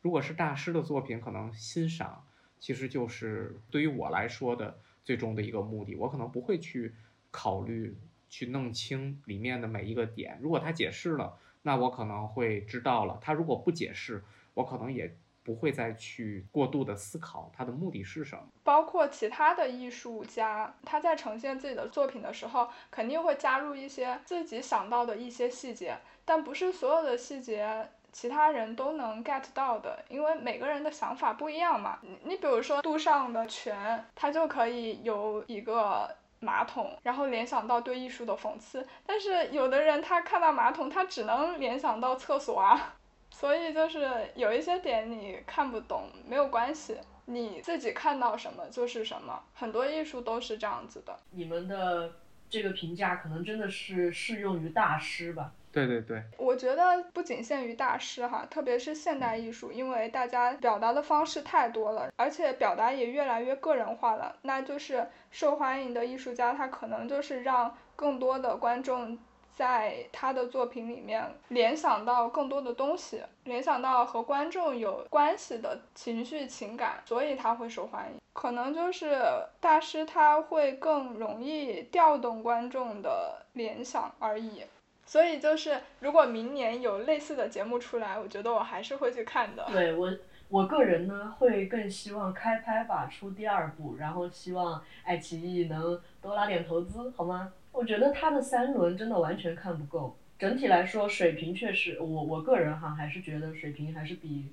[0.00, 2.26] 如果是大师的作品，可能欣赏
[2.58, 6.92] 其实就是对于我来说的最终的一个目的，我可能不会去
[7.30, 7.96] 考虑。
[8.32, 18.44] 去弄清里面的每一个点，如果他解释了，那我可能会知道了；他如果不解释，我可能也不会再去过度的思考他的目的是什么。
[18.64, 31.98] 包括其他的艺术家，他在呈现自己的作品的时候，肯定会加入一些自己想到的一些细节，但不是所有的细节其他人都能 get 到的，因为每个人的想法不一样嘛。
[32.24, 36.16] 你比如说杜尚的泉，他就可以有一个。
[36.42, 42.96] 马桶，然后联想到对艺术的讽刺，但是有的人他看到马桶，他只能联想到厕所啊，
[43.30, 51.16] 所以就是有一些点你看不懂没有关系，你自己看到什么就是什么，很多艺术都是这样子的。
[51.30, 52.12] 你们的
[52.50, 55.52] 这个评价可能真的是适用于大师吧？
[55.72, 64.36] 对对对，我觉得不仅限于大师哈，特别是现代艺术，因为大家表达的方式太多了，而且表达也越来越个人化了。
[64.42, 69.18] 那就是受欢迎的艺术家，他可能就是让更多的观众
[69.54, 78.20] 在他的作品里面联想到更多的东西，联想到和观众有关系的情绪情感，所以他会受欢迎。
[78.34, 79.22] 可能就是
[79.58, 84.64] 大师他会更容易调动观众的联想而已。
[85.12, 89.62] 所以就是，如果明年有类似的节目出来，我觉得我还是会去看的。
[89.70, 90.10] 对我，
[90.48, 97.52] 我个人呢会更希望开拍吧出第二部，然后希望爱奇艺能多拉点投资，好吗？
[97.72, 104.50] 我觉得他的三轮真的完全看不够，整体来说水平确实，我我个人哈还是觉得水平还是比，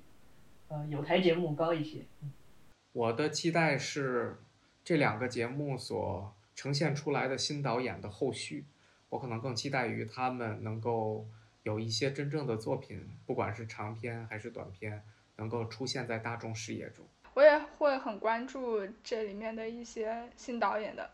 [0.68, 2.00] 呃有台节目高一些。
[2.92, 4.36] 我的期待是
[4.84, 8.66] 这两个节目所呈现出来的新导演的后续。
[9.10, 11.26] 我可能更期待于他们能够
[11.62, 15.02] 有一些真正的作品，不管是长篇还是短篇，
[15.36, 17.04] 能够出现在大众视野中。
[17.34, 21.08] 我我也会很关注这里面的一些新导演的，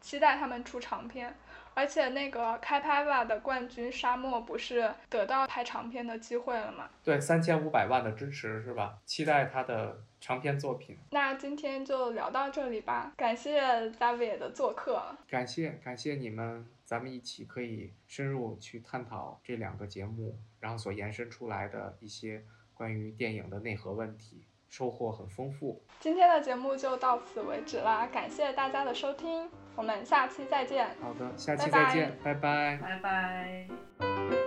[0.00, 1.34] 期待他们出长片。
[1.74, 6.88] 而且那个开拍吧的冠军沙漠不是得到拍长片的机会了吗？
[7.04, 8.98] 对，三千五百万的支持是吧？
[9.04, 10.96] 期待他的长篇作品。
[11.10, 13.60] 那今天就聊到这里吧，感谢
[13.90, 15.16] David 的做客。
[15.28, 22.44] 感谢感谢你们，咱们一起可以深入去探讨这两个节目，然后所延伸出来的一些
[22.74, 24.44] 关于电影的内核问题。
[24.68, 25.80] 收获很丰富。
[26.00, 30.88] 今天的节目就到此为止啦，感谢大家的收听，我们下期再见。
[31.00, 34.45] 好的，下期再见，拜拜，拜拜。